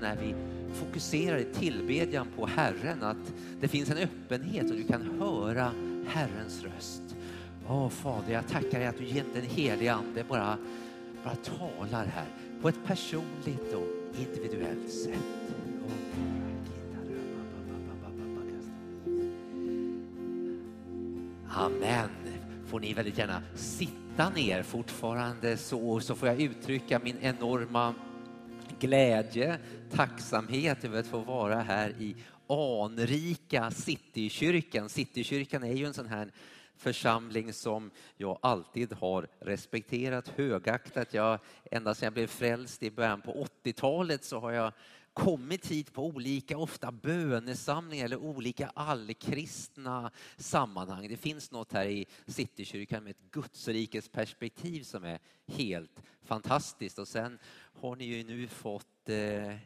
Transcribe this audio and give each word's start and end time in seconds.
när 0.00 0.16
vi 0.16 0.34
fokuserar 0.74 1.38
i 1.38 1.44
tillbedjan 1.44 2.26
på 2.36 2.46
Herren 2.46 3.02
att 3.02 3.34
det 3.60 3.68
finns 3.68 3.90
en 3.90 3.98
öppenhet 3.98 4.70
och 4.70 4.76
du 4.76 4.84
kan 4.84 5.20
höra 5.20 5.72
Herrens 6.06 6.62
röst. 6.62 7.02
Åh 7.68 7.88
Fader, 7.88 8.32
jag 8.32 8.48
tackar 8.48 8.78
dig 8.78 8.86
att 8.86 8.98
du 8.98 9.04
genom 9.04 9.32
den 9.34 9.42
helige 9.42 9.94
Ande 9.94 10.24
bara, 10.28 10.58
bara 11.24 11.34
talar 11.34 12.06
här 12.06 12.26
på 12.62 12.68
ett 12.68 12.84
personligt 12.86 13.74
och 13.74 14.18
individuellt 14.18 14.90
sätt. 14.90 15.40
Amen. 21.48 22.10
Får 22.66 22.80
ni 22.80 22.94
väldigt 22.94 23.18
gärna 23.18 23.42
sitta 23.54 24.30
ner 24.30 24.62
fortfarande 24.62 25.56
så, 25.56 26.00
så 26.00 26.14
får 26.14 26.28
jag 26.28 26.40
uttrycka 26.40 27.00
min 27.04 27.18
enorma 27.20 27.94
glädje, 28.80 29.58
tacksamhet 29.90 30.84
över 30.84 31.00
att 31.00 31.06
få 31.06 31.18
vara 31.18 31.60
här 31.60 31.90
i 31.98 32.16
anrika 32.48 33.70
Citykyrkan. 33.70 34.88
Citykyrkan 34.88 35.62
är 35.62 35.72
ju 35.72 35.86
en 35.86 35.94
sån 35.94 36.06
här 36.06 36.32
församling 36.76 37.52
som 37.52 37.90
jag 38.16 38.38
alltid 38.42 38.92
har 38.92 39.26
respekterat, 39.40 40.28
högaktat. 40.28 41.14
Jag, 41.14 41.38
ända 41.70 41.94
sedan 41.94 42.06
jag 42.06 42.12
blev 42.12 42.26
frälst 42.26 42.82
i 42.82 42.90
början 42.90 43.20
på 43.20 43.46
80-talet 43.64 44.24
så 44.24 44.40
har 44.40 44.52
jag 44.52 44.72
kommit 45.12 45.66
hit 45.66 45.92
på 45.92 46.06
olika, 46.06 46.58
ofta 46.58 46.92
bönesamlingar 46.92 48.04
eller 48.04 48.16
olika 48.16 48.70
allkristna 48.74 50.10
sammanhang. 50.36 51.08
Det 51.08 51.16
finns 51.16 51.50
något 51.50 51.72
här 51.72 51.86
i 51.86 52.06
Citykyrkan 52.26 53.04
med 53.04 53.10
ett 53.10 53.30
Gudsrikes 53.30 54.08
perspektiv 54.08 54.82
som 54.82 55.04
är 55.04 55.18
helt 55.46 56.02
fantastiskt. 56.22 56.98
Och 56.98 57.08
sen 57.08 57.38
har 57.80 57.96
ni 57.96 58.04
ju 58.04 58.24
nu 58.24 58.48
fått 58.48 59.08
eh, 59.08 59.56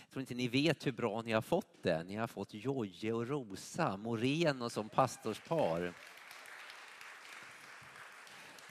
jag 0.00 0.10
tror 0.10 0.20
inte 0.20 0.34
ni 0.34 0.48
vet 0.48 0.86
hur 0.86 0.92
bra 0.92 1.22
ni 1.22 1.32
har 1.32 1.40
fått 1.40 1.82
det. 1.82 2.04
Ni 2.04 2.16
har 2.16 2.26
fått 2.26 2.54
Jojje 2.54 3.12
och 3.12 3.28
Rosa, 3.28 3.96
Moreno 3.96 4.70
som 4.70 4.88
pastorspar. 4.88 5.94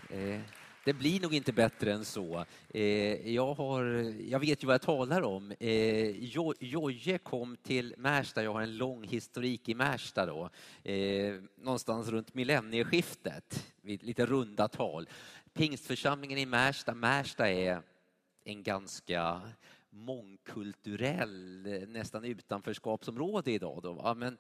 Eh, 0.09 0.41
det 0.89 0.93
blir 0.93 1.19
nog 1.19 1.33
inte 1.33 1.53
bättre 1.53 1.93
än 1.93 2.05
så. 2.05 2.45
Eh, 2.69 3.33
jag, 3.33 3.53
har, 3.53 3.83
jag 4.29 4.39
vet 4.39 4.63
ju 4.63 4.67
vad 4.67 4.73
jag 4.73 4.81
talar 4.81 5.21
om. 5.21 5.53
Eh, 5.59 6.33
Jojje 6.59 7.17
kom 7.17 7.57
till 7.57 7.95
Märsta, 7.97 8.43
jag 8.43 8.53
har 8.53 8.61
en 8.61 8.77
lång 8.77 9.03
historik 9.03 9.69
i 9.69 9.75
Märsta 9.75 10.25
då, 10.25 10.49
eh, 10.83 11.33
någonstans 11.57 12.07
runt 12.07 12.33
millennieskiftet, 12.33 13.67
lite 13.81 14.25
runda 14.25 14.67
tal. 14.67 15.09
Pingstförsamlingen 15.53 16.37
i 16.37 16.45
Märsta, 16.45 16.93
Märsta 16.93 17.49
är 17.49 17.81
en 18.43 18.63
ganska 18.63 19.41
mångkulturell, 19.89 21.65
eh, 21.65 21.87
nästan 21.87 22.25
utanförskapsområde 22.25 23.51
idag. 23.51 23.79
Då, 23.83 23.93
va? 23.93 24.13
Men, 24.13 24.37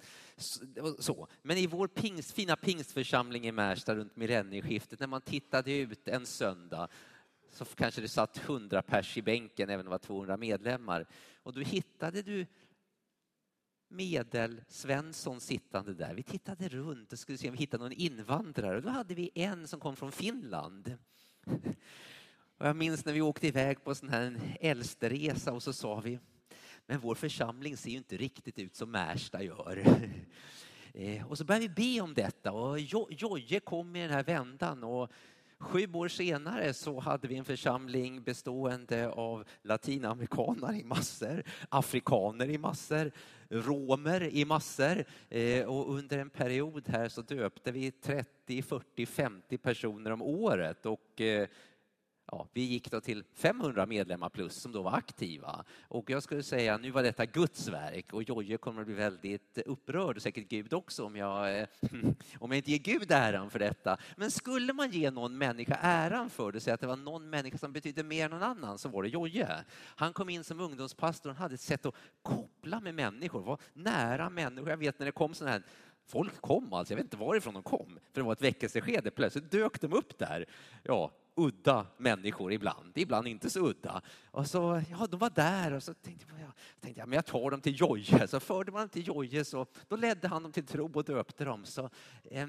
så. 0.99 1.27
Men 1.41 1.57
i 1.57 1.67
vår 1.67 1.87
pingst, 1.87 2.31
fina 2.31 2.55
pingstförsamling 2.55 3.47
i 3.47 3.51
Märsta 3.51 3.95
runt 3.95 4.15
millennieskiftet, 4.15 4.99
när 4.99 5.07
man 5.07 5.21
tittade 5.21 5.71
ut 5.71 6.07
en 6.07 6.25
söndag 6.25 6.87
så 7.51 7.65
kanske 7.65 8.01
det 8.01 8.07
satt 8.07 8.37
100 8.37 8.81
pers 8.81 9.17
i 9.17 9.21
bänken, 9.21 9.69
även 9.69 9.79
om 9.79 9.85
det 9.85 9.89
var 9.89 9.97
200 9.97 10.37
medlemmar. 10.37 11.05
Och 11.43 11.53
då 11.53 11.59
hittade 11.59 12.21
du 12.21 12.45
Medel-Svensson 13.89 15.39
sittande 15.39 15.93
där. 15.93 16.13
Vi 16.13 16.23
tittade 16.23 16.69
runt 16.69 17.13
och 17.13 17.19
skulle 17.19 17.37
se 17.37 17.47
om 17.47 17.53
vi 17.53 17.59
hittade 17.59 17.83
någon 17.83 17.91
invandrare. 17.91 18.81
Då 18.81 18.89
hade 18.89 19.15
vi 19.15 19.31
en 19.33 19.67
som 19.67 19.79
kom 19.79 19.95
från 19.95 20.11
Finland. 20.11 20.97
Och 22.59 22.67
jag 22.67 22.75
minns 22.75 23.05
när 23.05 23.13
vi 23.13 23.21
åkte 23.21 23.47
iväg 23.47 23.83
på 23.83 23.95
sån 23.95 24.09
här 24.09 24.39
äldsteresa 24.61 25.53
och 25.53 25.63
så 25.63 25.73
sa 25.73 25.99
vi, 25.99 26.19
men 26.85 26.99
vår 26.99 27.15
församling 27.15 27.77
ser 27.77 27.89
ju 27.89 27.97
inte 27.97 28.17
riktigt 28.17 28.59
ut 28.59 28.75
som 28.75 28.91
Märsta 28.91 29.43
gör. 29.43 29.83
Eh, 30.93 31.27
och 31.27 31.37
så 31.37 31.45
började 31.45 31.67
vi 31.67 31.95
be 31.95 32.01
om 32.01 32.13
detta 32.13 32.51
och 32.51 32.79
Jojje 33.09 33.59
kom 33.59 33.95
i 33.95 34.01
den 34.01 34.11
här 34.11 34.23
vändan 34.23 34.83
och 34.83 35.11
Sju 35.61 35.93
år 35.93 36.07
senare 36.07 36.73
så 36.73 36.99
hade 36.99 37.27
vi 37.27 37.35
en 37.35 37.45
församling 37.45 38.23
bestående 38.23 39.09
av 39.09 39.43
latinamerikaner 39.61 40.73
i 40.73 40.83
massor, 40.83 41.43
afrikaner 41.69 42.49
i 42.49 42.57
massor, 42.57 43.11
romer 43.49 44.23
i 44.23 44.45
massor 44.45 45.05
eh, 45.29 45.65
och 45.65 45.93
under 45.93 46.17
en 46.17 46.29
period 46.29 46.89
här 46.89 47.09
så 47.09 47.21
döpte 47.21 47.71
vi 47.71 47.91
30, 47.91 48.61
40, 48.61 49.05
50 49.05 49.57
personer 49.57 50.11
om 50.11 50.21
året 50.21 50.85
och 50.85 51.21
eh, 51.21 51.47
ja, 52.31 52.47
vi 52.53 52.61
gick 52.61 52.91
då 52.91 53.01
till 53.01 53.23
500 53.33 53.85
medlemmar 53.85 54.29
plus 54.29 54.55
som 54.55 54.71
då 54.71 54.81
var 54.81 54.91
aktiva. 54.91 55.65
Och 55.87 56.09
jag 56.09 56.23
skulle 56.23 56.43
säga 56.43 56.77
nu 56.77 56.91
var 56.91 57.03
detta 57.03 57.25
Guds 57.25 57.67
verk 57.67 58.13
och 58.13 58.23
Jojje 58.23 58.57
kommer 58.57 58.81
att 58.81 58.87
bli 58.87 58.95
väldigt 58.95 59.57
upprörd 59.65 60.15
och 60.15 60.21
säkert 60.21 60.49
Gud 60.49 60.73
också 60.73 61.05
om 61.05 61.15
jag, 61.15 61.59
eh, 61.59 61.67
om 62.39 62.51
jag 62.51 62.55
inte 62.57 62.71
ger 62.71 62.77
Gud 62.77 63.11
äran 63.11 63.49
för 63.49 63.59
detta. 63.59 63.97
Men 64.15 64.31
skulle 64.31 64.73
man 64.73 64.91
ge 64.91 65.11
någon 65.11 65.37
människa 65.37 65.77
äran 65.81 66.29
för 66.29 66.51
det 66.51 66.55
och 66.55 66.61
säga 66.61 66.73
att 66.73 66.81
det 66.81 66.87
var 66.87 66.95
någon 66.95 67.29
människa 67.29 67.57
som 67.57 67.73
betydde 67.73 68.03
mer 68.03 68.25
än 68.25 68.31
någon 68.31 68.43
annan 68.43 68.77
så 68.77 68.89
var 68.89 69.03
det 69.03 69.09
Jojje. 69.09 69.49
Han 69.95 70.13
kom 70.13 70.29
in 70.29 70.43
som 70.43 70.59
ungdomspastor 70.59 71.29
och 71.29 71.35
hade 71.35 71.53
ett 71.53 71.61
sätt 71.61 71.85
att 71.85 71.95
koppla 72.21 72.79
med 72.79 72.95
människor, 72.95 73.41
var 73.41 73.59
nära 73.73 74.29
människor. 74.29 74.69
Jag 74.69 74.77
vet 74.77 74.99
när 74.99 75.05
det 75.05 75.11
kom 75.11 75.33
sådana 75.33 75.51
här 75.51 75.63
Folk 76.09 76.41
kom 76.41 76.73
alltså, 76.73 76.93
jag 76.93 76.95
vet 76.95 77.05
inte 77.05 77.17
varifrån 77.17 77.53
de 77.53 77.63
kom, 77.63 77.99
för 78.13 78.21
det 78.21 78.25
var 78.25 78.33
ett 78.33 78.41
väckelseskede. 78.41 79.11
Plötsligt 79.11 79.51
dök 79.51 79.81
de 79.81 79.93
upp 79.93 80.17
där. 80.17 80.45
Ja, 80.83 81.11
udda 81.39 81.85
människor 81.97 82.53
ibland, 82.53 82.97
ibland 82.97 83.27
inte 83.27 83.49
så 83.49 83.59
udda. 83.59 84.01
Och 84.31 84.47
så, 84.47 84.81
ja, 84.89 85.07
de 85.07 85.19
var 85.19 85.29
där 85.29 85.73
och 85.73 85.83
så 85.83 85.93
tänkte 85.93 86.25
jag, 86.39 86.51
tänkte, 86.79 86.99
jag 87.01 87.09
men 87.09 87.15
jag 87.15 87.25
tar 87.25 87.51
dem 87.51 87.61
till 87.61 87.79
Jojje. 87.81 88.27
Så 88.27 88.39
förde 88.39 88.71
man 88.71 88.81
dem 88.81 88.89
till 88.89 89.07
Jojje 89.07 89.45
så 89.45 89.65
då 89.87 89.95
ledde 89.95 90.27
han 90.27 90.43
dem 90.43 90.51
till 90.51 90.65
tro 90.65 90.91
och 90.93 91.03
döpte 91.03 91.45
dem. 91.45 91.65
Så, 91.65 91.89
eh, 92.23 92.47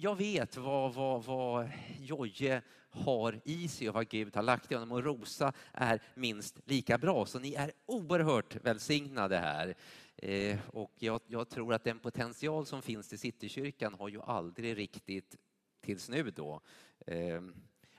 jag 0.00 0.16
vet 0.16 0.56
vad, 0.56 0.94
vad, 0.94 1.24
vad 1.24 1.70
Jojje 1.98 2.62
har 2.90 3.40
i 3.44 3.68
sig 3.68 3.88
och 3.88 3.94
vad 3.94 4.08
Gud 4.08 4.36
har 4.36 4.42
lagt 4.42 4.72
i 4.72 4.74
honom 4.74 4.92
och 4.92 5.04
Rosa 5.04 5.52
är 5.72 6.02
minst 6.14 6.60
lika 6.64 6.98
bra. 6.98 7.26
Så 7.26 7.38
ni 7.38 7.54
är 7.54 7.72
oerhört 7.86 8.56
välsignade 8.64 9.38
här. 9.38 9.74
Eh, 10.16 10.58
och 10.66 10.92
jag, 10.98 11.20
jag, 11.26 11.48
tror 11.48 11.74
att 11.74 11.84
den 11.84 11.98
potential 11.98 12.66
som 12.66 12.82
finns 12.82 13.12
i 13.12 13.18
Citykyrkan 13.18 13.94
har 13.94 14.08
ju 14.08 14.20
aldrig 14.22 14.78
riktigt 14.78 15.36
tills 15.80 16.08
nu 16.08 16.30
då 16.30 16.60
eh, 17.06 17.40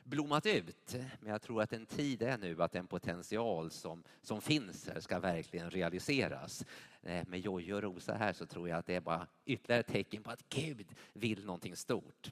blommat 0.03 0.45
ut. 0.45 0.95
Men 1.19 1.31
jag 1.31 1.41
tror 1.41 1.61
att 1.61 1.73
en 1.73 1.85
tid 1.85 2.21
är 2.21 2.37
nu 2.37 2.63
att 2.63 2.71
den 2.71 2.87
potential 2.87 3.71
som, 3.71 4.03
som 4.21 4.41
finns 4.41 4.87
här 4.87 4.99
ska 4.99 5.19
verkligen 5.19 5.71
realiseras. 5.71 6.65
Eh, 7.03 7.27
med 7.27 7.39
Jojje 7.39 7.73
och 7.73 7.81
Rosa 7.81 8.13
här 8.13 8.33
så 8.33 8.45
tror 8.45 8.69
jag 8.69 8.79
att 8.79 8.85
det 8.85 8.95
är 8.95 9.01
bara 9.01 9.27
ytterligare 9.45 9.79
ett 9.79 9.87
tecken 9.87 10.23
på 10.23 10.31
att 10.31 10.49
Gud 10.49 10.87
vill 11.13 11.45
någonting 11.45 11.75
stort. 11.75 12.31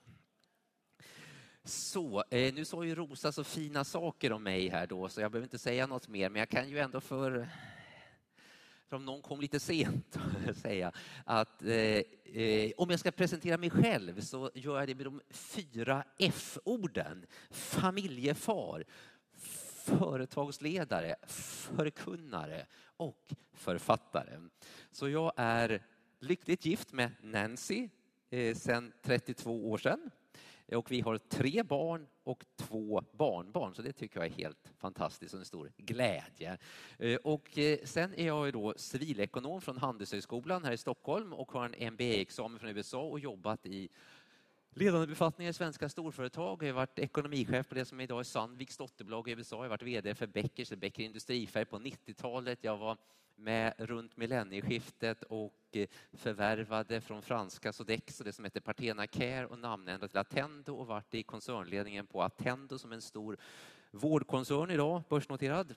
Så, 1.63 2.23
eh, 2.29 2.53
nu 2.53 2.65
sa 2.65 2.83
ju 2.83 2.95
Rosa 2.95 3.31
så 3.31 3.43
fina 3.43 3.83
saker 3.83 4.31
om 4.31 4.43
mig 4.43 4.69
här 4.69 4.87
då, 4.87 5.09
så 5.09 5.21
jag 5.21 5.31
behöver 5.31 5.45
inte 5.45 5.57
säga 5.57 5.87
något 5.87 6.07
mer, 6.07 6.29
men 6.29 6.39
jag 6.39 6.49
kan 6.49 6.69
ju 6.69 6.79
ändå 6.79 7.01
för 7.01 7.49
för 8.89 8.95
om 8.95 9.05
någon 9.05 9.21
kom 9.21 9.41
lite 9.41 9.59
sent, 9.59 10.17
säga 10.55 10.91
att 11.25 11.63
eh, 11.63 11.71
eh, 11.73 12.71
om 12.77 12.89
jag 12.89 12.99
ska 12.99 13.11
presentera 13.11 13.57
mig 13.57 13.69
själv 13.69 14.21
så 14.21 14.51
gör 14.53 14.79
jag 14.79 14.87
det 14.87 14.95
med 14.95 15.05
de 15.05 15.21
fyra 15.29 16.03
F-orden. 16.17 17.25
Familjefar, 17.49 18.85
företagsledare, 19.85 21.15
förkunnare 21.77 22.65
och 22.97 23.33
författare. 23.53 24.39
Så 24.91 25.09
jag 25.09 25.33
är 25.35 25.83
lyckligt 26.19 26.65
gift 26.65 26.93
med 26.93 27.11
Nancy 27.21 27.89
eh, 28.29 28.55
sedan 28.55 28.93
32 29.01 29.71
år 29.71 29.77
sedan. 29.77 30.11
Och 30.75 30.91
vi 30.91 31.01
har 31.01 31.17
tre 31.17 31.63
barn 31.63 32.07
och 32.23 32.45
två 32.55 33.03
barnbarn, 33.11 33.75
så 33.75 33.81
det 33.81 33.93
tycker 33.93 34.19
jag 34.19 34.27
är 34.27 34.31
helt 34.35 34.71
fantastiskt 34.77 35.33
och 35.33 35.39
en 35.39 35.45
stor 35.45 35.71
glädje. 35.77 36.57
Eh, 36.97 37.15
och 37.15 37.57
eh, 37.57 37.79
sen 37.83 38.13
är 38.13 38.27
jag 38.27 38.53
då 38.53 38.73
civilekonom 38.77 39.61
från 39.61 39.77
Handelshögskolan 39.77 40.65
här 40.65 40.71
i 40.71 40.77
Stockholm 40.77 41.33
och 41.33 41.51
har 41.51 41.65
en 41.65 41.93
MBA-examen 41.93 42.59
från 42.59 42.69
USA 42.69 43.01
och 43.01 43.19
jobbat 43.19 43.65
i 43.65 43.89
ledande 44.71 45.07
befattningar 45.07 45.49
i 45.49 45.53
svenska 45.53 45.89
storföretag. 45.89 46.63
Jag 46.63 46.67
har 46.67 46.73
varit 46.73 46.99
ekonomichef 46.99 47.69
på 47.69 47.75
det 47.75 47.85
som 47.85 48.01
idag 48.01 48.19
är 48.19 48.23
Sandviks 48.23 48.77
dotterbolag 48.77 49.29
i 49.29 49.31
USA. 49.31 49.55
Jag 49.55 49.63
har 49.63 49.69
varit 49.69 49.83
VD 49.83 50.15
för 50.15 50.27
Beckers, 50.27 50.69
Becker 50.69 51.03
Industrifärg 51.03 51.65
på 51.65 51.79
90-talet. 51.79 52.59
Jag 52.61 52.77
var 52.77 52.97
med 53.39 53.73
runt 53.77 54.17
millennieskiftet 54.17 55.23
och 55.23 55.53
eh, 55.71 55.87
förvärvade 56.13 57.01
från 57.01 57.21
franska 57.21 57.73
Sodexo 57.73 58.23
det 58.23 58.33
som 58.33 58.45
heter 58.45 58.59
Partena 58.59 59.07
Care 59.07 59.45
och 59.45 59.59
namnändrade 59.59 60.07
till 60.07 60.19
Attendo 60.19 60.75
och 60.75 60.87
varit 60.87 61.13
i 61.13 61.23
koncernledningen 61.23 62.07
på 62.07 62.23
Attendo 62.23 62.77
som 62.77 62.91
en 62.91 63.01
stor 63.01 63.37
vårdkoncern 63.91 64.71
idag, 64.71 65.03
börsnoterad. 65.09 65.75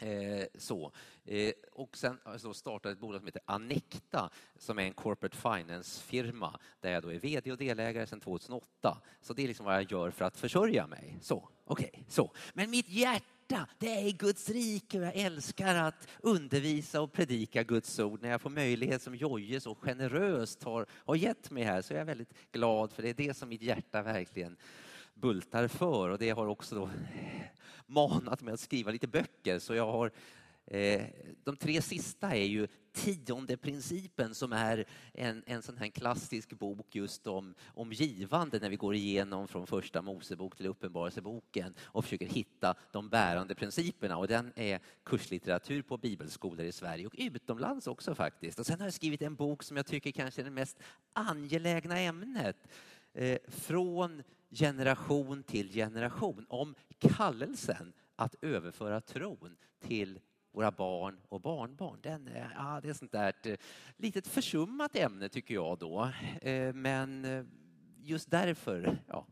Eh, 0.00 0.46
så. 0.54 0.92
Eh, 1.24 1.52
och 1.72 1.96
sen 1.96 2.18
alltså, 2.24 2.54
startade 2.54 2.92
ett 2.92 2.98
bolag 2.98 3.20
som 3.20 3.26
heter 3.26 3.42
Anecta 3.44 4.30
som 4.56 4.78
är 4.78 4.82
en 4.82 4.92
corporate 4.92 5.36
finance-firma 5.36 6.60
där 6.80 6.90
jag 6.90 7.02
då 7.02 7.12
är 7.12 7.18
vd 7.18 7.52
och 7.52 7.58
delägare 7.58 8.06
sedan 8.06 8.20
2008. 8.20 8.98
Så 9.20 9.32
det 9.32 9.42
är 9.42 9.48
liksom 9.48 9.66
vad 9.66 9.74
jag 9.74 9.92
gör 9.92 10.10
för 10.10 10.24
att 10.24 10.36
försörja 10.36 10.86
mig. 10.86 11.18
Så, 11.22 11.48
okej, 11.64 11.90
okay, 11.92 12.04
så. 12.08 12.32
Men 12.54 12.70
mitt 12.70 12.88
hjärta 12.88 13.24
hjärta, 13.50 13.66
det 13.78 14.00
är 14.00 14.06
i 14.06 14.12
Guds 14.12 14.48
rike 14.48 14.98
och 14.98 15.04
jag 15.04 15.16
älskar 15.16 15.74
att 15.74 16.08
undervisa 16.20 17.00
och 17.00 17.12
predika 17.12 17.62
Guds 17.62 17.98
ord. 17.98 18.22
När 18.22 18.30
jag 18.30 18.40
får 18.40 18.50
möjlighet 18.50 19.02
som 19.02 19.14
Jojje 19.14 19.60
så 19.60 19.74
generöst 19.74 20.62
har, 20.62 20.86
har 20.92 21.16
gett 21.16 21.50
mig 21.50 21.64
här 21.64 21.82
så 21.82 21.94
är 21.94 21.98
jag 21.98 22.04
väldigt 22.04 22.34
glad 22.52 22.92
för 22.92 23.02
det 23.02 23.08
är 23.08 23.14
det 23.14 23.36
som 23.36 23.48
mitt 23.48 23.62
hjärta 23.62 24.02
verkligen 24.02 24.56
bultar 25.14 25.68
för 25.68 26.08
och 26.08 26.18
det 26.18 26.30
har 26.30 26.46
också 26.46 26.74
då 26.74 26.90
manat 27.86 28.40
mig 28.42 28.54
att 28.54 28.60
skriva 28.60 28.90
lite 28.90 29.06
böcker 29.06 29.58
så 29.58 29.74
jag 29.74 29.92
har 29.92 30.10
Eh, 30.70 31.06
de 31.44 31.56
tre 31.56 31.82
sista 31.82 32.36
är 32.36 32.44
ju 32.44 32.68
tionde 32.92 33.56
principen 33.56 34.34
som 34.34 34.52
är 34.52 34.84
en, 35.14 35.42
en 35.46 35.62
sån 35.62 35.76
här 35.76 35.88
klassisk 35.88 36.52
bok 36.52 36.94
just 36.94 37.26
om, 37.26 37.54
om 37.66 37.92
givande 37.92 38.58
när 38.58 38.70
vi 38.70 38.76
går 38.76 38.94
igenom 38.94 39.48
från 39.48 39.66
första 39.66 40.02
Mosebok 40.02 40.56
till 40.56 40.66
Uppenbarelseboken 40.66 41.74
och 41.80 42.04
försöker 42.04 42.26
hitta 42.26 42.74
de 42.92 43.08
bärande 43.08 43.54
principerna. 43.54 44.16
Och 44.16 44.28
den 44.28 44.52
är 44.56 44.80
kurslitteratur 45.04 45.82
på 45.82 45.96
bibelskolor 45.96 46.66
i 46.66 46.72
Sverige 46.72 47.06
och 47.06 47.14
utomlands 47.18 47.86
också 47.86 48.14
faktiskt. 48.14 48.58
Och 48.58 48.66
sen 48.66 48.80
har 48.80 48.86
jag 48.86 48.94
skrivit 48.94 49.22
en 49.22 49.34
bok 49.34 49.62
som 49.62 49.76
jag 49.76 49.86
tycker 49.86 50.10
kanske 50.10 50.42
är 50.42 50.44
det 50.44 50.50
mest 50.50 50.78
angelägna 51.12 51.98
ämnet. 51.98 52.56
Eh, 53.12 53.38
från 53.48 54.22
generation 54.50 55.42
till 55.42 55.72
generation 55.72 56.46
om 56.48 56.74
kallelsen 56.98 57.92
att 58.16 58.34
överföra 58.42 59.00
tron 59.00 59.56
till 59.80 60.20
våra 60.52 60.70
barn 60.70 61.20
och 61.28 61.40
barnbarn. 61.40 61.98
Den 62.02 62.28
är, 62.28 62.52
ja, 62.56 62.80
det 62.82 62.88
är 62.88 62.94
sånt 62.94 63.12
där 63.12 63.28
ett 63.28 63.60
litet 63.96 64.26
försummat 64.26 64.96
ämne 64.96 65.28
tycker 65.28 65.54
jag 65.54 65.78
då. 65.78 66.10
Eh, 66.42 66.72
men 66.72 67.26
just 68.02 68.30
därför 68.30 68.98
ja, 69.06 69.26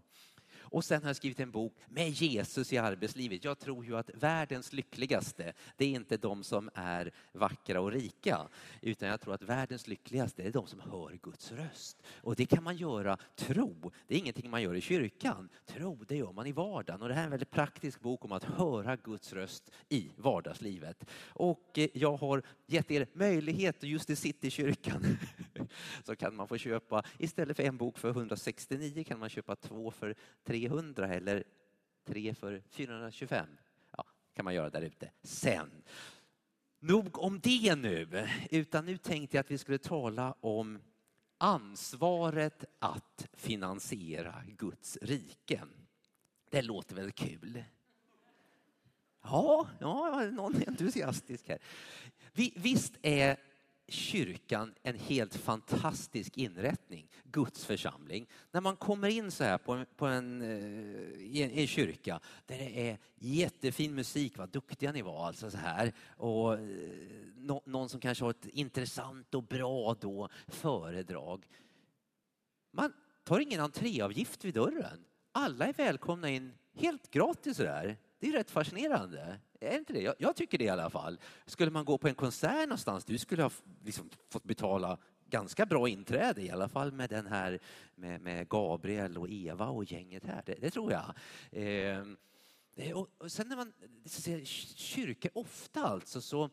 och 0.70 0.84
sen 0.84 1.02
har 1.02 1.08
jag 1.08 1.16
skrivit 1.16 1.40
en 1.40 1.50
bok 1.50 1.72
med 1.88 2.10
Jesus 2.10 2.72
i 2.72 2.78
arbetslivet. 2.78 3.44
Jag 3.44 3.58
tror 3.58 3.84
ju 3.84 3.96
att 3.96 4.10
världens 4.14 4.72
lyckligaste, 4.72 5.52
det 5.76 5.84
är 5.84 5.88
inte 5.88 6.16
de 6.16 6.44
som 6.44 6.70
är 6.74 7.10
vackra 7.32 7.80
och 7.80 7.92
rika, 7.92 8.48
utan 8.80 9.08
jag 9.08 9.20
tror 9.20 9.34
att 9.34 9.42
världens 9.42 9.86
lyckligaste 9.88 10.42
är 10.42 10.52
de 10.52 10.66
som 10.66 10.80
hör 10.80 11.18
Guds 11.22 11.52
röst. 11.52 12.02
Och 12.20 12.36
det 12.36 12.46
kan 12.46 12.64
man 12.64 12.76
göra, 12.76 13.16
tro, 13.36 13.92
det 14.06 14.14
är 14.14 14.18
ingenting 14.18 14.50
man 14.50 14.62
gör 14.62 14.74
i 14.74 14.80
kyrkan. 14.80 15.48
Tro, 15.66 15.98
det 16.08 16.16
gör 16.16 16.32
man 16.32 16.46
i 16.46 16.52
vardagen. 16.52 17.02
Och 17.02 17.08
det 17.08 17.14
här 17.14 17.20
är 17.20 17.24
en 17.24 17.30
väldigt 17.30 17.50
praktisk 17.50 18.00
bok 18.00 18.24
om 18.24 18.32
att 18.32 18.44
höra 18.44 18.96
Guds 18.96 19.32
röst 19.32 19.70
i 19.88 20.10
vardagslivet. 20.16 21.04
Och 21.26 21.78
eh, 21.78 21.88
jag 21.92 22.16
har 22.16 22.42
gett 22.66 22.90
er 22.90 23.06
möjlighet, 23.12 23.82
just 23.82 24.10
i 24.10 24.16
Citykyrkan, 24.16 25.18
så 26.04 26.16
kan 26.16 26.36
man 26.36 26.48
få 26.48 26.56
köpa, 26.56 27.02
istället 27.18 27.56
för 27.56 27.62
en 27.62 27.76
bok 27.76 27.98
för 27.98 28.08
169 28.08 29.04
kan 29.04 29.18
man 29.18 29.28
köpa 29.28 29.56
två 29.56 29.90
för 29.90 30.14
300 30.44 31.14
eller 31.14 31.44
tre 32.04 32.34
för 32.34 32.62
425. 32.70 33.46
Ja, 33.96 34.04
kan 34.34 34.44
man 34.44 34.54
göra 34.54 34.70
där 34.70 34.82
ute 34.82 35.10
sen. 35.22 35.70
Nog 36.80 37.18
om 37.18 37.40
det 37.40 37.74
nu, 37.74 38.28
utan 38.50 38.86
nu 38.86 38.96
tänkte 38.96 39.36
jag 39.36 39.44
att 39.44 39.50
vi 39.50 39.58
skulle 39.58 39.78
tala 39.78 40.34
om 40.40 40.78
ansvaret 41.38 42.64
att 42.78 43.28
finansiera 43.32 44.42
Guds 44.46 44.98
rike. 45.02 45.62
Det 46.50 46.62
låter 46.62 46.94
väl 46.94 47.12
kul? 47.12 47.64
Ja, 49.22 49.68
ja 49.80 50.30
någon 50.30 50.56
är 50.56 50.68
entusiastisk 50.68 51.48
här. 51.48 51.58
Visst 52.54 52.92
är 53.02 53.36
kyrkan 53.88 54.74
en 54.82 54.98
helt 54.98 55.34
fantastisk 55.34 56.36
inrättning, 56.36 57.08
Guds 57.24 57.64
församling. 57.64 58.26
När 58.50 58.60
man 58.60 58.76
kommer 58.76 59.08
in 59.08 59.30
så 59.30 59.44
här 59.44 59.58
på 59.58 59.72
en, 59.72 59.86
på 59.96 60.06
en, 60.06 60.42
eh, 60.42 60.48
i 61.20 61.42
en, 61.42 61.50
i 61.50 61.60
en 61.60 61.66
kyrka 61.66 62.20
där 62.46 62.58
det 62.58 62.90
är 62.90 62.98
jättefin 63.14 63.94
musik, 63.94 64.38
vad 64.38 64.48
duktiga 64.48 64.92
ni 64.92 65.02
var 65.02 65.26
alltså 65.26 65.50
så 65.50 65.58
här. 65.58 65.92
Och 66.16 66.54
eh, 66.54 66.60
no, 67.36 67.62
någon 67.64 67.88
som 67.88 68.00
kanske 68.00 68.24
har 68.24 68.30
ett 68.30 68.46
intressant 68.46 69.34
och 69.34 69.42
bra 69.42 69.96
då 70.00 70.28
föredrag. 70.46 71.46
Man 72.72 72.92
tar 73.24 73.40
ingen 73.40 73.60
entréavgift 73.60 74.44
vid 74.44 74.54
dörren. 74.54 75.04
Alla 75.32 75.66
är 75.66 75.72
välkomna 75.72 76.30
in 76.30 76.52
helt 76.74 77.10
gratis 77.10 77.56
så 77.56 77.62
där. 77.62 77.96
Det 78.18 78.28
är 78.28 78.32
rätt 78.32 78.50
fascinerande. 78.50 79.40
Är 79.60 79.78
inte 79.78 79.92
det? 79.92 80.00
Jag, 80.00 80.14
jag, 80.18 80.36
tycker 80.36 80.58
det 80.58 80.64
i 80.64 80.68
alla 80.68 80.90
fall. 80.90 81.20
Skulle 81.46 81.70
man 81.70 81.84
gå 81.84 81.98
på 81.98 82.08
en 82.08 82.14
konsert 82.14 82.68
någonstans, 82.68 83.04
du 83.04 83.18
skulle 83.18 83.42
ha 83.42 83.50
liksom 83.84 84.10
fått 84.30 84.44
betala 84.44 84.98
ganska 85.30 85.66
bra 85.66 85.88
inträde 85.88 86.42
i 86.42 86.50
alla 86.50 86.68
fall 86.68 86.92
med 86.92 87.10
den 87.10 87.26
här 87.26 87.58
med, 87.94 88.20
med 88.20 88.48
Gabriel 88.48 89.18
och 89.18 89.28
Eva 89.30 89.66
och 89.66 89.84
gänget 89.84 90.24
här. 90.24 90.42
Det, 90.46 90.54
det 90.54 90.70
tror 90.70 90.92
jag. 90.92 91.14
Ehm, 91.52 92.16
eh, 92.76 92.96
och, 92.96 93.08
och, 93.18 93.32
sen 93.32 93.48
när 93.48 93.56
man 93.56 93.72
ser 94.04 94.44
kyrkor, 94.74 95.30
ofta 95.34 95.84
alltså 95.86 96.20
så 96.20 96.50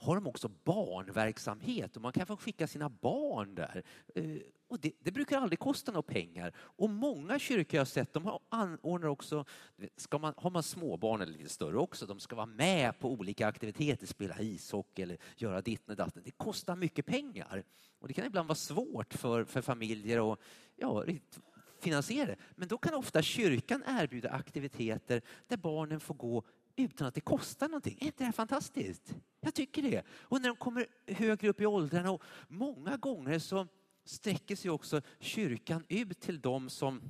har 0.00 0.14
de 0.14 0.26
också 0.26 0.48
barnverksamhet 0.48 1.96
och 1.96 2.02
man 2.02 2.12
kan 2.12 2.26
få 2.26 2.36
skicka 2.36 2.66
sina 2.66 2.88
barn 2.88 3.54
där. 3.54 3.82
Eh, 4.14 4.24
och 4.68 4.80
det, 4.80 4.92
det, 5.00 5.12
brukar 5.12 5.40
aldrig 5.40 5.58
kosta 5.58 5.92
några 5.92 6.02
pengar. 6.02 6.52
Och 6.56 6.90
många 6.90 7.38
kyrkor 7.38 7.76
jag 7.76 7.80
har 7.80 7.86
sett, 7.86 8.12
de 8.12 8.38
anordnar 8.48 9.08
också, 9.08 9.44
ska 9.96 10.18
man, 10.18 10.34
har 10.36 10.50
man 10.50 10.62
småbarn 10.62 11.20
eller 11.20 11.32
lite 11.32 11.48
större 11.48 11.76
också, 11.76 12.06
de 12.06 12.20
ska 12.20 12.36
vara 12.36 12.46
med 12.46 12.98
på 12.98 13.10
olika 13.10 13.46
aktiviteter, 13.46 14.06
spela 14.06 14.40
ishockey 14.40 15.02
eller 15.02 15.18
göra 15.36 15.60
ditt 15.60 15.88
och 15.88 15.96
datten. 15.96 16.22
Det 16.24 16.30
kostar 16.30 16.76
mycket 16.76 17.06
pengar. 17.06 17.64
Och 17.98 18.08
det 18.08 18.14
kan 18.14 18.26
ibland 18.26 18.48
vara 18.48 18.56
svårt 18.56 19.14
för, 19.14 19.44
för 19.44 19.62
familjer 19.62 20.32
att 20.32 20.38
ja, 20.76 21.04
finansiera 21.80 22.26
det. 22.26 22.36
Men 22.54 22.68
då 22.68 22.78
kan 22.78 22.94
ofta 22.94 23.22
kyrkan 23.22 23.82
erbjuda 23.86 24.30
aktiviteter 24.30 25.22
där 25.48 25.56
barnen 25.56 26.00
får 26.00 26.14
gå 26.14 26.44
utan 26.82 27.06
att 27.06 27.14
det 27.14 27.20
kostar 27.20 27.68
någonting. 27.68 27.98
Är 28.00 28.06
inte 28.06 28.18
det 28.18 28.24
här 28.24 28.32
fantastiskt? 28.32 29.14
Jag 29.40 29.54
tycker 29.54 29.82
det. 29.82 30.02
Och 30.10 30.40
när 30.40 30.48
de 30.48 30.56
kommer 30.56 30.86
högre 31.06 31.48
upp 31.48 31.60
i 31.60 31.66
åldrarna 31.66 32.10
och 32.10 32.22
många 32.48 32.96
gånger 32.96 33.38
så 33.38 33.66
sträcker 34.04 34.56
sig 34.56 34.70
också 34.70 35.00
kyrkan 35.18 35.84
ut 35.88 36.20
till 36.20 36.40
dem 36.40 36.70
som 36.70 37.00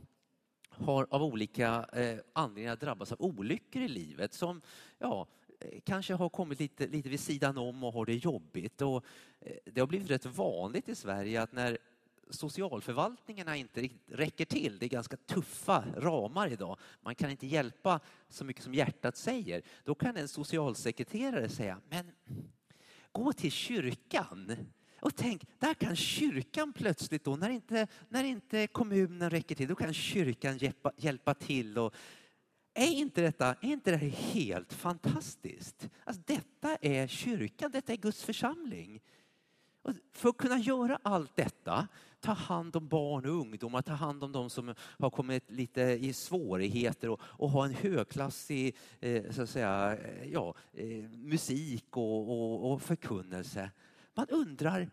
har 0.68 1.06
av 1.10 1.22
olika 1.22 1.86
eh, 1.92 2.18
anledningar 2.32 2.76
drabbats 2.76 3.12
av 3.12 3.22
olyckor 3.22 3.82
i 3.82 3.88
livet 3.88 4.34
som 4.34 4.62
ja, 4.98 5.26
eh, 5.60 5.80
kanske 5.84 6.14
har 6.14 6.28
kommit 6.28 6.60
lite, 6.60 6.86
lite 6.86 7.08
vid 7.08 7.20
sidan 7.20 7.58
om 7.58 7.84
och 7.84 7.92
har 7.92 8.06
det 8.06 8.14
jobbigt. 8.14 8.82
Och, 8.82 9.04
eh, 9.40 9.56
det 9.64 9.80
har 9.80 9.88
blivit 9.88 10.10
rätt 10.10 10.26
vanligt 10.26 10.88
i 10.88 10.94
Sverige 10.94 11.42
att 11.42 11.52
när 11.52 11.78
socialförvaltningarna 12.30 13.56
inte 13.56 13.88
räcker 14.06 14.44
till. 14.44 14.78
Det 14.78 14.86
är 14.86 14.90
ganska 14.90 15.16
tuffa 15.16 15.84
ramar 15.96 16.52
idag. 16.52 16.78
Man 17.00 17.14
kan 17.14 17.30
inte 17.30 17.46
hjälpa 17.46 18.00
så 18.28 18.44
mycket 18.44 18.62
som 18.62 18.74
hjärtat 18.74 19.16
säger. 19.16 19.62
Då 19.84 19.94
kan 19.94 20.16
en 20.16 20.28
socialsekreterare 20.28 21.48
säga, 21.48 21.80
men 21.88 22.12
gå 23.12 23.32
till 23.32 23.52
kyrkan. 23.52 24.56
Och 25.00 25.16
tänk, 25.16 25.46
där 25.58 25.74
kan 25.74 25.96
kyrkan 25.96 26.72
plötsligt 26.72 27.24
då, 27.24 27.36
när 27.36 27.50
inte, 27.50 27.86
när 28.08 28.24
inte 28.24 28.66
kommunen 28.66 29.30
räcker 29.30 29.54
till, 29.54 29.68
då 29.68 29.74
kan 29.74 29.94
kyrkan 29.94 30.58
hjälpa, 30.58 30.92
hjälpa 30.96 31.34
till. 31.34 31.78
Och, 31.78 31.94
är 32.74 32.92
inte, 32.92 33.22
detta, 33.22 33.46
är 33.46 33.72
inte 33.72 33.90
det 33.90 33.96
här 33.96 34.08
helt 34.08 34.72
fantastiskt? 34.72 35.88
Alltså, 36.04 36.22
detta 36.26 36.76
är 36.76 37.06
kyrkan, 37.06 37.70
detta 37.70 37.92
är 37.92 37.96
Guds 37.96 38.24
församling. 38.24 39.00
Och 39.82 39.92
för 40.12 40.28
att 40.28 40.36
kunna 40.36 40.58
göra 40.58 40.98
allt 41.02 41.36
detta, 41.36 41.88
ta 42.20 42.32
hand 42.32 42.76
om 42.76 42.88
barn 42.88 43.26
och 43.26 43.32
ungdomar, 43.32 43.82
ta 43.82 43.92
hand 43.92 44.24
om 44.24 44.32
de 44.32 44.50
som 44.50 44.74
har 44.98 45.10
kommit 45.10 45.50
lite 45.50 45.80
i 45.82 46.12
svårigheter 46.12 47.08
och, 47.08 47.20
och 47.22 47.50
ha 47.50 47.64
en 47.64 47.74
högklassig 47.74 48.76
eh, 49.00 49.30
så 49.30 49.42
att 49.42 49.50
säga, 49.50 49.96
eh, 49.96 50.32
ja, 50.32 50.54
eh, 50.72 51.08
musik 51.10 51.96
och, 51.96 52.30
och, 52.30 52.72
och 52.72 52.82
förkunnelse. 52.82 53.70
Man 54.14 54.26
undrar, 54.28 54.90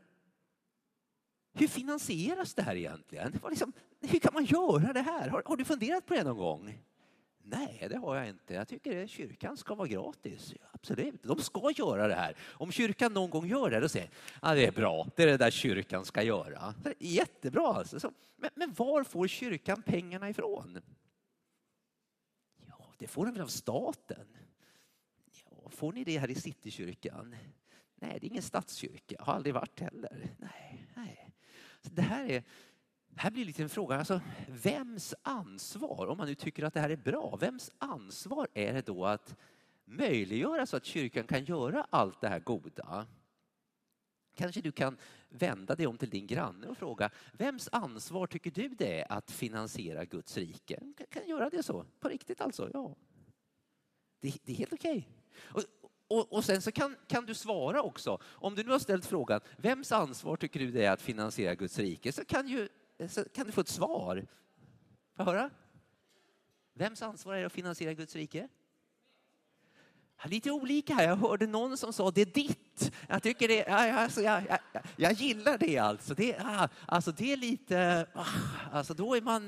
hur 1.53 1.67
finansieras 1.67 2.53
det 2.53 2.62
här 2.62 2.75
egentligen? 2.75 3.39
Liksom, 3.50 3.74
hur 4.01 4.20
kan 4.20 4.34
man 4.34 4.46
göra 4.46 4.94
det 4.94 5.01
här? 5.01 5.29
Har, 5.29 5.44
har 5.46 5.58
du 5.58 5.65
funderat 5.65 6.06
på 6.06 6.13
det 6.13 6.24
någon 6.24 6.38
gång? 6.38 6.79
Nej, 7.50 7.88
det 7.89 7.98
har 7.98 8.16
jag 8.16 8.30
inte. 8.30 8.54
Jag 8.54 8.68
tycker 8.68 9.04
att 9.04 9.10
kyrkan 9.10 9.58
ska 9.58 9.75
vara 9.75 9.88
gratis. 9.88 10.54
Absolut, 10.72 11.24
de 11.24 11.42
ska 11.42 11.72
göra 11.77 12.08
det 12.08 12.16
här. 12.16 12.36
Om 12.42 12.72
kyrkan 12.72 13.13
någon 13.13 13.30
gång 13.30 13.48
gör 13.48 13.70
det, 13.70 13.80
då 13.80 13.89
säger 13.89 14.10
jag, 14.42 14.58
det 14.58 14.66
är 14.66 14.72
bra, 14.72 15.08
det 15.16 15.24
är 15.24 15.27
det 15.27 15.38
där 15.38 15.51
kyrkan 15.51 16.06
ska 16.06 16.24
göra. 16.24 16.74
Jättebra 17.00 17.68
alltså. 17.68 18.12
Men, 18.36 18.50
men 18.56 18.74
var 18.74 19.04
får 19.04 19.27
kyrkan 19.27 19.82
pengarna 19.82 20.30
ifrån? 20.30 20.80
Ja, 22.68 22.94
det 22.98 23.08
får 23.08 23.25
den 23.25 23.34
väl 23.34 23.44
av 23.44 23.48
staten. 23.48 24.27
Ja, 25.46 25.70
får 25.70 25.94
ni 25.94 26.04
det 26.04 26.18
här 26.18 26.32
i 26.32 26.36
Citykyrkan? 26.36 27.36
Nej, 27.96 28.18
det 28.22 28.27
är 28.27 28.30
ingen 28.30 28.44
statskyrka. 28.44 29.16
Jag 29.18 29.25
har 29.25 29.34
aldrig 29.34 29.54
varit 29.54 29.80
heller. 29.80 30.36
Nej, 30.38 30.88
nej. 30.96 31.34
Så 31.82 31.89
det 31.89 32.01
här 32.01 32.30
är 32.30 32.44
här 33.18 33.32
blir 33.32 33.46
lite 33.46 33.64
en 33.64 33.70
fråga, 33.70 33.96
alltså, 33.96 34.22
vems 34.48 35.16
ansvar, 35.22 36.08
om 36.08 36.18
man 36.18 36.28
nu 36.28 36.36
tycker 36.36 36.64
att 36.64 36.74
det 36.74 36.80
här 36.80 36.90
är 36.90 36.98
bra, 36.98 37.36
vems 37.36 37.72
ansvar 37.78 38.48
är 38.54 38.74
det 38.74 38.86
då 38.86 39.06
att 39.06 39.36
möjliggöra 39.86 40.66
så 40.66 40.78
att 40.78 40.86
kyrkan 40.86 41.24
kan 41.24 41.46
göra 41.46 41.88
allt 41.90 42.22
det 42.22 42.28
här 42.28 42.40
goda? 42.40 43.08
Kanske 44.36 44.62
du 44.62 44.72
kan 44.72 44.98
vända 45.30 45.76
dig 45.76 45.88
om 45.88 45.98
till 45.98 46.10
din 46.10 46.28
granne 46.28 46.68
och 46.68 46.78
fråga, 46.78 47.10
vems 47.34 47.70
ansvar 47.72 48.28
tycker 48.28 48.52
du 48.52 48.68
det 48.70 49.02
är 49.02 49.12
att 49.12 49.32
finansiera 49.32 50.06
Guds 50.06 50.38
rike? 50.38 50.76
Kan, 50.98 51.08
kan 51.10 51.28
göra 51.28 51.50
det 51.50 51.64
så, 51.64 51.86
på 52.00 52.10
riktigt 52.10 52.42
alltså? 52.42 52.70
Ja. 52.74 52.96
Det, 54.20 54.34
det 54.44 54.52
är 54.52 54.56
helt 54.56 54.74
okej. 54.74 55.10
Och, 55.40 55.64
och, 56.08 56.34
och, 56.34 56.46
sen 56.46 56.62
så 56.62 56.72
kan, 56.72 56.96
kan 57.08 57.26
du 57.26 57.34
svara 57.34 57.82
också. 57.82 58.20
Om 58.24 58.56
du 58.56 58.64
nu 58.64 58.72
har 58.72 58.80
ställt 58.80 59.06
frågan, 59.06 59.42
vems 59.58 59.92
ansvar 59.92 60.36
tycker 60.36 60.60
du 60.60 60.72
det 60.72 60.86
är 60.86 60.92
att 60.92 61.02
finansiera 61.02 61.56
Guds 61.56 61.80
rike? 61.80 62.12
Så 62.12 62.26
kan, 62.26 62.48
ju, 62.48 62.70
så 63.08 63.24
kan 63.30 63.46
du 63.46 63.51
få 63.51 63.62
ett 63.62 63.68
svar. 63.68 64.27
Får 65.16 65.24
höra? 65.24 65.50
Vems 66.74 67.01
ansvar 67.01 67.36
är 67.36 67.39
det 67.39 67.46
att 67.46 67.54
finansiera 67.54 67.94
Guds 67.94 68.16
rike? 68.16 68.48
Lite 70.25 70.51
olika 70.51 70.94
här. 70.94 71.08
Jag 71.08 71.16
hörde 71.16 71.48
någon 71.48 71.77
som 71.77 71.94
sa 71.94 72.12
det 72.12 72.22
är 72.22 72.25
ditt. 72.25 72.92
Jag 73.08 73.24
tycker 73.24 73.48
det, 73.48 73.66
alltså, 73.66 74.22
jag, 74.22 74.44
jag, 74.50 74.84
jag 74.96 75.13
gillar 75.13 75.58
det 75.58 75.77
alltså. 75.77 76.13
Det, 76.13 76.36
alltså 76.86 77.12
det 77.12 77.34
är 77.34 77.38
lite, 77.38 78.08
ah, 78.13 78.25
alltså 78.72 78.94
då 78.94 79.16
är 79.16 79.22
man, 79.22 79.48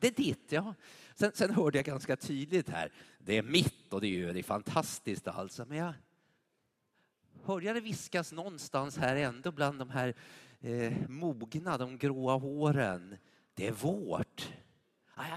det 0.00 0.06
är 0.06 0.10
ditt. 0.10 0.52
Ja. 0.52 0.74
Sen, 1.14 1.32
sen 1.34 1.50
hörde 1.50 1.78
jag 1.78 1.84
ganska 1.84 2.16
tydligt 2.16 2.68
här, 2.68 2.92
det 3.18 3.38
är 3.38 3.42
mitt 3.42 3.92
och 3.92 4.00
det 4.00 4.06
är 4.06 4.10
ju 4.10 4.32
det 4.32 4.38
är 4.38 4.42
fantastiskt 4.42 5.28
alltså. 5.28 5.64
Men 5.68 5.78
jag 5.78 5.94
hörde 7.44 7.72
det 7.72 7.80
viskas 7.80 8.32
någonstans 8.32 8.96
här 8.96 9.16
ändå 9.16 9.52
bland 9.52 9.78
de 9.78 9.90
här 9.90 10.14
eh, 10.62 10.92
mogna, 11.08 11.78
de 11.78 11.98
gråa 11.98 12.36
håren. 12.36 13.16
Det 13.54 13.66
är 13.66 13.72
vårt. 13.72 14.52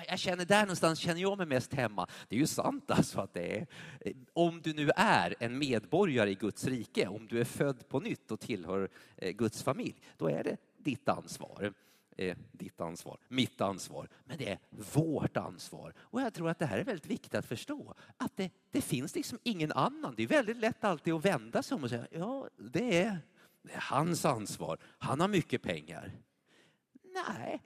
Jag 0.07 0.19
känner 0.19 0.45
där 0.45 0.61
någonstans 0.61 0.99
känner 0.99 1.21
jag 1.21 1.37
mig 1.37 1.47
mest 1.47 1.73
hemma. 1.73 2.07
Det 2.27 2.35
är 2.35 2.39
ju 2.39 2.47
sant 2.47 2.91
alltså 2.91 3.19
att 3.19 3.33
det 3.33 3.57
är, 3.57 3.67
eh, 3.99 4.13
om 4.33 4.61
du 4.61 4.73
nu 4.73 4.89
är 4.95 5.35
en 5.39 5.57
medborgare 5.57 6.31
i 6.31 6.35
Guds 6.35 6.65
rike, 6.65 7.07
om 7.07 7.27
du 7.27 7.39
är 7.39 7.45
född 7.45 7.89
på 7.89 7.99
nytt 7.99 8.31
och 8.31 8.39
tillhör 8.39 8.89
eh, 9.17 9.31
Guds 9.31 9.63
familj, 9.63 10.01
då 10.17 10.29
är 10.29 10.43
det 10.43 10.57
ditt 10.77 11.09
ansvar. 11.09 11.73
Eh, 12.17 12.37
ditt 12.51 12.81
ansvar, 12.81 13.17
mitt 13.27 13.61
ansvar, 13.61 14.07
men 14.25 14.37
det 14.37 14.49
är 14.49 14.59
vårt 14.93 15.37
ansvar. 15.37 15.93
Och 15.97 16.21
jag 16.21 16.33
tror 16.33 16.49
att 16.49 16.59
det 16.59 16.65
här 16.65 16.77
är 16.77 16.83
väldigt 16.83 17.05
viktigt 17.05 17.35
att 17.35 17.45
förstå, 17.45 17.93
att 18.17 18.37
det, 18.37 18.51
det 18.71 18.81
finns 18.81 19.15
liksom 19.15 19.39
ingen 19.43 19.71
annan. 19.71 20.13
Det 20.17 20.23
är 20.23 20.27
väldigt 20.27 20.57
lätt 20.57 20.83
alltid 20.83 21.13
att 21.13 21.25
vända 21.25 21.63
sig 21.63 21.75
om 21.75 21.83
och 21.83 21.89
säga, 21.89 22.07
ja, 22.11 22.47
det 22.57 23.03
är, 23.03 23.19
det 23.65 23.73
är 23.73 23.81
hans 23.81 24.25
ansvar. 24.25 24.77
Han 24.97 25.19
har 25.19 25.27
mycket 25.27 25.61
pengar. 25.61 26.11
Nej, 27.03 27.61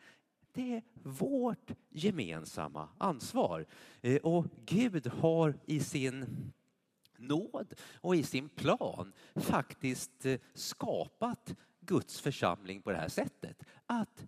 det 0.53 0.75
är 0.75 0.83
vårt 1.03 1.71
gemensamma 1.89 2.89
ansvar. 2.97 3.65
Eh, 4.01 4.17
och 4.17 4.45
Gud 4.65 5.07
har 5.07 5.53
i 5.65 5.79
sin 5.79 6.51
nåd 7.17 7.73
och 7.93 8.15
i 8.15 8.23
sin 8.23 8.49
plan 8.49 9.13
faktiskt 9.35 10.25
eh, 10.25 10.39
skapat 10.53 11.55
Guds 11.79 12.21
församling 12.21 12.81
på 12.81 12.91
det 12.91 12.97
här 12.97 13.09
sättet. 13.09 13.63
Att 13.85 14.27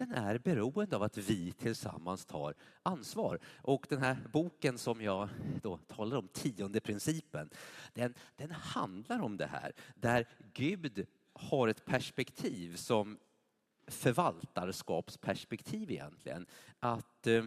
den 0.00 0.12
är 0.12 0.38
beroende 0.38 0.96
av 0.96 1.02
att 1.02 1.16
vi 1.16 1.52
tillsammans 1.52 2.24
tar 2.24 2.54
ansvar. 2.82 3.38
Och 3.62 3.86
den 3.88 3.98
här 3.98 4.16
boken 4.32 4.78
som 4.78 5.02
jag 5.02 5.28
då 5.62 5.76
talar 5.76 6.16
om, 6.16 6.28
tionde 6.28 6.80
principen, 6.80 7.50
den, 7.94 8.14
den 8.36 8.50
handlar 8.50 9.20
om 9.20 9.36
det 9.36 9.46
här. 9.46 9.72
Där 9.94 10.28
Gud 10.52 11.06
har 11.32 11.68
ett 11.68 11.84
perspektiv 11.84 12.76
som 12.76 13.18
förvaltarskapsperspektiv 13.86 15.90
egentligen. 15.90 16.46
Att 16.78 17.26
eh, 17.26 17.44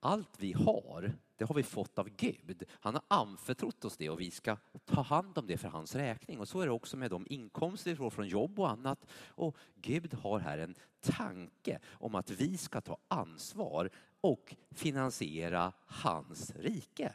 allt 0.00 0.40
vi 0.40 0.52
har, 0.52 1.12
det 1.38 1.44
har 1.44 1.54
vi 1.54 1.62
fått 1.62 1.98
av 1.98 2.08
Gud. 2.08 2.62
Han 2.70 2.94
har 2.94 3.02
anförtrott 3.08 3.84
oss 3.84 3.96
det 3.96 4.10
och 4.10 4.20
vi 4.20 4.30
ska 4.30 4.56
ta 4.84 5.02
hand 5.02 5.38
om 5.38 5.46
det 5.46 5.58
för 5.58 5.68
hans 5.68 5.94
räkning. 5.94 6.40
Och 6.40 6.48
så 6.48 6.60
är 6.60 6.66
det 6.66 6.72
också 6.72 6.96
med 6.96 7.10
de 7.10 7.26
inkomster 7.30 7.90
vi 7.90 7.96
får 7.96 8.10
från 8.10 8.28
jobb 8.28 8.60
och 8.60 8.70
annat. 8.70 9.06
Och 9.26 9.56
Gud 9.74 10.14
har 10.14 10.38
här 10.38 10.58
en 10.58 10.74
tanke 11.00 11.78
om 11.90 12.14
att 12.14 12.30
vi 12.30 12.56
ska 12.56 12.80
ta 12.80 12.98
ansvar 13.08 13.90
och 14.20 14.56
finansiera 14.70 15.72
hans 15.86 16.52
rike 16.56 17.14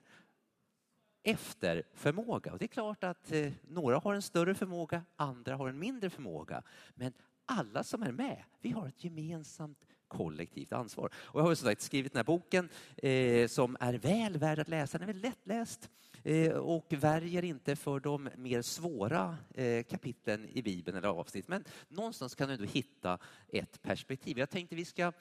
efter 1.24 1.84
förmåga. 1.94 2.52
Och 2.54 2.60
det 2.60 2.66
är 2.66 2.68
klart 2.68 3.04
att 3.04 3.32
eh, 3.32 3.52
några 3.62 4.00
har 4.00 4.14
en 4.14 4.22
större 4.22 4.56
förmåga, 4.56 5.04
andra 5.16 5.56
har 5.56 5.70
en 5.70 5.80
mindre 5.80 6.10
förmåga. 6.10 6.64
Men 6.96 7.14
alla 7.46 7.84
som 7.84 8.04
är 8.04 8.12
med, 8.12 8.44
vi 8.62 8.72
har 8.72 8.88
ett 8.88 9.04
gemensamt 9.04 9.86
kollektivt 10.18 10.74
ansvar. 10.74 11.10
Och 11.16 11.40
jag 11.40 11.46
har 11.46 11.56
som 11.56 11.68
sagt 11.68 11.82
skrivit 11.82 12.14
den 12.14 12.20
här 12.20 12.24
boken 12.24 12.70
eh, 12.98 13.48
som 13.48 13.78
är 13.80 13.94
väl 13.94 14.38
värd 14.38 14.60
att 14.60 14.68
läsa. 14.68 14.98
Den 14.98 15.10
är 15.10 15.14
väldigt 15.14 15.32
lättläst 15.32 15.90
eh, 16.24 16.52
och 16.52 16.86
värjer 16.90 17.44
inte 17.44 17.76
för 17.76 18.00
de 18.00 18.30
mer 18.38 18.62
svåra 18.62 19.38
eh, 19.56 19.84
kapitlen 19.84 20.50
i 20.54 20.62
Bibeln 20.62 20.98
eller 20.98 21.08
avsnitt. 21.08 21.48
Men 21.48 21.64
någonstans 21.88 22.36
kan 22.36 22.48
du 22.48 22.54
ändå 22.54 22.66
hitta 22.66 23.18
ett 23.48 23.82
perspektiv. 23.82 24.40
Jag 24.40 24.50
tänkte 24.50 24.76
vi 24.76 24.86
ska 24.86 25.12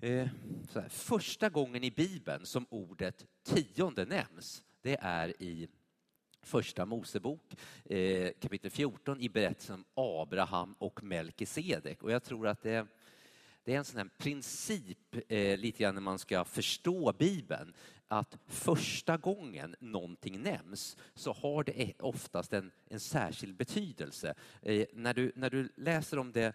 eh, 0.00 0.28
här, 0.74 0.88
första 0.88 1.48
gången 1.48 1.84
i 1.84 1.90
Bibeln 1.90 2.46
som 2.46 2.66
ordet 2.70 3.26
tionde 3.42 4.04
nämns, 4.04 4.62
det 4.82 4.96
är 5.00 5.42
i 5.42 5.68
Första 6.42 6.86
Mosebok 6.86 7.56
eh, 7.84 8.30
kapitel 8.40 8.70
14 8.70 9.20
i 9.20 9.28
berättelsen 9.28 9.84
om 9.94 10.22
Abraham 10.22 10.74
och 10.78 11.02
Melkisedek. 11.02 12.02
Och 12.02 12.10
jag 12.10 12.22
tror 12.22 12.46
att 12.46 12.62
det, 12.62 12.86
det 13.64 13.74
är 13.74 13.78
en 13.78 13.84
sån 13.84 13.98
här 13.98 14.10
princip 14.18 15.16
eh, 15.28 15.58
lite 15.58 15.82
grann 15.82 15.94
när 15.94 16.02
man 16.02 16.18
ska 16.18 16.44
förstå 16.44 17.12
Bibeln 17.18 17.74
att 18.08 18.38
första 18.46 19.16
gången 19.16 19.76
någonting 19.80 20.42
nämns 20.42 20.96
så 21.14 21.32
har 21.32 21.64
det 21.64 21.92
oftast 21.98 22.52
en, 22.52 22.70
en 22.88 23.00
särskild 23.00 23.56
betydelse. 23.56 24.34
Eh, 24.62 24.86
när, 24.92 25.14
du, 25.14 25.32
när 25.34 25.50
du 25.50 25.72
läser 25.76 26.18
om 26.18 26.32
det 26.32 26.52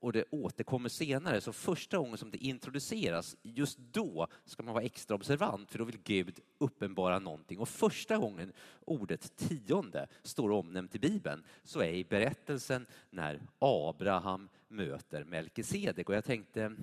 och 0.00 0.12
det 0.12 0.24
återkommer 0.30 0.88
senare. 0.88 1.40
Så 1.40 1.52
första 1.52 1.98
gången 1.98 2.18
som 2.18 2.30
det 2.30 2.38
introduceras, 2.38 3.36
just 3.42 3.78
då 3.78 4.26
ska 4.44 4.62
man 4.62 4.74
vara 4.74 4.84
extra 4.84 5.14
observant 5.14 5.70
för 5.70 5.78
då 5.78 5.84
vill 5.84 5.98
Gud 6.04 6.40
uppenbara 6.58 7.18
någonting. 7.18 7.58
Och 7.58 7.68
första 7.68 8.16
gången 8.16 8.52
ordet 8.80 9.36
tionde 9.36 10.06
står 10.22 10.50
omnämnt 10.50 10.94
i 10.94 10.98
Bibeln 10.98 11.44
så 11.62 11.80
är 11.80 11.92
i 11.92 12.04
berättelsen 12.04 12.86
när 13.10 13.40
Abraham 13.58 14.48
möter 14.68 15.24
Melkisedek. 15.24 16.08
Och 16.08 16.14
jag 16.14 16.24
tänkte 16.24 16.76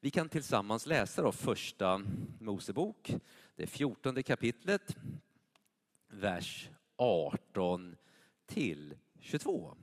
vi 0.00 0.10
kan 0.10 0.28
tillsammans 0.28 0.86
läsa 0.86 1.22
då 1.22 1.32
första 1.32 2.02
Mosebok, 2.40 3.14
det 3.56 3.66
fjortonde 3.66 4.22
kapitlet, 4.22 4.96
vers 6.08 6.70
18 6.96 7.96
till 8.46 8.94
22. 9.20 9.76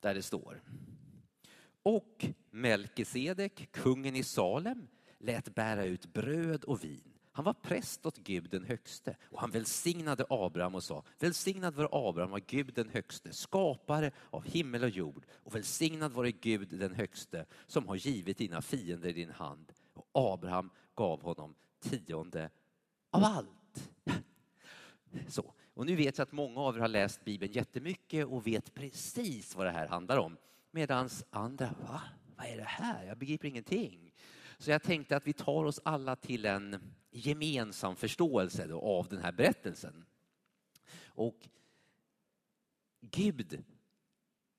Där 0.00 0.14
det 0.14 0.22
står 0.22 0.60
och 1.90 2.26
Melkisedek, 2.50 3.68
kungen 3.72 4.16
i 4.16 4.22
Salem, 4.22 4.88
lät 5.18 5.54
bära 5.54 5.84
ut 5.84 6.06
bröd 6.06 6.64
och 6.64 6.84
vin. 6.84 7.12
Han 7.32 7.44
var 7.44 7.52
präst 7.52 8.06
åt 8.06 8.18
Gud 8.18 8.50
den 8.50 8.64
högste 8.64 9.16
och 9.30 9.40
han 9.40 9.50
välsignade 9.50 10.24
Abraham 10.30 10.74
och 10.74 10.82
sa 10.82 11.04
Välsignad 11.18 11.74
vare 11.74 11.88
Abraham 11.92 12.32
av 12.32 12.40
Gud 12.46 12.74
den 12.74 12.88
högste, 12.88 13.32
skapare 13.32 14.10
av 14.30 14.44
himmel 14.44 14.84
och 14.84 14.90
jord 14.90 15.26
och 15.30 15.54
välsignad 15.54 16.12
vare 16.12 16.32
Gud 16.32 16.68
den 16.78 16.94
högste 16.94 17.46
som 17.66 17.88
har 17.88 17.96
givit 17.96 18.38
dina 18.38 18.62
fiender 18.62 19.08
i 19.08 19.12
din 19.12 19.30
hand. 19.30 19.72
Och 19.94 20.06
Abraham 20.12 20.70
gav 20.94 21.22
honom 21.22 21.54
tionde 21.80 22.50
av 23.10 23.24
allt. 23.24 23.90
Så. 25.28 25.54
Och 25.74 25.86
nu 25.86 25.96
vet 25.96 26.18
jag 26.18 26.24
att 26.24 26.32
många 26.32 26.60
av 26.60 26.76
er 26.76 26.80
har 26.80 26.88
läst 26.88 27.24
Bibeln 27.24 27.52
jättemycket 27.52 28.26
och 28.26 28.46
vet 28.46 28.74
precis 28.74 29.56
vad 29.56 29.66
det 29.66 29.70
här 29.70 29.86
handlar 29.86 30.16
om. 30.16 30.36
Medan 30.70 31.08
andra, 31.30 31.74
va? 31.80 32.02
Vad 32.36 32.46
är 32.46 32.56
det 32.56 32.64
här? 32.64 33.04
Jag 33.04 33.18
begriper 33.18 33.48
ingenting. 33.48 34.14
Så 34.58 34.70
jag 34.70 34.82
tänkte 34.82 35.16
att 35.16 35.26
vi 35.26 35.32
tar 35.32 35.64
oss 35.64 35.80
alla 35.84 36.16
till 36.16 36.46
en 36.46 36.94
gemensam 37.10 37.96
förståelse 37.96 38.72
av 38.72 39.08
den 39.08 39.22
här 39.22 39.32
berättelsen. 39.32 40.04
Och 41.04 41.48
Gud 43.00 43.64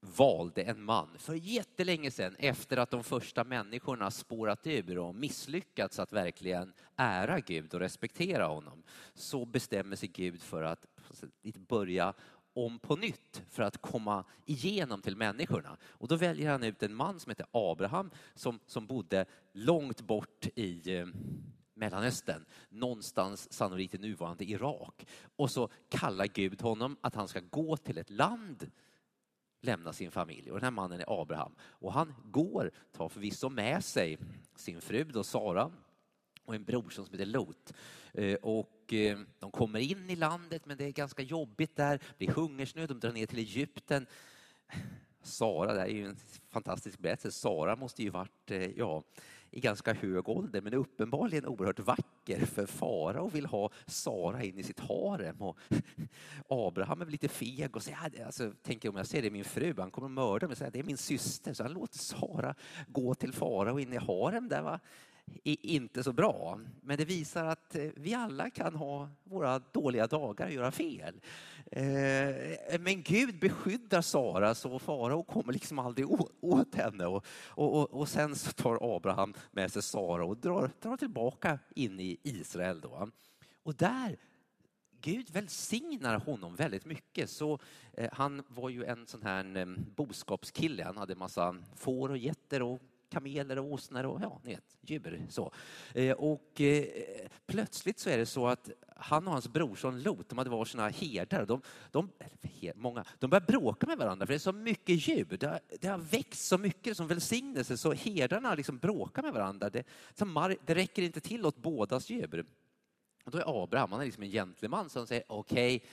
valde 0.01 0.61
en 0.61 0.83
man 0.83 1.17
för 1.17 1.35
jättelänge 1.35 2.11
sedan 2.11 2.35
efter 2.39 2.77
att 2.77 2.91
de 2.91 3.03
första 3.03 3.43
människorna 3.43 4.11
spårat 4.11 4.67
ur 4.67 4.97
och 4.97 5.15
misslyckats 5.15 5.99
att 5.99 6.13
verkligen 6.13 6.73
ära 6.95 7.39
Gud 7.39 7.73
och 7.73 7.79
respektera 7.79 8.45
honom. 8.45 8.83
Så 9.13 9.45
bestämmer 9.45 9.95
sig 9.95 10.09
Gud 10.09 10.41
för 10.41 10.63
att 10.63 10.85
börja 11.67 12.13
om 12.53 12.79
på 12.79 12.95
nytt 12.95 13.43
för 13.49 13.63
att 13.63 13.81
komma 13.81 14.23
igenom 14.45 15.01
till 15.01 15.15
människorna. 15.15 15.77
Och 15.83 16.07
då 16.07 16.15
väljer 16.15 16.51
han 16.51 16.63
ut 16.63 16.83
en 16.83 16.95
man 16.95 17.19
som 17.19 17.29
heter 17.29 17.45
Abraham 17.51 18.11
som, 18.33 18.59
som 18.65 18.87
bodde 18.87 19.25
långt 19.51 20.01
bort 20.01 20.47
i 20.55 20.97
eh, 20.97 21.07
Mellanöstern, 21.73 22.45
någonstans 22.69 23.53
sannolikt 23.53 23.95
i 23.95 23.97
nuvarande 23.97 24.43
Irak. 24.43 25.07
Och 25.35 25.51
så 25.51 25.69
kallar 25.89 26.27
Gud 26.27 26.61
honom 26.61 26.97
att 27.01 27.15
han 27.15 27.27
ska 27.27 27.39
gå 27.39 27.77
till 27.77 27.97
ett 27.97 28.09
land 28.09 28.71
lämna 29.61 29.93
sin 29.93 30.11
familj. 30.11 30.51
Och 30.51 30.57
den 30.57 30.63
här 30.63 30.71
mannen 30.71 30.99
är 30.99 31.21
Abraham. 31.21 31.55
Och 31.61 31.93
han 31.93 32.13
går, 32.23 32.71
tar 32.91 33.09
förvisso 33.09 33.49
med 33.49 33.83
sig 33.83 34.17
sin 34.55 34.81
fru 34.81 35.03
då 35.03 35.23
Sara 35.23 35.71
och 36.45 36.55
en 36.55 36.63
bror 36.63 36.89
som 36.89 37.05
heter 37.11 37.25
Lot. 37.25 37.73
Eh, 38.13 38.35
och 38.35 38.93
eh, 38.93 39.19
de 39.39 39.51
kommer 39.51 39.79
in 39.79 40.09
i 40.09 40.15
landet 40.15 40.65
men 40.65 40.77
det 40.77 40.85
är 40.85 40.91
ganska 40.91 41.21
jobbigt 41.21 41.75
där, 41.75 41.97
det 41.97 42.17
blir 42.17 42.31
hungersnöd, 42.31 42.89
de 42.89 42.99
drar 42.99 43.11
ner 43.11 43.25
till 43.25 43.39
Egypten. 43.39 44.05
Sara, 45.23 45.73
det 45.73 45.81
är 45.81 45.87
ju 45.87 46.05
en 46.05 46.17
fantastisk 46.49 46.99
berättelse. 46.99 47.39
Sara 47.39 47.75
måste 47.75 48.03
ju 48.03 48.09
varit, 48.09 48.51
eh, 48.51 48.71
ja, 48.77 49.03
i 49.51 49.59
ganska 49.59 49.93
hög 49.93 50.29
ålder 50.29 50.61
men 50.61 50.73
uppenbarligen 50.73 51.45
oerhört 51.45 51.79
vacker 51.79 52.45
för 52.45 52.65
farao 52.65 53.29
vill 53.29 53.45
ha 53.45 53.69
Sara 53.85 54.43
in 54.43 54.59
i 54.59 54.63
sitt 54.63 54.79
harem. 54.79 55.41
Och 55.41 55.57
Abraham 56.47 57.01
är 57.01 57.05
lite 57.05 57.27
feg 57.27 57.75
och 57.75 57.83
säger, 57.83 58.25
alltså, 58.25 58.53
tänker 58.61 58.89
om 58.89 58.95
jag 58.95 59.07
ser 59.07 59.21
det 59.21 59.27
är 59.27 59.31
min 59.31 59.43
fru, 59.43 59.73
han 59.77 59.91
kommer 59.91 60.07
att 60.07 60.11
mörda 60.11 60.47
mig, 60.47 60.55
säger, 60.55 60.71
det 60.71 60.79
är 60.79 60.83
min 60.83 60.97
syster, 60.97 61.53
så 61.53 61.63
han 61.63 61.73
låter 61.73 61.97
Sara 61.97 62.55
gå 62.87 63.15
till 63.15 63.33
farao 63.33 63.79
in 63.79 63.93
i 63.93 63.97
harem 63.97 64.49
där 64.49 64.61
va? 64.61 64.79
Inte 65.43 66.03
så 66.03 66.13
bra. 66.13 66.59
Men 66.81 66.97
det 66.97 67.05
visar 67.05 67.45
att 67.45 67.75
eh, 67.75 67.89
vi 67.95 68.13
alla 68.13 68.49
kan 68.49 68.75
ha 68.75 69.09
våra 69.23 69.59
dåliga 69.59 70.07
dagar 70.07 70.45
och 70.45 70.53
göra 70.53 70.71
fel. 70.71 71.21
Eh, 71.71 72.79
men 72.79 73.03
Gud 73.03 73.39
beskyddar 73.39 74.01
Sara 74.01 74.55
så 74.55 74.79
farao 74.79 75.23
kommer 75.23 75.53
liksom 75.53 75.79
aldrig 75.79 76.07
åt 76.41 76.75
henne. 76.75 77.05
Och, 77.05 77.25
och, 77.45 77.93
och 77.93 78.09
sen 78.09 78.35
så 78.35 78.51
tar 78.51 78.95
Abraham 78.95 79.33
med 79.51 79.71
sig 79.71 79.81
Sara 79.81 80.25
och 80.25 80.37
drar, 80.37 80.71
drar 80.81 80.97
tillbaka 80.97 81.59
in 81.75 81.99
i 81.99 82.17
Israel. 82.23 82.81
Då. 82.81 83.09
Och 83.63 83.75
där 83.75 84.17
Gud 85.01 85.29
välsignar 85.29 86.19
honom 86.19 86.55
väldigt 86.55 86.85
mycket. 86.85 87.29
Så, 87.29 87.59
eh, 87.93 88.09
han 88.13 88.43
var 88.47 88.69
ju 88.69 88.85
en 88.85 89.07
sån 89.07 89.23
här 89.23 89.39
mm, 89.39 89.85
boskapskille. 89.95 90.83
Han 90.83 90.97
hade 90.97 91.15
massa 91.15 91.55
får 91.75 92.09
och 92.09 92.17
getter 92.17 92.61
och 92.61 92.79
kameler 93.11 93.59
och 93.59 93.65
åsnor 93.65 94.03
och 94.03 94.21
ja, 94.21 94.41
ni 94.43 94.53
vet, 94.53 94.77
djur. 94.81 95.25
Så. 95.29 95.53
Eh, 95.93 96.11
och 96.11 96.61
eh, 96.61 96.85
plötsligt 97.45 97.99
så 97.99 98.09
är 98.09 98.17
det 98.17 98.25
så 98.25 98.47
att 98.47 98.69
han 98.95 99.27
och 99.27 99.33
hans 99.33 99.47
brorson 99.47 100.03
Lot, 100.03 100.29
de 100.29 100.37
hade 100.37 100.49
varsina 100.49 100.89
herdar. 100.89 101.45
De, 101.45 101.61
de, 101.91 102.09
många, 102.75 103.05
de 103.19 103.29
börjar 103.29 103.45
bråka 103.45 103.87
med 103.87 103.97
varandra 103.97 104.25
för 104.25 104.33
det 104.33 104.37
är 104.37 104.39
så 104.39 104.51
mycket 104.51 105.07
djur. 105.07 105.37
Det 105.39 105.47
har, 105.47 105.59
det 105.79 105.87
har 105.87 105.97
växt 105.97 106.47
så 106.47 106.57
mycket 106.57 106.97
som 106.97 107.07
välsignelse 107.07 107.77
så 107.77 107.93
herdarna 107.93 108.55
liksom 108.55 108.77
bråkar 108.77 109.21
med 109.21 109.33
varandra. 109.33 109.69
Det, 109.69 109.83
det 110.65 110.75
räcker 110.75 111.01
inte 111.01 111.19
till 111.19 111.45
åt 111.45 111.57
bådas 111.57 112.09
djur. 112.09 112.45
Och 113.25 113.31
då 113.31 113.37
är 113.37 113.63
Abraham, 113.63 113.91
han 113.91 114.01
är 114.01 114.05
liksom 114.05 114.23
en 114.23 114.31
gentleman 114.31 114.89
som 114.89 115.07
säger 115.07 115.23
okej, 115.27 115.75
okay, 115.75 115.87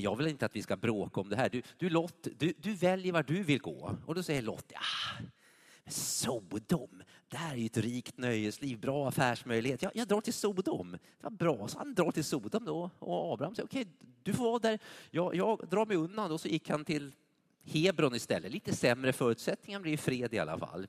jag 0.00 0.16
vill 0.16 0.26
inte 0.26 0.46
att 0.46 0.56
vi 0.56 0.62
ska 0.62 0.76
bråka 0.76 1.20
om 1.20 1.28
det 1.28 1.36
här. 1.36 1.48
Du, 1.48 1.62
du 1.76 1.90
Lot, 1.90 2.28
du, 2.38 2.54
du 2.58 2.74
väljer 2.74 3.12
var 3.12 3.22
du 3.22 3.42
vill 3.42 3.60
gå. 3.60 3.96
Och 4.06 4.14
då 4.14 4.22
säger 4.22 4.42
Lot, 4.42 4.64
ja, 4.68 4.80
Sodom, 5.86 7.02
där 7.28 7.52
är 7.52 7.56
ju 7.56 7.66
ett 7.66 7.76
rikt 7.76 8.18
nöjesliv, 8.18 8.80
bra 8.80 9.08
affärsmöjlighet. 9.08 9.82
Jag, 9.82 9.92
jag 9.94 10.08
drar 10.08 10.20
till 10.20 10.32
Sodom. 10.32 10.90
Det 10.92 10.98
var 11.20 11.30
bra, 11.30 11.68
så 11.68 11.78
han 11.78 11.94
drar 11.94 12.10
till 12.10 12.24
Sodom 12.24 12.64
då. 12.64 12.90
Och 12.98 13.32
Abraham 13.32 13.54
säger, 13.54 13.66
okej, 13.66 13.82
okay, 13.82 13.92
du 14.22 14.32
får 14.32 14.44
vara 14.44 14.58
där. 14.58 14.78
Jag, 15.10 15.34
jag 15.34 15.68
drar 15.68 15.86
mig 15.86 15.96
undan. 15.96 16.32
Och 16.32 16.40
så 16.40 16.48
gick 16.48 16.68
han 16.68 16.84
till 16.84 17.12
Hebron 17.64 18.14
istället. 18.14 18.52
Lite 18.52 18.76
sämre 18.76 19.12
förutsättningar, 19.12 19.80
men 19.80 19.88
det 19.88 19.94
är 19.94 19.96
fred 19.96 20.34
i 20.34 20.38
alla 20.38 20.58
fall. 20.58 20.86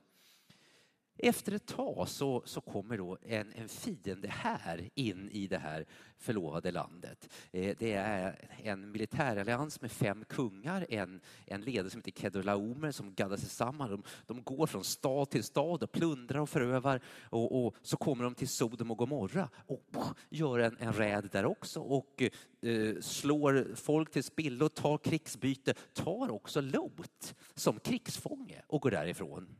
Efter 1.18 1.52
ett 1.52 1.66
tag 1.66 2.08
så, 2.08 2.42
så 2.44 2.60
kommer 2.60 2.98
då 2.98 3.18
en, 3.22 3.52
en 3.52 3.68
fiende 3.68 4.28
här 4.28 4.90
in 4.94 5.30
i 5.30 5.46
det 5.46 5.58
här 5.58 5.86
förlovade 6.18 6.70
landet. 6.70 7.32
Eh, 7.52 7.76
det 7.78 7.92
är 7.92 8.48
en 8.62 8.92
militärallians 8.92 9.80
med 9.80 9.92
fem 9.92 10.24
kungar, 10.24 10.86
en, 10.88 11.20
en 11.46 11.62
ledare 11.62 11.90
som 11.90 11.98
heter 12.04 12.22
Kedolaomer 12.22 12.90
som 12.90 13.14
gaddar 13.14 13.36
sig 13.36 13.48
samman. 13.48 13.90
De, 13.90 14.02
de, 14.26 14.42
går 14.42 14.66
från 14.66 14.84
stad 14.84 15.30
till 15.30 15.44
stad 15.44 15.82
och 15.82 15.92
plundrar 15.92 16.40
och 16.40 16.48
förövar 16.48 17.00
och, 17.22 17.66
och 17.66 17.74
så 17.82 17.96
kommer 17.96 18.24
de 18.24 18.34
till 18.34 18.48
Sodom 18.48 18.90
och 18.90 18.98
Gomorra 18.98 19.48
och 19.66 19.84
gör 20.28 20.58
en, 20.58 20.76
en 20.80 20.92
räd 20.92 21.28
där 21.32 21.44
också 21.44 21.80
och 21.80 22.22
eh, 22.62 23.00
slår 23.00 23.74
folk 23.74 24.10
till 24.10 24.24
spillo, 24.24 24.68
tar 24.68 24.98
krigsbyte, 24.98 25.74
tar 25.92 26.30
också 26.30 26.60
Lot 26.60 27.34
som 27.54 27.80
krigsfånge 27.80 28.62
och 28.66 28.82
går 28.82 28.90
därifrån. 28.90 29.56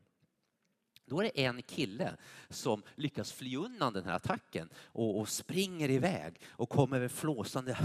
Då 1.07 1.21
är 1.21 1.25
det 1.25 1.45
en 1.45 1.63
kille 1.63 2.17
som 2.49 2.83
lyckas 2.95 3.33
fly 3.33 3.57
undan 3.57 3.93
den 3.93 4.05
här 4.05 4.13
attacken 4.13 4.69
och, 4.77 5.21
och 5.21 5.29
springer 5.29 5.91
iväg 5.91 6.41
och 6.49 6.69
kommer 6.69 7.09
flåsande 7.09 7.79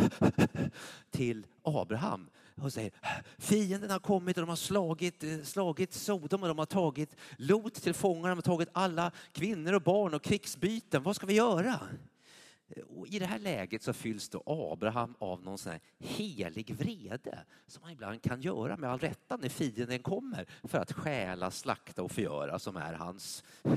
till 1.11 1.45
Abraham 1.61 2.29
och 2.61 2.73
säger 2.73 2.91
fienden 3.37 3.89
har 3.89 3.99
kommit 3.99 4.37
och 4.37 4.41
de 4.41 4.49
har 4.49 4.55
slagit, 4.55 5.23
eh, 5.23 5.41
slagit 5.43 5.93
Sodom 5.93 6.41
och 6.41 6.47
de 6.47 6.59
har 6.59 6.65
tagit 6.65 7.15
Lot 7.37 7.73
till 7.73 7.93
fångar, 7.93 8.29
de 8.29 8.37
har 8.37 8.41
tagit 8.41 8.69
alla 8.71 9.11
kvinnor 9.31 9.73
och 9.73 9.81
barn 9.81 10.13
och 10.13 10.23
krigsbyten. 10.23 11.03
Vad 11.03 11.15
ska 11.15 11.25
vi 11.25 11.33
göra? 11.33 11.79
Och 12.87 13.07
I 13.07 13.19
det 13.19 13.25
här 13.25 13.39
läget 13.39 13.83
så 13.83 13.93
fylls 13.93 14.29
då 14.29 14.43
Abraham 14.45 15.15
av 15.19 15.43
någon 15.43 15.57
sån 15.57 15.71
här 15.71 15.81
helig 15.99 16.75
vrede 16.75 17.45
som 17.67 17.81
man 17.81 17.91
ibland 17.91 18.21
kan 18.21 18.41
göra 18.41 18.77
med 18.77 18.89
all 18.89 18.99
rätta 18.99 19.37
när 19.37 19.49
fienden 19.49 19.99
kommer 19.99 20.45
för 20.63 20.77
att 20.77 20.91
stjäla, 20.91 21.51
slakta 21.51 22.03
och 22.03 22.11
förgöra 22.11 22.59
som 22.59 22.77
är 22.77 22.93
hans 22.93 23.43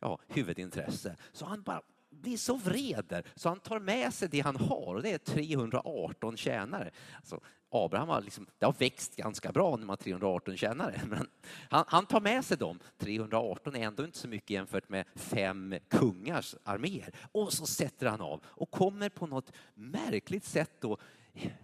ja, 0.00 0.18
huvudintresse. 0.28 1.16
Så 1.32 1.46
han 1.46 1.62
bara 1.62 1.82
blir 2.24 2.36
så 2.36 2.56
vreder 2.56 3.24
så 3.34 3.48
han 3.48 3.60
tar 3.60 3.80
med 3.80 4.14
sig 4.14 4.28
det 4.28 4.40
han 4.40 4.56
har 4.56 4.94
och 4.94 5.02
det 5.02 5.12
är 5.12 5.18
318 5.18 6.36
tjänare. 6.36 6.90
Alltså, 7.16 7.40
Abraham 7.70 8.08
har, 8.08 8.20
liksom, 8.20 8.46
det 8.58 8.66
har 8.66 8.74
växt 8.78 9.16
ganska 9.16 9.52
bra 9.52 9.70
när 9.70 9.86
man 9.86 9.88
har 9.88 9.96
318 9.96 10.56
tjänare. 10.56 11.00
Men 11.06 11.28
han, 11.70 11.84
han, 11.88 12.06
tar 12.06 12.20
med 12.20 12.44
sig 12.44 12.56
dem. 12.56 12.78
318 12.98 13.76
är 13.76 13.80
ändå 13.80 14.04
inte 14.04 14.18
så 14.18 14.28
mycket 14.28 14.50
jämfört 14.50 14.88
med 14.88 15.04
fem 15.14 15.74
kungars 15.88 16.54
arméer. 16.64 17.14
Och 17.32 17.52
så 17.52 17.66
sätter 17.66 18.06
han 18.06 18.20
av 18.20 18.40
och 18.44 18.70
kommer 18.70 19.08
på 19.08 19.26
något 19.26 19.52
märkligt 19.74 20.44
sätt 20.44 20.70
då 20.80 20.98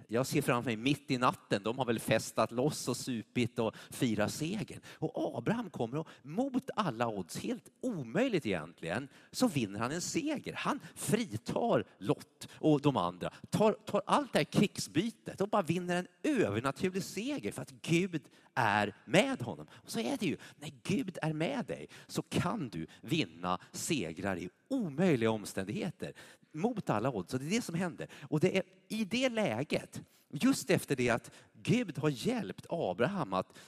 jag 0.09 0.26
ser 0.26 0.42
framför 0.42 0.70
mig 0.70 0.76
mitt 0.76 1.11
i 1.11 1.18
natten, 1.18 1.62
de 1.62 1.78
har 1.78 1.85
väl 1.85 1.98
festat 2.00 2.52
loss 2.52 2.88
och 2.88 2.96
supit 2.96 3.59
och 3.59 3.76
firat 3.90 4.33
segern. 4.33 4.80
Och 4.87 5.38
Abraham 5.38 5.70
kommer 5.70 5.98
och 5.98 6.09
mot 6.22 6.70
alla 6.76 7.09
odds, 7.09 7.38
helt 7.38 7.68
omöjligt 7.80 8.46
egentligen, 8.46 9.09
så 9.30 9.48
vinner 9.48 9.78
han 9.78 9.92
en 9.92 10.00
seger. 10.00 10.52
Han 10.52 10.80
fritar 10.94 11.85
Lott 11.98 12.48
och 12.52 12.80
de 12.80 12.96
andra, 12.96 13.30
tar, 13.50 13.72
tar 13.72 14.02
allt 14.06 14.33
det 14.33 14.38
här 14.38 14.44
krigsbytet 14.44 15.40
och 15.40 15.48
bara 15.48 15.62
vinner 15.62 15.96
en 15.96 16.06
övernaturlig 16.22 17.02
seger 17.02 17.52
för 17.52 17.62
att 17.62 17.83
Gud 17.83 18.22
är 18.54 18.94
med 19.04 19.42
honom. 19.42 19.66
Och 19.72 19.90
så 19.90 20.00
är 20.00 20.16
det 20.16 20.26
ju, 20.26 20.37
när 20.56 20.72
Gud 20.83 21.18
är 21.22 21.33
med 21.33 21.66
dig 21.66 21.88
så 22.06 22.22
kan 22.22 22.68
du 22.68 22.87
vinna 23.00 23.59
segrar 23.72 24.37
i 24.37 24.50
omöjliga 24.68 25.30
omständigheter 25.30 26.12
mot 26.53 26.91
alla 26.91 27.11
odds. 27.11 27.35
Och 27.35 27.41
det 27.41 27.47
är 27.47 27.51
det 27.51 27.63
som 27.63 27.75
händer. 27.75 28.09
Och 28.23 28.41
det 28.41 28.57
är 28.57 28.63
i 28.89 29.05
det 29.05 29.29
läget, 29.29 30.03
just 30.29 30.71
efter 30.71 30.97
det 30.97 31.11
att 31.11 31.31
Gud 31.53 31.99
har 31.99 32.09
hjälpt 32.09 32.67
Abraham 32.69 33.33
att 33.33 33.59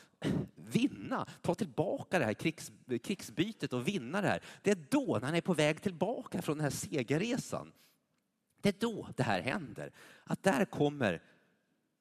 vinna, 0.56 1.26
ta 1.40 1.54
tillbaka 1.54 2.18
det 2.18 2.24
här 2.24 2.34
krigs, 2.34 2.72
krigsbytet 3.02 3.72
och 3.72 3.88
vinna 3.88 4.20
det 4.20 4.28
här. 4.28 4.42
Det 4.62 4.70
är 4.70 4.86
då, 4.90 5.18
när 5.20 5.26
han 5.26 5.34
är 5.34 5.40
på 5.40 5.54
väg 5.54 5.82
tillbaka 5.82 6.42
från 6.42 6.56
den 6.56 6.64
här 6.64 6.70
segerresan, 6.70 7.72
det 8.60 8.68
är 8.68 8.80
då 8.80 9.08
det 9.16 9.22
här 9.22 9.40
händer. 9.40 9.92
Att 10.24 10.42
där 10.42 10.64
kommer 10.64 11.22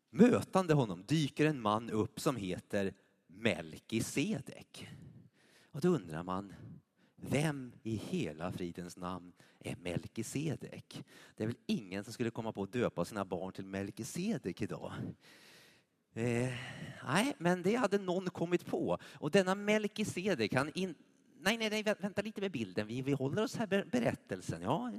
mötande 0.09 0.73
honom 0.73 1.03
dyker 1.07 1.45
en 1.45 1.61
man 1.61 1.89
upp 1.89 2.19
som 2.19 2.35
heter 2.35 2.93
Melkisedek. 3.27 4.89
Och 5.71 5.81
då 5.81 5.89
undrar 5.89 6.23
man, 6.23 6.53
vem 7.15 7.73
i 7.83 7.95
hela 7.95 8.51
fridens 8.51 8.97
namn 8.97 9.33
är 9.63 9.75
Melkisedek? 9.75 11.03
Det 11.37 11.43
är 11.43 11.47
väl 11.47 11.57
ingen 11.65 12.03
som 12.03 12.13
skulle 12.13 12.29
komma 12.29 12.51
på 12.51 12.63
att 12.63 12.73
döpa 12.73 13.05
sina 13.05 13.25
barn 13.25 13.53
till 13.53 13.65
Melkisedek 13.65 14.61
idag? 14.61 14.93
Eh, 16.13 16.53
nej, 17.07 17.35
men 17.37 17.63
det 17.63 17.75
hade 17.75 17.97
någon 17.97 18.29
kommit 18.29 18.65
på. 18.65 18.97
Och 19.03 19.31
denna 19.31 19.55
Melkisedek, 19.55 20.53
han 20.53 20.71
in... 20.73 20.95
Nej, 21.43 21.57
nej, 21.57 21.69
nej, 21.69 21.83
vänta 21.99 22.21
lite 22.21 22.41
med 22.41 22.51
bilden. 22.51 22.87
Vi, 22.87 23.01
vi 23.01 23.11
håller 23.11 23.43
oss 23.43 23.55
här 23.55 23.85
berättelsen. 23.91 24.61
Ja, 24.61 24.91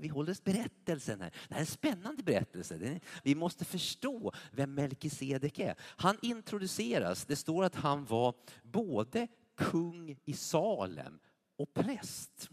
vi 0.00 0.08
håller 0.08 0.32
oss 0.32 0.44
berättelsen 0.44 1.20
här. 1.20 1.30
Det 1.48 1.54
här 1.54 1.56
är 1.56 1.60
en 1.60 1.66
spännande 1.66 2.22
berättelse. 2.22 3.00
Vi 3.22 3.34
måste 3.34 3.64
förstå 3.64 4.32
vem 4.52 4.74
Melkisedek 4.74 5.58
är. 5.58 5.74
Han 5.80 6.18
introduceras. 6.22 7.24
Det 7.24 7.36
står 7.36 7.64
att 7.64 7.74
han 7.74 8.04
var 8.04 8.34
både 8.62 9.28
kung 9.56 10.18
i 10.24 10.32
Salem 10.32 11.18
och 11.56 11.74
präst. 11.74 12.50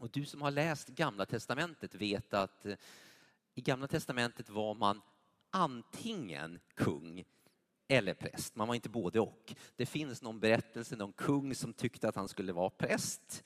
Och 0.00 0.10
du 0.10 0.24
som 0.24 0.42
har 0.42 0.50
läst 0.50 0.88
Gamla 0.88 1.26
testamentet 1.26 1.94
vet 1.94 2.34
att 2.34 2.66
eh, 2.66 2.74
i 3.54 3.60
Gamla 3.60 3.86
testamentet 3.86 4.50
var 4.50 4.74
man 4.74 5.00
antingen 5.50 6.58
kung 6.74 7.24
eller 7.88 8.14
präst. 8.14 8.56
Man 8.56 8.68
var 8.68 8.74
inte 8.74 8.88
både 8.88 9.20
och. 9.20 9.54
Det 9.76 9.86
finns 9.86 10.22
någon 10.22 10.40
berättelse, 10.40 10.96
någon 10.96 11.12
kung 11.12 11.54
som 11.54 11.72
tyckte 11.72 12.08
att 12.08 12.16
han 12.16 12.28
skulle 12.28 12.52
vara 12.52 12.70
präst. 12.70 13.44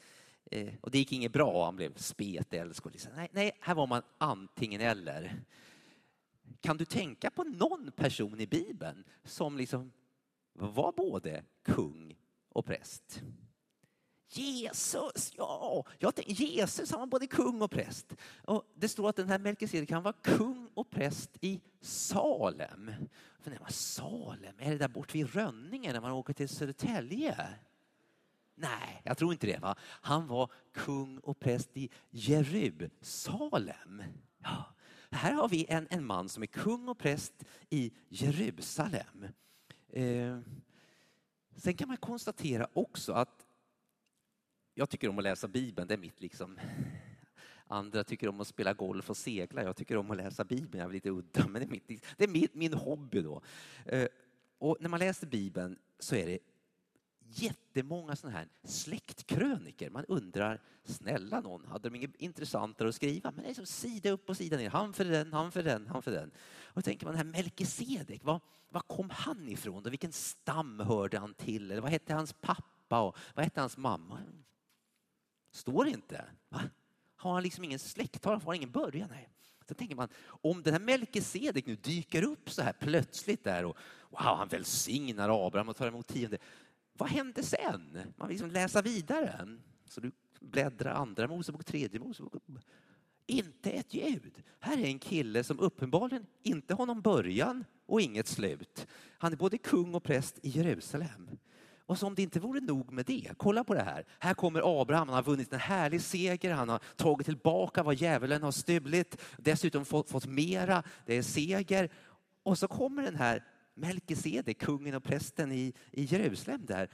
Eh, 0.50 0.74
och 0.80 0.90
det 0.90 0.98
gick 0.98 1.12
inget 1.12 1.32
bra, 1.32 1.64
han 1.64 1.76
blev 1.76 1.94
spetälsk. 1.94 2.84
Liksom. 2.84 3.12
Nej, 3.14 3.28
nej, 3.32 3.52
här 3.60 3.74
var 3.74 3.86
man 3.86 4.02
antingen 4.18 4.80
eller. 4.80 5.44
Kan 6.60 6.76
du 6.76 6.84
tänka 6.84 7.30
på 7.30 7.44
någon 7.44 7.92
person 7.92 8.40
i 8.40 8.46
Bibeln 8.46 9.04
som 9.24 9.56
liksom 9.56 9.92
var 10.52 10.92
både 10.92 11.44
kung 11.62 12.16
och 12.48 12.66
präst? 12.66 13.22
Jesus, 14.36 15.32
ja! 15.36 15.84
Jag 15.98 16.14
tänkte, 16.14 16.44
Jesus 16.44 16.90
han 16.90 17.00
var 17.00 17.06
både 17.06 17.26
kung 17.26 17.62
och 17.62 17.70
präst. 17.70 18.16
Och 18.44 18.72
det 18.74 18.88
står 18.88 19.08
att 19.08 19.16
den 19.16 19.28
här 19.28 19.38
Melkisedek 19.38 19.88
kan 19.88 20.02
vara 20.02 20.14
kung 20.22 20.68
och 20.74 20.90
präst 20.90 21.30
i 21.40 21.60
Salem. 21.80 22.90
För 23.40 23.72
Salem, 23.72 24.54
är 24.58 24.70
det 24.70 24.78
där 24.78 24.88
bort 24.88 25.14
vid 25.14 25.34
Rönningen 25.34 25.92
när 25.92 26.00
man 26.00 26.12
åker 26.12 26.32
till 26.32 26.48
Södertälje? 26.48 27.48
Nej, 28.54 29.02
jag 29.04 29.18
tror 29.18 29.32
inte 29.32 29.46
det. 29.46 29.58
Va? 29.58 29.76
Han 29.80 30.26
var 30.26 30.50
kung 30.72 31.18
och 31.18 31.38
präst 31.38 31.76
i 31.76 31.90
Jerusalem. 32.10 34.02
Ja. 34.38 34.64
Här 35.10 35.32
har 35.32 35.48
vi 35.48 35.66
en, 35.68 35.86
en 35.90 36.04
man 36.04 36.28
som 36.28 36.42
är 36.42 36.46
kung 36.46 36.88
och 36.88 36.98
präst 36.98 37.44
i 37.70 37.92
Jerusalem. 38.08 39.26
Eh, 39.88 40.38
sen 41.56 41.74
kan 41.74 41.88
man 41.88 41.96
konstatera 41.96 42.68
också 42.72 43.12
att 43.12 43.43
jag 44.74 44.90
tycker 44.90 45.08
om 45.08 45.18
att 45.18 45.24
läsa 45.24 45.48
Bibeln, 45.48 45.88
det 45.88 45.94
är 45.94 45.98
mitt 45.98 46.20
liksom 46.20 46.58
Andra 47.66 48.04
tycker 48.04 48.28
om 48.28 48.40
att 48.40 48.46
spela 48.46 48.72
golf 48.72 49.10
och 49.10 49.16
segla. 49.16 49.62
Jag 49.62 49.76
tycker 49.76 49.96
om 49.96 50.10
att 50.10 50.16
läsa 50.16 50.44
Bibeln. 50.44 50.78
Jag 50.78 50.88
är 50.88 50.92
lite 50.92 51.10
udda, 51.10 51.48
men 51.48 51.62
det 51.62 51.66
är, 51.66 51.70
mitt, 51.70 52.04
det 52.16 52.24
är 52.24 52.28
min, 52.28 52.48
min 52.52 52.74
hobby 52.74 53.22
då. 53.22 53.42
Eh, 53.84 54.08
och 54.58 54.76
när 54.80 54.88
man 54.88 55.00
läser 55.00 55.26
Bibeln 55.26 55.78
så 55.98 56.16
är 56.16 56.26
det 56.26 56.38
jättemånga 57.26 58.16
sådana 58.16 58.38
här 58.38 58.48
släktkröniker. 58.64 59.90
Man 59.90 60.04
undrar, 60.04 60.62
snälla 60.84 61.40
någon, 61.40 61.64
hade 61.64 61.88
de 61.88 61.96
inget 61.96 62.16
intressantare 62.16 62.88
att 62.88 62.94
skriva? 62.94 63.30
Men 63.30 63.44
det 63.44 63.50
är 63.50 63.54
som 63.54 63.66
sida 63.66 64.10
upp 64.10 64.28
och 64.28 64.36
sida 64.36 64.56
ner, 64.56 64.70
han 64.70 64.92
för 64.92 65.04
den, 65.04 65.32
han 65.32 65.52
för 65.52 65.62
den, 65.62 65.86
han 65.86 66.02
för 66.02 66.10
den. 66.10 66.30
Och 66.64 66.74
då 66.74 66.82
tänker 66.82 67.06
man, 67.06 67.16
den 67.16 67.26
här 67.26 67.32
Melkisedek, 67.32 68.24
var, 68.24 68.40
var 68.68 68.80
kom 68.80 69.10
han 69.10 69.48
ifrån? 69.48 69.82
Då? 69.82 69.90
vilken 69.90 70.12
stam 70.12 70.80
hörde 70.80 71.18
han 71.18 71.34
till? 71.34 71.70
Eller 71.70 71.82
vad 71.82 71.90
hette 71.90 72.14
hans 72.14 72.32
pappa 72.32 73.00
och 73.00 73.16
vad 73.34 73.44
hette 73.44 73.60
hans 73.60 73.76
mamma? 73.76 74.20
Står 75.54 75.88
inte. 75.88 76.24
Va? 76.48 76.60
Har 77.16 77.32
han 77.32 77.42
liksom 77.42 77.64
ingen 77.64 77.78
släkt? 77.78 78.24
Har 78.24 78.40
han 78.40 78.54
ingen 78.54 78.70
början? 78.70 79.08
Nej. 79.10 79.28
Så 79.68 79.74
tänker 79.74 79.96
man, 79.96 80.08
om 80.26 80.62
den 80.62 80.72
här 80.72 80.80
Melkisedek 80.80 81.66
nu 81.66 81.76
dyker 81.76 82.22
upp 82.22 82.50
så 82.50 82.62
här 82.62 82.72
plötsligt 82.72 83.44
där 83.44 83.64
och 83.64 83.76
wow, 84.10 84.20
han 84.20 84.48
välsignar 84.48 85.46
Abraham 85.46 85.68
och 85.68 85.76
tar 85.76 85.86
emot 85.86 86.06
tionde. 86.06 86.38
Vad 86.92 87.08
hände 87.08 87.42
sen? 87.42 87.98
Man 88.16 88.28
vill 88.28 88.34
liksom 88.34 88.50
läsa 88.50 88.82
vidare. 88.82 89.58
Så 89.88 90.00
du 90.00 90.12
bläddrar 90.40 90.94
andra 90.94 91.28
Mosebok, 91.28 91.64
tredje 91.64 92.00
Mosebok. 92.00 92.34
Inte 93.26 93.70
ett 93.70 93.94
ljud. 93.94 94.42
Här 94.60 94.78
är 94.78 94.86
en 94.86 94.98
kille 94.98 95.44
som 95.44 95.60
uppenbarligen 95.60 96.26
inte 96.42 96.74
har 96.74 96.86
någon 96.86 97.00
början 97.00 97.64
och 97.86 98.00
inget 98.00 98.26
slut. 98.26 98.86
Han 99.18 99.32
är 99.32 99.36
både 99.36 99.58
kung 99.58 99.94
och 99.94 100.02
präst 100.02 100.38
i 100.42 100.48
Jerusalem. 100.48 101.30
Och 101.86 101.98
som 101.98 102.14
det 102.14 102.22
inte 102.22 102.40
vore 102.40 102.60
nog 102.60 102.92
med 102.92 103.06
det, 103.06 103.30
kolla 103.36 103.64
på 103.64 103.74
det 103.74 103.82
här. 103.82 104.04
Här 104.18 104.34
kommer 104.34 104.80
Abraham, 104.80 105.08
han 105.08 105.14
har 105.14 105.22
vunnit 105.22 105.52
en 105.52 105.58
härlig 105.58 106.00
seger, 106.00 106.54
han 106.54 106.68
har 106.68 106.80
tagit 106.96 107.26
tillbaka 107.26 107.82
vad 107.82 107.94
djävulen 107.94 108.42
har 108.42 108.52
stulit, 108.52 109.20
dessutom 109.38 109.84
fått, 109.84 110.10
fått 110.10 110.26
mera, 110.26 110.82
det 111.06 111.14
är 111.14 111.22
seger. 111.22 111.90
Och 112.42 112.58
så 112.58 112.68
kommer 112.68 113.02
den 113.02 113.16
här 113.16 113.44
Melkisedek, 113.74 114.58
kungen 114.58 114.94
och 114.94 115.04
prästen 115.04 115.52
i, 115.52 115.72
i 115.90 116.04
Jerusalem 116.04 116.66
där 116.66 116.90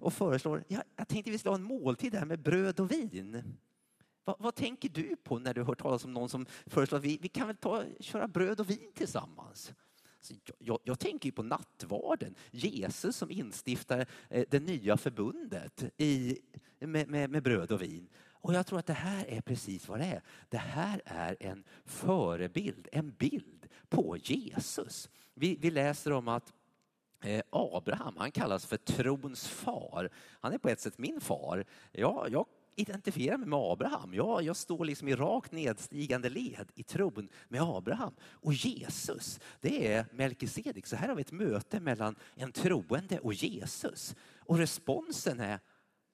och 0.00 0.12
föreslår, 0.12 0.64
ja, 0.68 0.82
jag 0.96 1.08
tänkte 1.08 1.30
vi 1.30 1.38
skulle 1.38 1.50
ha 1.50 1.58
en 1.58 1.62
måltid 1.62 2.14
här 2.14 2.24
med 2.24 2.42
bröd 2.42 2.80
och 2.80 2.90
vin. 2.90 3.56
Va, 4.24 4.36
vad 4.38 4.54
tänker 4.54 4.88
du 4.88 5.16
på 5.16 5.38
när 5.38 5.54
du 5.54 5.62
hör 5.62 5.74
talas 5.74 6.04
om 6.04 6.12
någon 6.12 6.28
som 6.28 6.46
föreslår 6.66 6.98
att 6.98 7.04
vi, 7.04 7.18
vi 7.22 7.28
kan 7.28 7.46
väl 7.46 7.56
ta, 7.56 7.84
köra 8.00 8.28
bröd 8.28 8.60
och 8.60 8.70
vin 8.70 8.92
tillsammans? 8.94 9.72
Alltså, 10.30 10.52
jag, 10.58 10.78
jag, 10.84 10.98
tänker 10.98 11.30
på 11.30 11.42
nattvarden, 11.42 12.34
Jesus 12.50 13.16
som 13.16 13.30
instiftar 13.30 14.06
eh, 14.28 14.44
det 14.50 14.60
nya 14.60 14.96
förbundet 14.96 15.84
i, 15.96 16.38
med, 16.78 17.08
med, 17.08 17.30
med 17.30 17.42
bröd 17.42 17.72
och 17.72 17.82
vin. 17.82 18.08
Och 18.16 18.54
jag 18.54 18.66
tror 18.66 18.78
att 18.78 18.86
det 18.86 18.92
här 18.92 19.26
är 19.28 19.40
precis 19.40 19.88
vad 19.88 20.00
det 20.00 20.04
är. 20.04 20.22
Det 20.48 20.58
här 20.58 21.02
är 21.04 21.36
en 21.40 21.64
förebild, 21.84 22.88
en 22.92 23.10
bild 23.10 23.66
på 23.88 24.16
Jesus. 24.16 25.10
Vi, 25.34 25.56
vi 25.60 25.70
läser 25.70 26.12
om 26.12 26.28
att 26.28 26.52
eh, 27.20 27.42
Abraham, 27.50 28.16
han 28.16 28.30
kallas 28.30 28.66
för 28.66 28.76
trons 28.76 29.48
far. 29.48 30.10
Han 30.40 30.52
är 30.52 30.58
på 30.58 30.68
ett 30.68 30.80
sätt 30.80 30.98
min 30.98 31.20
far. 31.20 31.64
Jag, 31.92 32.28
jag 32.30 32.46
identifierar 32.76 33.36
mig 33.36 33.48
med 33.48 33.58
Abraham. 33.58 34.14
Ja, 34.14 34.42
jag 34.42 34.56
står 34.56 34.84
liksom 34.84 35.08
i 35.08 35.14
rakt 35.14 35.52
nedstigande 35.52 36.28
led 36.28 36.72
i 36.74 36.82
tron 36.82 37.28
med 37.48 37.62
Abraham. 37.62 38.14
Och 38.20 38.52
Jesus, 38.52 39.40
det 39.60 39.92
är 39.92 40.06
Melkisedek. 40.12 40.86
Så 40.86 40.96
här 40.96 41.08
har 41.08 41.14
vi 41.14 41.20
ett 41.20 41.32
möte 41.32 41.80
mellan 41.80 42.16
en 42.34 42.52
troende 42.52 43.18
och 43.18 43.34
Jesus. 43.34 44.14
Och 44.38 44.58
responsen 44.58 45.40
är, 45.40 45.60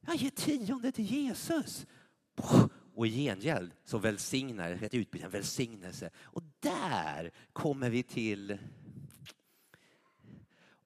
jag 0.06 0.16
ger 0.16 0.30
tionde 0.30 0.92
till 0.92 1.04
Jesus. 1.04 1.86
Och 2.94 3.06
i 3.06 3.10
gengäld 3.10 3.72
så 3.84 3.98
välsignar, 3.98 4.70
ett 4.70 4.94
utbyte, 4.94 5.24
en 5.24 5.30
välsignelse. 5.30 6.10
Och 6.22 6.42
där 6.60 7.30
kommer 7.52 7.90
vi 7.90 8.02
till, 8.02 8.58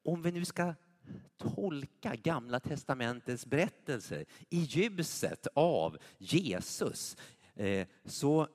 om 0.04 0.22
vi 0.22 0.32
nu 0.32 0.44
ska 0.44 0.74
tolka 1.36 2.16
Gamla 2.16 2.60
testamentets 2.60 3.46
berättelser 3.46 4.24
i 4.50 4.58
ljuset 4.58 5.46
av 5.54 5.98
Jesus. 6.18 7.16
Eh, 7.54 7.86
så 8.04 8.48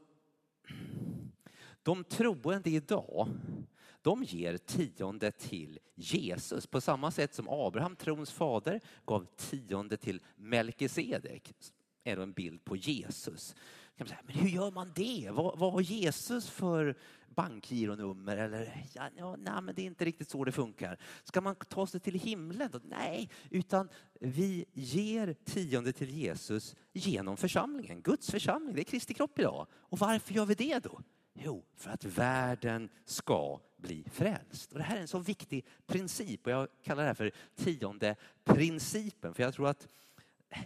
de 1.83 2.03
troende 2.03 2.69
idag 2.69 3.27
de 4.01 4.23
ger 4.23 4.57
tionde 4.57 5.31
till 5.31 5.79
Jesus 5.95 6.67
på 6.67 6.81
samma 6.81 7.11
sätt 7.11 7.33
som 7.33 7.49
Abraham, 7.49 7.95
trons 7.95 8.31
fader, 8.31 8.81
gav 9.05 9.25
tionde 9.35 9.97
till 9.97 10.21
Melkisedek. 10.35 11.53
är 12.03 12.15
då 12.15 12.21
en 12.21 12.33
bild 12.33 12.63
på 12.63 12.75
Jesus 12.75 13.55
men 13.99 14.35
hur 14.35 14.49
gör 14.49 14.71
man 14.71 14.91
det? 14.95 15.29
Vad, 15.31 15.59
vad 15.59 15.73
har 15.73 15.81
Jesus 15.81 16.49
för 16.49 16.95
bankgironummer 17.35 18.37
eller 18.37 18.85
ja, 18.93 19.09
ja, 19.17 19.35
nej, 19.35 19.61
men 19.61 19.75
det 19.75 19.81
är 19.81 19.85
inte 19.85 20.05
riktigt 20.05 20.29
så 20.29 20.43
det 20.43 20.51
funkar. 20.51 20.97
Ska 21.23 21.41
man 21.41 21.55
ta 21.55 21.87
sig 21.87 21.99
till 21.99 22.19
himlen? 22.19 22.69
Då? 22.71 22.79
Nej, 22.83 23.29
utan 23.49 23.89
vi 24.19 24.65
ger 24.73 25.33
tionde 25.33 25.91
till 25.91 26.09
Jesus 26.09 26.75
genom 26.93 27.37
församlingen, 27.37 28.01
Guds 28.01 28.31
församling. 28.31 28.75
Det 28.75 28.81
är 28.81 28.83
Kristi 28.83 29.13
kropp 29.13 29.39
idag. 29.39 29.67
Och 29.73 29.99
varför 29.99 30.33
gör 30.33 30.45
vi 30.45 30.55
det 30.55 30.79
då? 30.79 31.01
Jo, 31.33 31.65
för 31.75 31.89
att 31.91 32.05
världen 32.05 32.89
ska 33.05 33.59
bli 33.77 34.05
frälst. 34.11 34.71
Och 34.71 34.77
det 34.77 34.83
här 34.83 34.97
är 34.97 35.01
en 35.01 35.07
så 35.07 35.19
viktig 35.19 35.65
princip 35.87 36.45
och 36.45 36.51
jag 36.51 36.67
kallar 36.83 37.03
det 37.03 37.07
här 37.07 37.13
för 37.13 37.31
tionde 37.55 38.15
principen. 38.43 39.33
För 39.33 39.43
jag 39.43 39.53
tror 39.53 39.67
att 39.67 39.87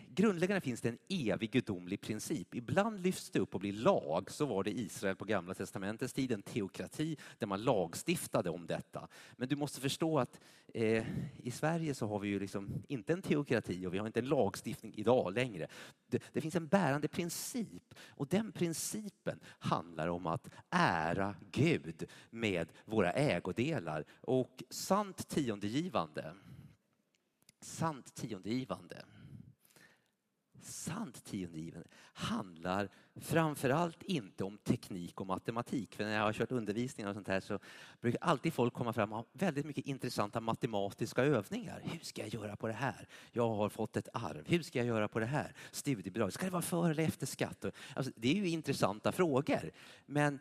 grundläggande 0.09 0.61
finns 0.61 0.81
det 0.81 0.89
en 0.89 0.97
evig 1.09 1.51
gudomlig 1.51 2.01
princip. 2.01 2.55
Ibland 2.55 2.99
lyfts 2.99 3.29
det 3.29 3.39
upp 3.39 3.53
och 3.53 3.59
blir 3.59 3.73
lag. 3.73 4.31
Så 4.31 4.45
var 4.45 4.63
det 4.63 4.71
i 4.71 4.81
Israel 4.85 5.15
på 5.15 5.25
Gamla 5.25 5.53
testamentets 5.53 6.13
tid, 6.13 6.31
en 6.31 6.41
teokrati 6.41 7.17
där 7.37 7.47
man 7.47 7.63
lagstiftade 7.63 8.49
om 8.49 8.67
detta. 8.67 9.07
Men 9.35 9.47
du 9.47 9.55
måste 9.55 9.81
förstå 9.81 10.19
att 10.19 10.39
eh, 10.73 11.05
i 11.37 11.51
Sverige 11.51 11.93
så 11.93 12.07
har 12.07 12.19
vi 12.19 12.27
ju 12.27 12.39
liksom 12.39 12.83
inte 12.87 13.13
en 13.13 13.21
teokrati 13.21 13.85
och 13.85 13.93
vi 13.93 13.97
har 13.97 14.07
inte 14.07 14.19
en 14.19 14.29
lagstiftning 14.29 14.93
idag 14.95 15.33
längre. 15.33 15.67
Det, 16.07 16.23
det 16.33 16.41
finns 16.41 16.55
en 16.55 16.67
bärande 16.67 17.07
princip 17.07 17.95
och 18.07 18.27
den 18.27 18.51
principen 18.51 19.39
handlar 19.59 20.07
om 20.07 20.27
att 20.27 20.49
ära 20.69 21.35
Gud 21.51 22.05
med 22.29 22.71
våra 22.85 23.11
ägodelar 23.11 24.05
och 24.21 24.63
sant 24.69 25.27
tiondegivande 25.27 26.33
sant 27.63 28.15
tiondegivande 28.15 29.05
sant 30.65 31.23
tiondegivande 31.23 31.87
handlar 32.13 32.89
framförallt 33.15 34.03
inte 34.03 34.43
om 34.43 34.57
teknik 34.57 35.21
och 35.21 35.27
matematik. 35.27 35.95
För 35.95 36.03
när 36.03 36.15
jag 36.15 36.21
har 36.21 36.33
kört 36.33 36.51
undervisningar 36.51 37.09
och 37.09 37.15
sånt 37.15 37.27
här 37.27 37.39
så 37.39 37.59
brukar 38.01 38.19
alltid 38.21 38.53
folk 38.53 38.73
komma 38.73 38.93
fram 38.93 39.11
och 39.11 39.17
ha 39.17 39.25
väldigt 39.33 39.65
mycket 39.65 39.85
intressanta 39.85 40.39
matematiska 40.39 41.23
övningar. 41.23 41.81
Hur 41.83 41.99
ska 41.99 42.21
jag 42.21 42.33
göra 42.33 42.55
på 42.55 42.67
det 42.67 42.73
här? 42.73 43.07
Jag 43.31 43.49
har 43.49 43.69
fått 43.69 43.97
ett 43.97 44.07
arv. 44.13 44.43
Hur 44.47 44.63
ska 44.63 44.79
jag 44.79 44.87
göra 44.87 45.07
på 45.07 45.19
det 45.19 45.25
här? 45.25 45.53
Studiebidrag. 45.71 46.33
Ska 46.33 46.45
det 46.45 46.51
vara 46.51 46.61
före 46.61 46.91
eller 46.91 47.03
efter 47.03 47.25
skatt? 47.25 47.65
Alltså, 47.93 48.11
det 48.15 48.31
är 48.31 48.35
ju 48.35 48.49
intressanta 48.49 49.11
frågor. 49.11 49.71
Men 50.05 50.39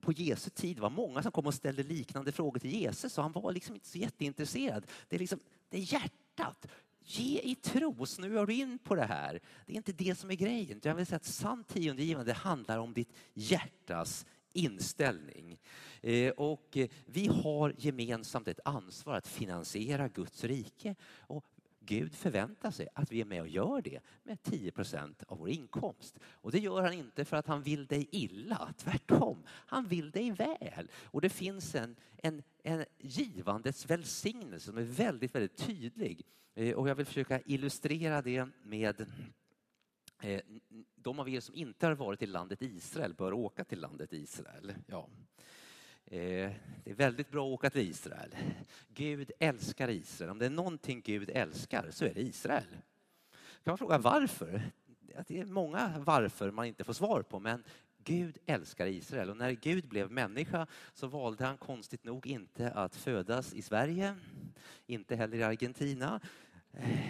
på 0.00 0.12
Jesu 0.12 0.50
tid 0.50 0.78
var 0.78 0.90
många 0.90 1.22
som 1.22 1.32
kom 1.32 1.46
och 1.46 1.54
ställde 1.54 1.82
liknande 1.82 2.32
frågor 2.32 2.58
till 2.58 2.70
Jesus 2.70 3.18
och 3.18 3.24
han 3.24 3.32
var 3.32 3.52
liksom 3.52 3.74
inte 3.74 3.88
så 3.88 3.98
jätteintresserad. 3.98 4.86
Det 5.08 5.16
är, 5.16 5.20
liksom, 5.20 5.40
det 5.68 5.76
är 5.78 5.92
hjärtat. 5.92 6.66
Ge 7.04 7.40
i 7.40 7.54
tro, 7.54 8.06
snöar 8.06 8.46
du 8.46 8.54
in 8.54 8.78
på 8.78 8.94
det 8.94 9.04
här. 9.04 9.40
Det 9.66 9.72
är 9.72 9.76
inte 9.76 9.92
det 9.92 10.18
som 10.18 10.30
är 10.30 10.34
grejen. 10.34 10.80
Jag 10.82 10.94
vill 10.94 11.06
säga 11.06 11.16
att 11.16 11.24
sant 11.24 11.68
tiondegivande 11.68 12.32
handlar 12.32 12.78
om 12.78 12.92
ditt 12.92 13.12
hjärtas 13.34 14.26
inställning. 14.52 15.58
Eh, 16.00 16.30
och 16.30 16.76
eh, 16.76 16.88
vi 17.06 17.26
har 17.26 17.74
gemensamt 17.78 18.48
ett 18.48 18.60
ansvar 18.64 19.14
att 19.14 19.28
finansiera 19.28 20.08
Guds 20.08 20.44
rike. 20.44 20.94
Och 21.18 21.46
Gud 21.84 22.14
förväntar 22.14 22.70
sig 22.70 22.88
att 22.94 23.12
vi 23.12 23.20
är 23.20 23.24
med 23.24 23.40
och 23.40 23.48
gör 23.48 23.82
det 23.82 24.00
med 24.22 24.42
10 24.42 24.70
procent 24.70 25.22
av 25.28 25.38
vår 25.38 25.48
inkomst. 25.48 26.18
Och 26.24 26.52
det 26.52 26.58
gör 26.58 26.82
han 26.82 26.92
inte 26.92 27.24
för 27.24 27.36
att 27.36 27.46
han 27.46 27.62
vill 27.62 27.86
dig 27.86 28.08
illa, 28.10 28.74
tvärtom. 28.76 29.42
Han 29.48 29.86
vill 29.86 30.10
dig 30.10 30.30
väl. 30.30 30.90
Och 30.94 31.20
det 31.20 31.28
finns 31.28 31.74
en, 31.74 31.96
en, 32.16 32.42
en 32.62 32.84
givandets 32.98 33.90
välsignelse 33.90 34.66
som 34.66 34.78
är 34.78 34.82
väldigt, 34.82 35.34
väldigt 35.34 35.56
tydlig. 35.56 36.26
Eh, 36.54 36.74
och 36.74 36.88
jag 36.88 36.94
vill 36.94 37.06
försöka 37.06 37.40
illustrera 37.40 38.22
det 38.22 38.48
med 38.62 39.06
eh, 40.22 40.40
de 40.94 41.18
av 41.18 41.28
er 41.28 41.40
som 41.40 41.54
inte 41.54 41.86
har 41.86 41.94
varit 41.94 42.22
i 42.22 42.26
landet 42.26 42.62
Israel 42.62 43.14
bör 43.14 43.32
åka 43.32 43.64
till 43.64 43.80
landet 43.80 44.12
Israel. 44.12 44.72
Ja. 44.86 45.08
Eh, 46.12 46.50
det 46.84 46.90
är 46.90 46.94
väldigt 46.94 47.30
bra 47.30 47.46
att 47.46 47.52
åka 47.52 47.70
till 47.70 47.90
Israel. 47.90 48.36
Gud 48.88 49.30
älskar 49.38 49.88
Israel. 49.88 50.30
Om 50.30 50.38
det 50.38 50.46
är 50.46 50.50
någonting 50.50 51.02
Gud 51.04 51.30
älskar 51.30 51.90
så 51.90 52.04
är 52.04 52.14
det 52.14 52.20
Israel. 52.20 52.66
kan 53.64 53.70
man 53.70 53.78
fråga 53.78 53.98
varför. 53.98 54.62
Det 55.26 55.38
är 55.38 55.44
många 55.44 55.94
varför 55.98 56.50
man 56.50 56.66
inte 56.66 56.84
får 56.84 56.92
svar 56.92 57.22
på, 57.22 57.40
men 57.40 57.64
Gud 58.04 58.38
älskar 58.46 58.86
Israel 58.86 59.30
och 59.30 59.36
när 59.36 59.50
Gud 59.50 59.88
blev 59.88 60.10
människa 60.10 60.66
så 60.94 61.06
valde 61.06 61.44
han 61.44 61.56
konstigt 61.56 62.04
nog 62.04 62.26
inte 62.26 62.70
att 62.70 62.96
födas 62.96 63.54
i 63.54 63.62
Sverige, 63.62 64.16
inte 64.86 65.16
heller 65.16 65.36
i 65.36 65.42
Argentina. 65.42 66.20
Eh, 66.72 67.08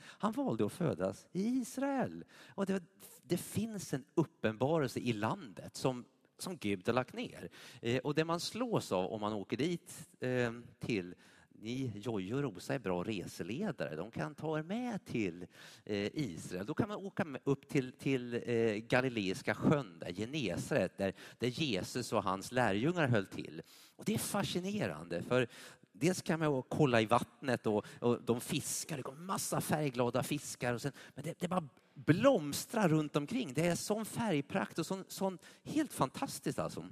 han 0.00 0.32
valde 0.32 0.66
att 0.66 0.72
födas 0.72 1.26
i 1.32 1.46
Israel. 1.46 2.24
Och 2.48 2.66
det, 2.66 2.82
det 3.22 3.38
finns 3.38 3.92
en 3.92 4.04
uppenbarelse 4.14 5.00
i 5.00 5.12
landet 5.12 5.76
som, 5.76 6.04
som 6.42 6.56
Gud 6.56 6.86
har 6.86 6.94
lagt 6.94 7.14
ner. 7.14 7.48
Eh, 7.82 7.98
och 7.98 8.14
det 8.14 8.24
man 8.24 8.40
slås 8.40 8.92
av 8.92 9.12
om 9.12 9.20
man 9.20 9.32
åker 9.32 9.56
dit 9.56 10.08
eh, 10.20 10.52
till 10.78 11.14
ni, 11.60 11.92
Jojje 11.94 12.34
och 12.34 12.42
Rosa 12.42 12.74
är 12.74 12.78
bra 12.78 13.02
reseledare. 13.02 13.96
De 13.96 14.10
kan 14.10 14.34
ta 14.34 14.58
er 14.58 14.62
med 14.62 15.04
till 15.04 15.46
eh, 15.84 16.08
Israel. 16.14 16.66
Då 16.66 16.74
kan 16.74 16.88
man 16.88 16.96
åka 16.96 17.26
upp 17.44 17.68
till, 17.68 17.92
till 17.92 18.34
eh, 18.34 18.74
Galileiska 18.76 19.54
sjön, 19.54 19.98
där 19.98 20.12
Genesaret, 20.12 20.98
där, 20.98 21.12
där 21.38 21.48
Jesus 21.48 22.12
och 22.12 22.22
hans 22.22 22.52
lärjungar 22.52 23.08
höll 23.08 23.26
till. 23.26 23.62
Och 23.96 24.04
det 24.04 24.14
är 24.14 24.18
fascinerande, 24.18 25.22
för 25.22 25.48
dels 25.92 26.22
kan 26.22 26.40
man 26.40 26.62
kolla 26.68 27.00
i 27.00 27.06
vattnet 27.06 27.66
och, 27.66 27.86
och 28.00 28.22
de 28.22 28.40
fiskar, 28.40 28.96
det 28.96 29.02
kommer 29.02 29.20
massa 29.20 29.60
färgglada 29.60 30.22
fiskar. 30.22 30.74
Och 30.74 30.82
sen, 30.82 30.92
men 31.14 31.24
det, 31.24 31.34
det 31.38 31.48
bara 31.48 31.68
blomstrar 32.06 32.88
runt 32.88 33.16
omkring. 33.16 33.54
Det 33.54 33.66
är 33.66 33.74
sån 33.74 34.04
färgprakt 34.04 34.78
och 34.78 34.86
sån, 34.86 35.04
sån 35.08 35.38
helt 35.64 35.92
fantastiskt 35.92 36.58
alltså. 36.58 36.84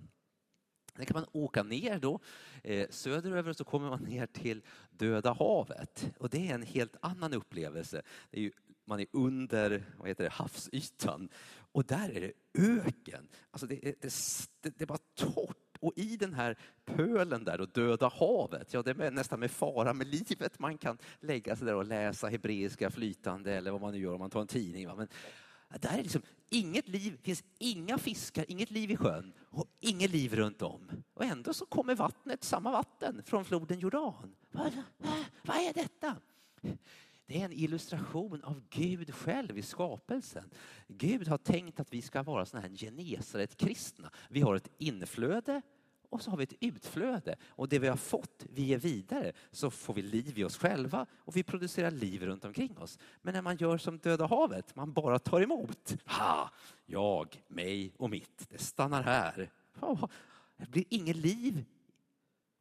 Sen 0.96 1.06
kan 1.06 1.14
man 1.14 1.26
åka 1.32 1.62
ner 1.62 1.98
då 1.98 2.20
eh, 2.62 2.88
söderöver 2.90 3.52
så 3.52 3.64
kommer 3.64 3.90
man 3.90 4.02
ner 4.02 4.26
till 4.26 4.62
Döda 4.90 5.32
havet 5.32 6.10
och 6.18 6.30
det 6.30 6.50
är 6.50 6.54
en 6.54 6.62
helt 6.62 6.96
annan 7.00 7.34
upplevelse. 7.34 8.02
Det 8.30 8.38
är 8.38 8.42
ju, 8.42 8.52
man 8.84 9.00
är 9.00 9.06
under 9.12 9.84
vad 9.98 10.08
heter 10.08 10.24
det, 10.24 10.30
havsytan 10.30 11.28
och 11.72 11.84
där 11.84 12.10
är 12.10 12.20
det 12.20 12.32
öken. 12.58 13.28
Alltså 13.50 13.66
det, 13.66 13.80
det, 13.82 14.00
det, 14.60 14.78
det 14.78 14.82
är 14.82 14.86
bara 14.86 14.98
torrt 15.14 15.65
och 15.80 15.92
i 15.96 16.16
den 16.16 16.34
här 16.34 16.58
pölen 16.84 17.44
där 17.44 17.60
och 17.60 17.68
Döda 17.68 18.08
havet, 18.08 18.74
ja 18.74 18.82
det 18.82 18.90
är 18.90 19.10
nästan 19.10 19.40
med 19.40 19.50
fara 19.50 19.92
med 19.92 20.06
livet 20.06 20.58
man 20.58 20.78
kan 20.78 20.98
lägga 21.20 21.56
sig 21.56 21.66
där 21.66 21.74
och 21.74 21.86
läsa 21.86 22.28
hebreiska 22.28 22.90
flytande 22.90 23.54
eller 23.54 23.70
vad 23.70 23.80
man 23.80 23.92
nu 23.92 23.98
gör 23.98 24.12
om 24.12 24.18
man 24.18 24.30
tar 24.30 24.40
en 24.40 24.46
tidning. 24.46 24.86
Men 24.96 25.08
där 25.80 25.98
är 25.98 26.02
liksom 26.02 26.22
inget 26.48 26.88
liv, 26.88 27.18
finns 27.22 27.44
inga 27.58 27.98
fiskar, 27.98 28.44
inget 28.48 28.70
liv 28.70 28.90
i 28.90 28.96
sjön 28.96 29.32
och 29.40 29.66
inget 29.80 30.10
liv 30.10 30.34
runt 30.34 30.62
om. 30.62 30.90
Och 31.14 31.24
ändå 31.24 31.54
så 31.54 31.66
kommer 31.66 31.94
vattnet, 31.94 32.44
samma 32.44 32.72
vatten, 32.72 33.22
från 33.24 33.44
floden 33.44 33.78
Jordan. 33.78 34.34
Vad, 34.50 34.72
vad 35.42 35.56
är 35.56 35.72
detta? 35.74 36.16
Det 37.26 37.40
är 37.40 37.44
en 37.44 37.52
illustration 37.52 38.44
av 38.44 38.62
Gud 38.70 39.14
själv 39.14 39.58
i 39.58 39.62
skapelsen. 39.62 40.50
Gud 40.88 41.28
har 41.28 41.38
tänkt 41.38 41.80
att 41.80 41.92
vi 41.92 42.02
ska 42.02 42.22
vara 42.22 42.46
såna 42.46 42.60
här 42.60 42.68
Genesaret-kristna. 42.68 44.10
Vi 44.28 44.40
har 44.40 44.54
ett 44.54 44.70
inflöde 44.78 45.62
och 46.08 46.22
så 46.22 46.30
har 46.30 46.36
vi 46.36 46.44
ett 46.44 46.54
utflöde. 46.60 47.36
Och 47.48 47.68
det 47.68 47.78
vi 47.78 47.88
har 47.88 47.96
fått, 47.96 48.46
vi 48.50 48.62
ger 48.62 48.78
vidare. 48.78 49.32
Så 49.50 49.70
får 49.70 49.94
vi 49.94 50.02
liv 50.02 50.38
i 50.38 50.44
oss 50.44 50.56
själva 50.56 51.06
och 51.18 51.36
vi 51.36 51.42
producerar 51.42 51.90
liv 51.90 52.22
runt 52.22 52.44
omkring 52.44 52.78
oss. 52.78 52.98
Men 53.22 53.34
när 53.34 53.42
man 53.42 53.56
gör 53.56 53.78
som 53.78 53.98
Döda 53.98 54.26
havet, 54.26 54.76
man 54.76 54.92
bara 54.92 55.18
tar 55.18 55.40
emot. 55.40 55.96
Ha! 56.04 56.50
Jag, 56.86 57.42
mig 57.48 57.92
och 57.96 58.10
mitt. 58.10 58.46
Det 58.48 58.58
stannar 58.58 59.02
här. 59.02 59.50
Det 60.56 60.70
blir 60.70 60.84
inget 60.88 61.16
liv 61.16 61.64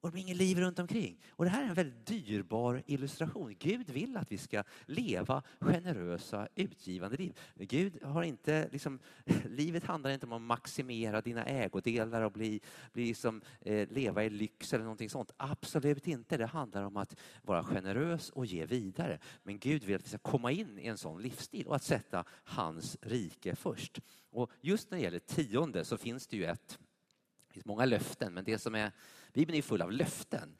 och 0.05 0.11
det 0.11 0.13
blir 0.13 0.23
inget 0.23 0.37
liv 0.37 0.59
runt 0.59 0.79
omkring. 0.79 1.17
Och 1.29 1.45
det 1.45 1.51
här 1.51 1.63
är 1.63 1.67
en 1.67 1.73
väldigt 1.73 2.05
dyrbar 2.05 2.83
illustration. 2.85 3.55
Gud 3.59 3.89
vill 3.89 4.17
att 4.17 4.31
vi 4.31 4.37
ska 4.37 4.63
leva 4.85 5.43
generösa, 5.59 6.47
utgivande 6.55 7.17
liv. 7.17 7.39
Gud 7.55 8.03
har 8.03 8.23
inte, 8.23 8.69
liksom, 8.71 8.99
livet 9.45 9.83
handlar 9.83 10.11
inte 10.11 10.25
om 10.25 10.33
att 10.33 10.41
maximera 10.41 11.21
dina 11.21 11.45
ägodelar 11.45 12.21
och 12.21 12.31
bli, 12.31 12.61
bli 12.93 13.13
som, 13.13 13.41
eh, 13.61 13.89
leva 13.89 14.23
i 14.23 14.29
lyx 14.29 14.73
eller 14.73 14.83
någonting 14.83 15.09
sånt. 15.09 15.31
Absolut 15.37 16.07
inte. 16.07 16.37
Det 16.37 16.45
handlar 16.45 16.83
om 16.83 16.97
att 16.97 17.15
vara 17.41 17.63
generös 17.63 18.29
och 18.29 18.45
ge 18.45 18.65
vidare. 18.65 19.19
Men 19.43 19.59
Gud 19.59 19.83
vill 19.83 19.95
att 19.95 20.03
vi 20.03 20.09
ska 20.09 20.17
komma 20.17 20.51
in 20.51 20.79
i 20.79 20.87
en 20.87 20.97
sån 20.97 21.21
livsstil 21.21 21.67
och 21.67 21.75
att 21.75 21.83
sätta 21.83 22.23
hans 22.29 22.97
rike 23.01 23.55
först. 23.55 23.99
Och 24.31 24.51
just 24.61 24.91
när 24.91 24.97
det 24.97 25.03
gäller 25.03 25.19
tionde 25.19 25.85
så 25.85 25.97
finns 25.97 26.27
det 26.27 26.37
ju 26.37 26.45
ett 26.45 26.79
det 27.55 27.59
finns 27.59 27.65
många 27.65 27.85
löften, 27.85 28.33
men 28.33 28.43
det 28.43 28.59
som 28.59 28.75
är 28.75 28.91
Bibeln 29.35 29.57
är 29.57 29.61
full 29.61 29.81
av 29.81 29.91
löften. 29.91 30.57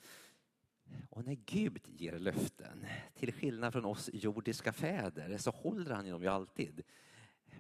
Och 1.10 1.26
när 1.26 1.38
Gud 1.46 1.82
ger 1.86 2.20
löften, 2.20 2.86
till 3.14 3.34
skillnad 3.34 3.74
från 3.74 3.86
oss 3.86 4.10
jordiska 4.14 4.74
fäder, 4.74 5.38
så 5.38 5.52
håller 5.52 5.92
han 5.92 6.10
dem 6.10 6.24
ju 6.24 6.28
alltid. 6.28 6.82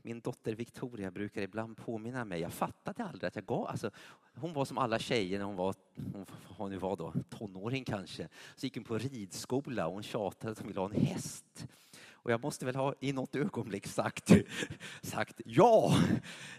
Min 0.02 0.22
dotter 0.22 0.56
Victoria 0.56 1.12
brukar 1.12 1.42
ibland 1.42 1.78
påminna 1.78 2.26
mig, 2.26 2.42
jag 2.42 2.54
fattade 2.54 3.04
aldrig 3.04 3.28
att 3.28 3.36
jag 3.36 3.46
gav, 3.46 3.68
alltså, 3.68 3.92
hon 4.36 4.54
var 4.54 4.66
som 4.66 4.78
alla 4.78 5.00
tjejer 5.00 5.40
när 5.40 5.46
hon 5.46 5.56
var, 5.56 5.76
hon, 6.14 6.26
hon 6.58 6.80
var 6.80 6.96
då, 6.96 7.14
tonåring 7.30 7.84
kanske, 7.84 8.30
så 8.56 8.66
gick 8.66 8.76
hon 8.76 8.84
på 8.84 8.98
ridskola 8.98 9.88
och 9.88 9.94
hon 9.94 10.04
tjatade 10.04 10.52
att 10.52 10.60
hon 10.60 10.68
ville 10.68 10.80
ha 10.80 10.90
en 10.90 11.02
häst. 11.02 11.68
Och 12.26 12.32
jag 12.32 12.44
måste 12.44 12.66
väl 12.66 12.76
ha 12.76 12.94
i 13.00 13.14
något 13.14 13.36
ögonblick 13.36 13.88
sagt, 13.88 14.32
sagt 15.02 15.42
ja. 15.46 15.98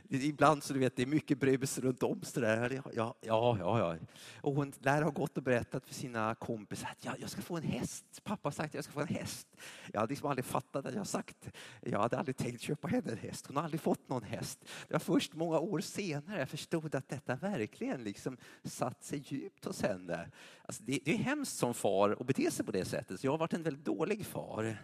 Ibland 0.09 0.63
så 0.63 0.73
du 0.73 0.81
vet, 0.81 0.97
det 0.97 1.03
är 1.03 1.07
mycket 1.07 1.41
brus 1.41 1.79
runt 1.79 2.03
om. 2.03 2.23
Så 2.23 2.41
där. 2.41 2.83
Ja, 2.95 3.15
ja, 3.21 3.57
ja, 3.61 3.79
ja. 3.79 3.97
Och 4.41 4.55
hon 4.55 4.73
lär 4.79 5.03
ha 5.03 5.11
gått 5.11 5.37
och 5.37 5.43
berättat 5.43 5.87
för 5.87 5.95
sina 5.95 6.35
kompisar 6.35 6.89
att 6.89 7.05
ja, 7.05 7.15
jag 7.21 7.31
ska 7.31 7.43
få 7.43 7.57
en 7.57 7.63
häst. 7.63 8.05
Pappa 8.25 8.47
har 8.47 8.53
sagt 8.53 8.71
att 8.71 8.75
jag 8.75 8.85
ska 8.85 8.93
få 8.93 9.01
en 9.01 9.09
häst. 9.09 9.49
Jag 9.93 10.01
hade 10.01 10.11
liksom 10.11 10.31
aldrig 10.31 10.45
fattat 10.45 10.87
att 10.87 10.95
jag 10.95 11.07
sagt. 11.07 11.51
Jag 11.81 12.01
hade 12.01 12.19
aldrig 12.19 12.37
tänkt 12.37 12.61
köpa 12.61 12.89
henne 12.89 13.13
en 13.13 13.19
häst. 13.19 13.47
Hon 13.47 13.57
har 13.57 13.65
aldrig 13.65 13.81
fått 13.81 14.09
någon 14.09 14.23
häst. 14.23 14.65
Det 14.89 14.95
var 14.95 15.01
först 15.01 15.35
många 15.35 15.59
år 15.59 15.81
senare 15.81 16.39
jag 16.39 16.49
förstod 16.49 16.95
att 16.95 17.09
detta 17.09 17.37
verkligen 17.37 18.05
liksom 18.05 18.37
satt 18.65 19.05
sig 19.05 19.25
djupt 19.27 19.65
hos 19.65 19.83
henne. 19.83 20.31
Alltså 20.63 20.83
det, 20.83 20.99
det 21.05 21.13
är 21.13 21.19
hemskt 21.19 21.57
som 21.57 21.75
far 21.75 22.17
att 22.21 22.27
bete 22.27 22.51
sig 22.51 22.67
på 22.67 22.73
det 22.73 22.85
sättet. 22.85 23.21
Så 23.21 23.27
jag 23.27 23.33
har 23.33 23.39
varit 23.39 23.53
en 23.53 23.63
väldigt 23.63 23.85
dålig 23.85 24.27
far. 24.27 24.77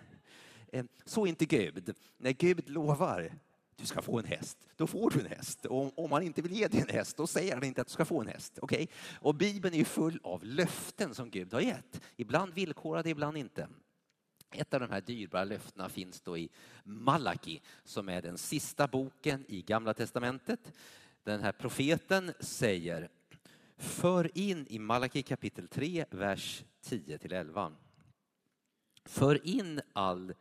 Eh, 0.72 0.85
så 1.04 1.26
inte 1.26 1.44
Gud. 1.44 1.94
När 2.16 2.32
Gud 2.32 2.68
lovar 2.68 3.32
du 3.76 3.87
ska 3.87 4.02
få 4.02 4.18
en 4.18 4.24
häst, 4.24 4.58
då 4.76 4.87
får 4.87 5.11
du 5.11 5.20
en 5.20 5.26
häst. 5.26 5.66
Och 5.66 5.98
om 5.98 6.12
han 6.12 6.22
inte 6.22 6.42
vill 6.42 6.52
ge 6.52 6.68
dig 6.68 6.80
en 6.80 6.88
häst, 6.88 7.16
då 7.16 7.26
säger 7.26 7.54
han 7.54 7.64
inte 7.64 7.80
att 7.80 7.87
du 7.87 7.92
ska 7.92 8.04
få 8.04 8.20
en 8.20 8.28
häst. 8.28 8.58
Okay? 8.62 8.87
Och 9.14 9.35
Bibeln 9.35 9.74
är 9.74 9.85
full 9.85 10.20
av 10.22 10.44
löften 10.44 11.14
som 11.14 11.30
Gud 11.30 11.52
har 11.52 11.61
gett. 11.61 12.00
Ibland 12.16 12.54
villkorade, 12.54 13.11
ibland 13.11 13.37
inte. 13.37 13.68
Ett 14.50 14.74
av 14.74 14.80
de 14.80 14.90
här 14.90 15.00
dyrbara 15.00 15.44
löftena 15.44 15.88
finns 15.88 16.20
då 16.20 16.38
i 16.38 16.48
Malaki 16.85 17.61
som 17.85 18.08
är 18.08 18.22
den 18.22 18.38
sista 18.38 18.87
boken 18.87 19.44
i 19.48 19.62
Gamla 19.62 19.94
testamentet. 19.94 20.72
Den 21.22 21.40
här 21.40 21.52
profeten 21.52 22.32
säger 22.40 23.08
För 23.76 24.38
in 24.38 24.66
i 24.70 24.78
Malaki 24.78 25.22
kapitel 25.22 25.68
3, 25.68 26.04
vers 26.11 26.64
10 26.80 27.18
till 27.18 27.32
11. 27.32 27.72
För 29.04 29.46
in 29.46 29.80
all 29.92 30.35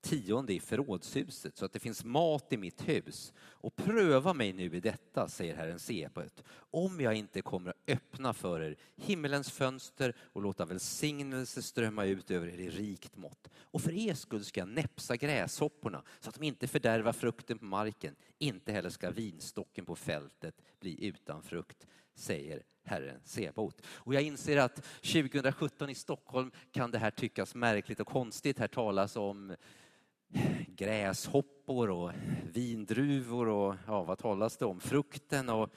tionde 0.00 0.54
i 0.54 0.60
förrådshuset 0.60 1.56
så 1.56 1.64
att 1.64 1.72
det 1.72 1.78
finns 1.78 2.04
mat 2.04 2.52
i 2.52 2.56
mitt 2.56 2.88
hus. 2.88 3.32
Och 3.38 3.76
pröva 3.76 4.34
mig 4.34 4.52
nu 4.52 4.76
i 4.76 4.80
detta, 4.80 5.28
säger 5.28 5.56
Herren 5.56 5.78
Sebaot, 5.78 6.42
om 6.70 7.00
jag 7.00 7.14
inte 7.14 7.42
kommer 7.42 7.70
att 7.70 7.76
öppna 7.86 8.32
för 8.32 8.60
er 8.60 8.76
himmelens 8.96 9.50
fönster 9.50 10.16
och 10.20 10.42
låta 10.42 10.64
välsignelse 10.64 11.62
strömma 11.62 12.04
ut 12.04 12.30
över 12.30 12.48
er 12.48 12.58
i 12.58 12.70
rikt 12.70 13.16
mått. 13.16 13.48
Och 13.56 13.80
för 13.80 13.92
er 13.92 14.14
skull 14.14 14.44
ska 14.44 14.60
jag 14.60 14.68
näpsa 14.68 15.16
gräshopporna 15.16 16.02
så 16.20 16.28
att 16.28 16.34
de 16.34 16.46
inte 16.46 16.68
fördärvar 16.68 17.12
frukten 17.12 17.58
på 17.58 17.64
marken, 17.64 18.16
inte 18.38 18.72
heller 18.72 18.90
ska 18.90 19.10
vinstocken 19.10 19.84
på 19.84 19.96
fältet 19.96 20.54
bli 20.80 21.06
utan 21.06 21.42
frukt, 21.42 21.86
säger 22.14 22.62
Herren 22.84 23.20
Sebaot. 23.24 23.82
Och 23.86 24.14
jag 24.14 24.22
inser 24.22 24.56
att 24.56 24.84
2017 25.02 25.90
i 25.90 25.94
Stockholm 25.94 26.50
kan 26.72 26.90
det 26.90 26.98
här 26.98 27.10
tyckas 27.10 27.54
märkligt 27.54 28.00
och 28.00 28.06
konstigt. 28.06 28.58
Här 28.58 28.68
talas 28.68 29.16
om 29.16 29.56
gräshoppor 30.66 31.90
och 31.90 32.12
vindruvor 32.52 33.48
och 33.48 33.74
ja, 33.86 34.02
vad 34.02 34.18
talas 34.18 34.56
det 34.56 34.64
om? 34.64 34.80
Frukten 34.80 35.48
och 35.48 35.74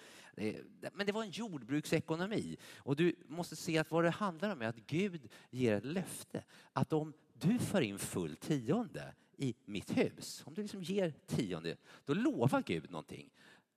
men 0.94 1.06
det 1.06 1.12
var 1.12 1.24
en 1.24 1.30
jordbruksekonomi 1.30 2.58
och 2.78 2.96
du 2.96 3.16
måste 3.28 3.56
se 3.56 3.78
att 3.78 3.92
vad 3.92 4.04
det 4.04 4.10
handlar 4.10 4.52
om 4.52 4.62
är 4.62 4.68
att 4.68 4.88
Gud 4.88 5.30
ger 5.50 5.76
ett 5.76 5.86
löfte 5.86 6.44
att 6.74 6.94
om 6.94 7.14
du 7.34 7.60
för 7.60 7.82
in 7.82 8.00
full 8.00 8.36
tionde 8.36 9.14
i 9.38 9.56
mitt 9.66 9.98
hus, 9.98 10.44
om 10.46 10.54
du 10.54 10.62
liksom 10.62 10.84
ger 10.84 11.14
tionde, 11.28 11.78
då 12.06 12.14
lovar 12.14 12.64
Gud 12.66 12.92
någonting. 12.92 13.30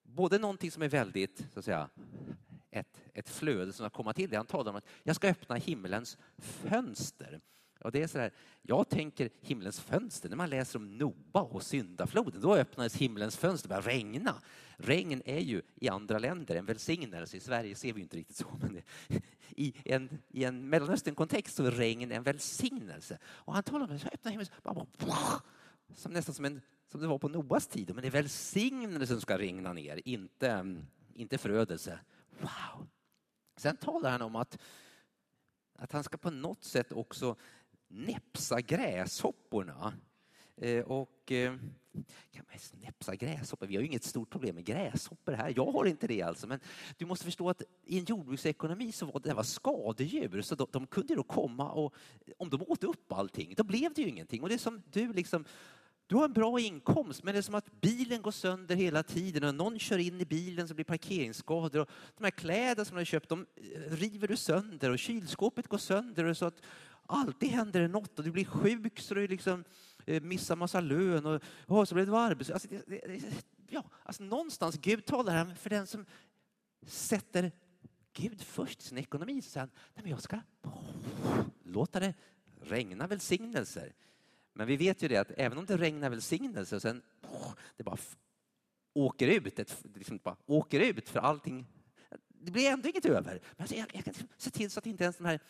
Både 0.03 0.39
någonting 0.39 0.71
som 0.71 0.83
är 0.83 0.89
väldigt, 0.89 1.47
så 1.53 1.59
att 1.59 1.65
säga, 1.65 1.89
ett, 2.71 3.01
ett 3.15 3.29
flöde 3.29 3.73
som 3.73 3.83
har 3.83 3.91
kommit 3.91 4.17
till 4.17 4.31
det. 4.31 4.37
Han 4.37 4.47
talar 4.47 4.71
om 4.71 4.77
att 4.77 4.89
jag 5.03 5.17
ska 5.17 5.29
öppna 5.29 5.55
himlens 5.55 6.19
fönster 6.39 7.41
och 7.85 7.93
det 7.93 8.03
är 8.03 8.07
så 8.07 8.19
här, 8.19 8.33
jag 8.63 8.89
tänker 8.89 9.31
himlens 9.41 9.81
fönster, 9.81 10.29
när 10.29 10.37
man 10.37 10.51
läser 10.51 10.79
om 10.79 10.99
Noa 10.99 11.43
och 11.43 11.63
syndafloden, 11.63 12.41
då 12.41 12.55
öppnades 12.55 12.97
himlens 12.97 13.37
fönster, 13.37 13.69
och 13.69 13.69
började 13.69 13.89
regna. 13.89 14.35
Regn 14.77 15.23
är 15.25 15.39
ju 15.39 15.63
i 15.75 15.89
andra 15.89 16.19
länder 16.19 16.57
en 16.57 16.67
välsignelse, 16.67 17.37
i 17.37 17.41
Sverige 17.41 17.75
ser 17.75 17.93
vi 17.93 18.01
inte 18.01 18.17
riktigt 18.17 18.37
så, 18.37 18.59
men 18.61 18.83
i 19.49 19.75
en, 19.85 20.19
i 20.29 20.45
en 20.45 20.69
Mellanöstern-kontext 20.69 21.57
så 21.57 21.65
är 21.65 21.71
regn 21.71 22.13
en 22.13 22.23
välsignelse. 22.23 23.19
Och 23.25 23.55
han 23.55 23.63
talar 23.63 23.89
om 23.89 23.97
att 23.97 24.15
öppna 24.15 24.31
himlen, 24.31 24.49
bara, 24.63 24.87
bara, 24.99 25.43
som 25.95 26.13
nästan 26.13 26.35
som, 26.35 26.45
en, 26.45 26.61
som 26.91 27.01
det 27.01 27.07
var 27.07 27.19
på 27.19 27.29
Noas 27.29 27.67
tid. 27.67 27.95
Men 27.95 28.03
det 28.03 28.09
är 28.09 28.13
välsignelsen 28.13 29.07
som 29.07 29.21
ska 29.21 29.39
regna 29.39 29.73
ner, 29.73 30.03
inte, 30.05 30.77
inte 31.15 31.39
förödelse. 31.39 31.99
Wow! 32.41 32.89
Sen 33.57 33.77
talar 33.77 34.11
han 34.11 34.23
om 34.23 34.37
att, 34.37 34.59
att 35.79 35.93
han 35.93 36.05
ska 36.05 36.17
på 36.17 36.31
något 36.31 36.65
sätt 36.65 36.93
också 36.93 37.37
näpsa 37.95 38.61
gräshopporna. 38.61 39.95
Eh, 40.57 40.85
och 40.85 41.33
eh, 41.33 41.55
kan 42.31 42.45
man 42.51 42.59
snäpsa 42.59 43.17
gräshoppor? 43.17 43.67
Vi 43.67 43.75
har 43.75 43.83
ju 43.83 43.89
inget 43.89 44.05
stort 44.05 44.31
problem 44.31 44.55
med 44.55 44.65
gräshoppor 44.65 45.33
här. 45.33 45.53
Jag 45.57 45.73
har 45.73 45.85
inte 45.85 46.07
det 46.07 46.23
alltså. 46.23 46.47
Men 46.47 46.61
du 46.97 47.07
måste 47.07 47.25
förstå 47.25 47.51
att 47.51 47.63
i 47.85 47.99
en 47.99 48.05
jordbruksekonomi 48.05 48.93
så 48.93 49.07
var 49.07 49.21
det 49.21 49.35
var 49.35 49.43
skadedjur 49.43 50.43
så 50.43 50.55
de, 50.55 50.67
de 50.71 50.87
kunde 50.87 51.15
då 51.15 51.23
komma 51.23 51.73
och 51.73 51.95
om 52.37 52.51
de 52.51 52.63
åt 52.63 52.85
upp 52.85 53.13
allting, 53.13 53.55
då 53.57 53.65
blev 53.65 53.95
det 53.95 54.03
ju 54.03 54.09
ingenting. 54.09 54.43
Och 54.43 54.49
det 54.49 54.55
är 54.55 54.59
som 54.59 54.83
du 54.91 55.13
liksom 55.13 55.45
du 56.07 56.17
har 56.17 56.25
en 56.25 56.33
bra 56.33 56.61
inkomst, 56.61 57.23
men 57.23 57.35
det 57.35 57.41
är 57.41 57.43
som 57.43 57.55
att 57.55 57.81
bilen 57.81 58.23
går 58.23 58.31
sönder 58.31 58.77
hela 58.77 59.03
tiden 59.03 59.45
och 59.45 59.55
någon 59.55 59.79
kör 59.79 59.99
in 59.99 60.21
i 60.21 60.25
bilen 60.25 60.69
så 60.69 60.75
blir 60.75 60.85
parkeringsskador. 60.85 61.81
Och 61.81 61.89
de 62.19 62.25
här 62.25 62.31
kläderna 62.31 62.85
som 62.85 62.95
du 62.95 63.01
har 63.01 63.05
köpt, 63.05 63.29
de 63.29 63.47
eh, 63.57 63.97
river 63.97 64.29
du 64.29 64.37
sönder 64.37 64.91
och 64.91 64.99
kylskåpet 64.99 65.69
går 65.69 65.79
sönder. 65.79 66.25
Och 66.25 66.37
så 66.37 66.45
att 66.45 66.63
alltid 67.07 67.49
händer 67.49 67.81
det 67.81 67.89
något 67.89 68.19
och 68.19 68.25
du 68.25 68.31
blir 68.31 68.45
sjuk 68.45 69.01
så 69.01 69.15
du 69.15 69.29
liksom 69.29 69.65
eh, 70.07 70.23
missar 70.23 70.57
massa 70.57 70.81
lön 70.81 71.27
och, 71.27 71.43
och 71.67 71.89
så 71.89 71.95
blir 71.95 72.07
du 72.07 72.17
arbetslös. 72.17 72.65
Alltså, 72.65 72.93
ja, 73.69 73.85
alltså 74.03 74.23
någonstans, 74.23 74.77
Gud 74.77 75.05
talar 75.05 75.33
här 75.33 75.55
för 75.55 75.71
den 75.71 75.87
som 75.87 76.07
sätter 76.87 77.53
Gud 78.13 78.43
först 78.43 78.81
i 78.81 78.85
sin 78.85 78.99
ekonomi. 78.99 79.43
Så 79.43 79.51
säger 79.51 79.67
han, 79.67 79.71
nej 79.95 80.03
men 80.03 80.11
jag 80.11 80.23
ska 80.23 80.41
låta 81.65 82.01
det 82.01 82.15
regna 82.61 83.07
välsignelser. 83.07 83.93
Men 84.53 84.67
vi 84.67 84.77
vet 84.77 85.03
ju 85.03 85.09
det 85.09 85.17
att 85.17 85.31
även 85.37 85.59
om 85.59 85.67
det 85.67 85.77
regnar 85.77 86.11
välsignelser 86.11 86.77
och 86.77 86.83
sen 86.83 87.03
det 87.77 87.85
bara 87.85 87.99
åker 88.95 89.29
ut, 89.29 89.59
liksom, 89.59 89.91
det 89.93 89.99
liksom 89.99 90.19
bara 90.23 90.37
åker 90.47 90.81
ut 90.81 91.09
för 91.09 91.21
allting, 91.21 91.67
det 92.29 92.51
blir 92.51 92.71
ändå 92.71 92.89
inget 92.89 93.05
över. 93.05 93.41
Men 93.57 93.63
alltså, 93.63 93.77
jag, 93.77 93.87
jag 93.93 94.05
kan 94.05 94.15
se 94.37 94.51
till 94.51 94.71
så 94.71 94.79
att 94.79 94.87
inte 94.87 95.05
ens 95.05 95.17
de 95.17 95.25
här 95.25 95.41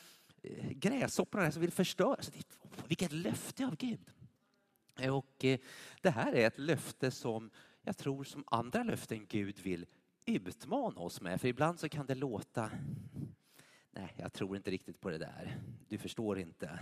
Eh, 0.44 0.70
gräshopporna 0.70 1.50
som 1.50 1.60
vill 1.60 1.70
förstöra, 1.70 2.22
så 2.22 2.30
det, 2.30 2.58
vilket 2.88 3.12
löfte 3.12 3.66
av 3.66 3.76
Gud. 3.76 4.10
Och 5.10 5.44
eh, 5.44 5.58
det 6.00 6.10
här 6.10 6.32
är 6.32 6.46
ett 6.46 6.58
löfte 6.58 7.10
som 7.10 7.50
jag 7.82 7.96
tror 7.96 8.24
som 8.24 8.44
andra 8.46 8.82
löften 8.82 9.26
Gud 9.28 9.58
vill 9.58 9.86
utmana 10.26 11.00
oss 11.00 11.20
med, 11.20 11.40
för 11.40 11.48
ibland 11.48 11.80
så 11.80 11.88
kan 11.88 12.06
det 12.06 12.14
låta 12.14 12.70
Nej, 13.90 14.14
jag 14.16 14.32
tror 14.32 14.56
inte 14.56 14.70
riktigt 14.70 15.00
på 15.00 15.10
det 15.10 15.18
där. 15.18 15.60
Du 15.88 15.98
förstår 15.98 16.38
inte 16.38 16.78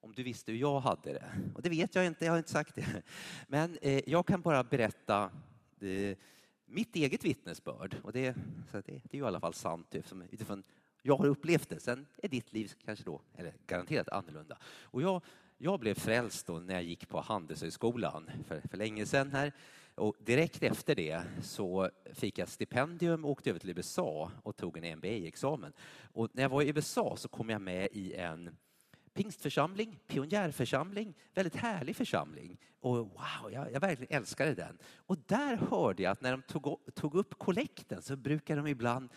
om 0.00 0.12
du 0.12 0.22
visste 0.22 0.52
hur 0.52 0.58
jag 0.58 0.80
hade 0.80 1.12
det. 1.12 1.32
Och 1.54 1.62
det 1.62 1.70
vet 1.70 1.94
jag 1.94 2.06
inte, 2.06 2.24
jag 2.24 2.32
har 2.32 2.38
inte 2.38 2.50
sagt 2.50 2.74
det. 2.74 3.02
Men 3.48 3.78
eh, 3.82 4.02
jag 4.06 4.26
kan 4.26 4.40
bara 4.40 4.64
berätta 4.64 5.30
mitt 6.66 6.96
eget 6.96 7.24
vittnesbörd. 7.24 7.96
Och 8.02 8.12
det, 8.12 8.34
så 8.70 8.76
det, 8.76 8.82
det, 8.86 9.14
är 9.14 9.16
ju 9.16 9.22
i 9.22 9.26
alla 9.26 9.40
fall 9.40 9.54
sant 9.54 9.94
utifrån 10.30 10.62
jag 11.02 11.16
har 11.16 11.26
upplevt 11.26 11.68
det. 11.68 11.80
Sen 11.80 12.06
är 12.16 12.28
ditt 12.28 12.52
liv 12.52 12.72
kanske 12.84 13.04
då, 13.04 13.20
eller 13.36 13.54
garanterat 13.66 14.08
annorlunda. 14.08 14.58
Och 14.82 15.02
jag, 15.02 15.22
jag 15.58 15.80
blev 15.80 15.94
frälst 15.94 16.46
då 16.46 16.58
när 16.58 16.74
jag 16.74 16.82
gick 16.82 17.08
på 17.08 17.20
Handelshögskolan 17.20 18.30
för, 18.46 18.60
för 18.60 18.76
länge 18.76 19.06
sedan 19.06 19.30
här. 19.30 19.52
Och 19.94 20.16
direkt 20.18 20.62
efter 20.62 20.94
det 20.94 21.22
så 21.42 21.90
fick 22.12 22.38
jag 22.38 22.48
stipendium 22.48 23.24
och 23.24 23.30
åkte 23.30 23.50
över 23.50 23.60
till 23.60 23.70
USA 23.70 24.30
och 24.42 24.56
tog 24.56 24.76
en 24.76 24.98
MBA-examen. 24.98 25.72
Och 26.12 26.28
när 26.32 26.42
jag 26.42 26.50
var 26.50 26.62
i 26.62 26.68
USA 26.68 27.16
så 27.16 27.28
kom 27.28 27.50
jag 27.50 27.60
med 27.60 27.88
i 27.92 28.14
en 28.14 28.56
pingstförsamling, 29.14 29.98
pionjärförsamling, 30.06 31.14
väldigt 31.34 31.56
härlig 31.56 31.96
församling. 31.96 32.58
Och 32.80 32.96
wow, 32.96 33.52
jag, 33.52 33.72
jag 33.72 33.80
verkligen 33.80 34.16
älskade 34.16 34.54
den. 34.54 34.78
Och 34.96 35.18
där 35.26 35.56
hörde 35.56 36.02
jag 36.02 36.12
att 36.12 36.20
när 36.20 36.30
de 36.30 36.42
tog, 36.42 36.94
tog 36.94 37.14
upp 37.14 37.38
kollekten 37.38 38.02
så 38.02 38.16
brukar 38.16 38.56
de 38.56 38.66
ibland 38.66 39.10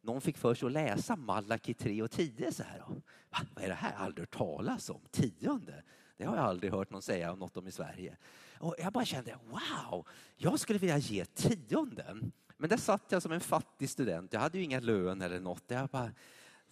någon 0.00 0.20
fick 0.20 0.38
för 0.38 0.54
sig 0.54 0.66
att 0.66 0.72
läsa 0.72 1.16
Malaki 1.16 1.74
3 1.74 2.02
och 2.02 2.10
10 2.10 2.52
så 2.52 2.62
här. 2.62 2.78
Va, 2.78 3.38
vad 3.54 3.64
är 3.64 3.68
det 3.68 3.74
här? 3.74 3.92
Aldrig 3.96 4.22
hört 4.22 4.36
talas 4.36 4.90
om. 4.90 5.00
Tionde. 5.10 5.82
Det 6.16 6.24
har 6.24 6.36
jag 6.36 6.44
aldrig 6.44 6.72
hört 6.72 6.90
någon 6.90 7.02
säga 7.02 7.34
något 7.34 7.56
om 7.56 7.66
i 7.66 7.72
Sverige. 7.72 8.16
Och 8.58 8.74
jag 8.78 8.92
bara 8.92 9.04
kände, 9.04 9.38
wow, 9.50 10.06
jag 10.36 10.60
skulle 10.60 10.78
vilja 10.78 10.98
ge 10.98 11.24
tionden. 11.24 12.32
Men 12.56 12.70
där 12.70 12.76
satt 12.76 13.04
jag 13.08 13.22
som 13.22 13.32
en 13.32 13.40
fattig 13.40 13.90
student. 13.90 14.32
Jag 14.32 14.40
hade 14.40 14.58
ju 14.58 14.64
inga 14.64 14.80
lön 14.80 15.22
eller 15.22 15.40
något. 15.40 15.64
Jag 15.66 15.88
bara 15.88 16.10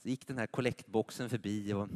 så 0.03 0.09
gick 0.09 0.27
den 0.27 0.39
här 0.39 0.47
kollektboxen 0.47 1.31
förbi 1.31 1.73
och 1.73 1.89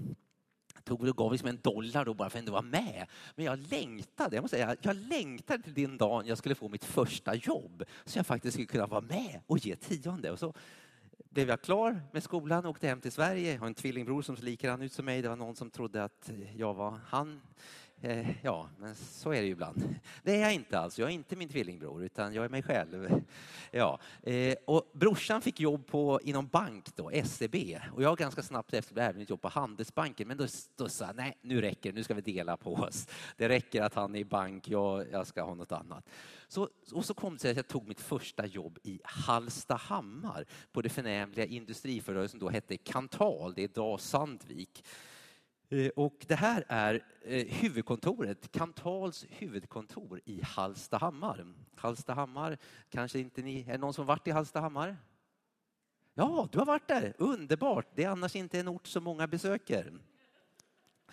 tog 0.84 1.08
och 1.08 1.16
gav 1.16 1.32
liksom 1.32 1.48
en 1.48 1.60
dollar 1.62 2.04
då 2.04 2.14
bara 2.14 2.30
för 2.30 2.38
att 2.38 2.42
ändå 2.42 2.52
vara 2.52 2.62
med. 2.62 3.06
Men 3.34 3.44
jag 3.44 3.58
längtade, 3.58 4.36
jag 4.36 4.42
måste 4.42 4.56
säga, 4.56 4.76
jag 4.82 4.96
längtade 4.96 5.62
till 5.62 5.74
den 5.74 5.98
dagen 5.98 6.26
jag 6.26 6.38
skulle 6.38 6.54
få 6.54 6.68
mitt 6.68 6.84
första 6.84 7.34
jobb 7.34 7.84
så 8.04 8.18
jag 8.18 8.26
faktiskt 8.26 8.54
skulle 8.54 8.66
kunna 8.66 8.86
vara 8.86 9.00
med 9.00 9.40
och 9.46 9.58
ge 9.58 9.76
tionde. 9.76 10.30
Och 10.30 10.38
så 10.38 10.54
blev 11.30 11.48
jag 11.48 11.62
klar 11.62 12.00
med 12.12 12.22
skolan 12.22 12.64
och 12.64 12.70
åkte 12.70 12.86
hem 12.86 13.00
till 13.00 13.12
Sverige. 13.12 13.52
Jag 13.52 13.60
har 13.60 13.66
en 13.66 13.74
tvillingbror 13.74 14.22
som 14.22 14.36
ser 14.36 14.44
likadan 14.44 14.82
ut 14.82 14.92
som 14.92 15.04
mig. 15.04 15.22
Det 15.22 15.28
var 15.28 15.36
någon 15.36 15.56
som 15.56 15.70
trodde 15.70 16.04
att 16.04 16.30
jag 16.56 16.74
var 16.74 17.00
han. 17.06 17.40
Eh, 18.02 18.44
ja, 18.44 18.68
men 18.78 18.94
så 18.94 19.32
är 19.32 19.40
det 19.40 19.46
ju 19.46 19.52
ibland. 19.52 19.94
Det 20.22 20.36
är 20.36 20.40
jag 20.40 20.54
inte 20.54 20.78
alls. 20.78 20.98
Jag 20.98 21.08
är 21.08 21.12
inte 21.12 21.36
min 21.36 21.48
tvillingbror, 21.48 22.04
utan 22.04 22.34
jag 22.34 22.44
är 22.44 22.48
mig 22.48 22.62
själv. 22.62 23.22
Ja. 23.72 23.98
Eh, 24.22 24.54
och 24.66 24.90
brorsan 24.92 25.42
fick 25.42 25.60
jobb 25.60 25.86
på, 25.86 26.20
inom 26.22 26.46
bank, 26.46 26.96
då, 26.96 27.10
SEB. 27.24 27.56
Och 27.94 28.02
jag 28.02 28.18
ganska 28.18 28.42
snabbt 28.42 28.74
efter 28.74 28.94
blev 28.94 29.06
erbjuden 29.06 29.26
jobb 29.30 29.40
på 29.40 29.48
Handelsbanken. 29.48 30.28
Men 30.28 30.36
då, 30.36 30.46
då 30.76 30.88
sa 30.88 31.06
jag, 31.06 31.16
nej, 31.16 31.38
nu 31.42 31.60
räcker 31.60 31.92
det. 31.92 31.96
Nu 31.96 32.04
ska 32.04 32.14
vi 32.14 32.20
dela 32.20 32.56
på 32.56 32.74
oss. 32.74 33.08
Det 33.36 33.48
räcker 33.48 33.82
att 33.82 33.94
han 33.94 34.14
är 34.14 34.18
i 34.18 34.24
bank. 34.24 34.68
Jag, 34.68 35.10
jag 35.12 35.26
ska 35.26 35.42
ha 35.42 35.54
något 35.54 35.72
annat. 35.72 36.08
Så, 36.48 36.68
och 36.92 37.04
så 37.04 37.14
kom 37.14 37.34
det 37.34 37.40
sig 37.40 37.50
att 37.50 37.56
jag 37.56 37.68
tog 37.68 37.88
mitt 37.88 38.00
första 38.00 38.46
jobb 38.46 38.78
i 38.82 39.00
Hallstahammar 39.04 40.44
på 40.72 40.82
det 40.82 40.88
förnämliga 40.88 41.46
industriföretaget 41.46 42.30
som 42.30 42.40
då 42.40 42.48
hette 42.48 42.76
Kantal. 42.76 43.54
Det 43.54 43.60
är 43.60 43.64
idag 43.64 44.00
Sandvik. 44.00 44.84
Eh, 45.72 45.88
och 45.88 46.24
det 46.28 46.34
här 46.34 46.64
är 46.68 47.04
eh, 47.22 47.46
huvudkontoret, 47.46 48.52
Kantals 48.52 49.26
huvudkontor 49.28 50.20
i 50.24 50.42
Hallstahammar. 50.42 51.54
Hallstahammar, 51.74 52.58
kanske 52.88 53.18
inte 53.18 53.42
ni, 53.42 53.60
är 53.60 53.72
det 53.72 53.78
någon 53.78 53.94
som 53.94 54.06
varit 54.06 54.26
i 54.26 54.30
Hallstahammar? 54.30 54.96
Ja, 56.14 56.48
du 56.52 56.58
har 56.58 56.66
varit 56.66 56.88
där, 56.88 57.14
underbart. 57.18 57.86
Det 57.94 58.04
är 58.04 58.08
annars 58.08 58.36
inte 58.36 58.60
en 58.60 58.68
ort 58.68 58.86
som 58.86 59.04
många 59.04 59.26
besöker. 59.26 59.98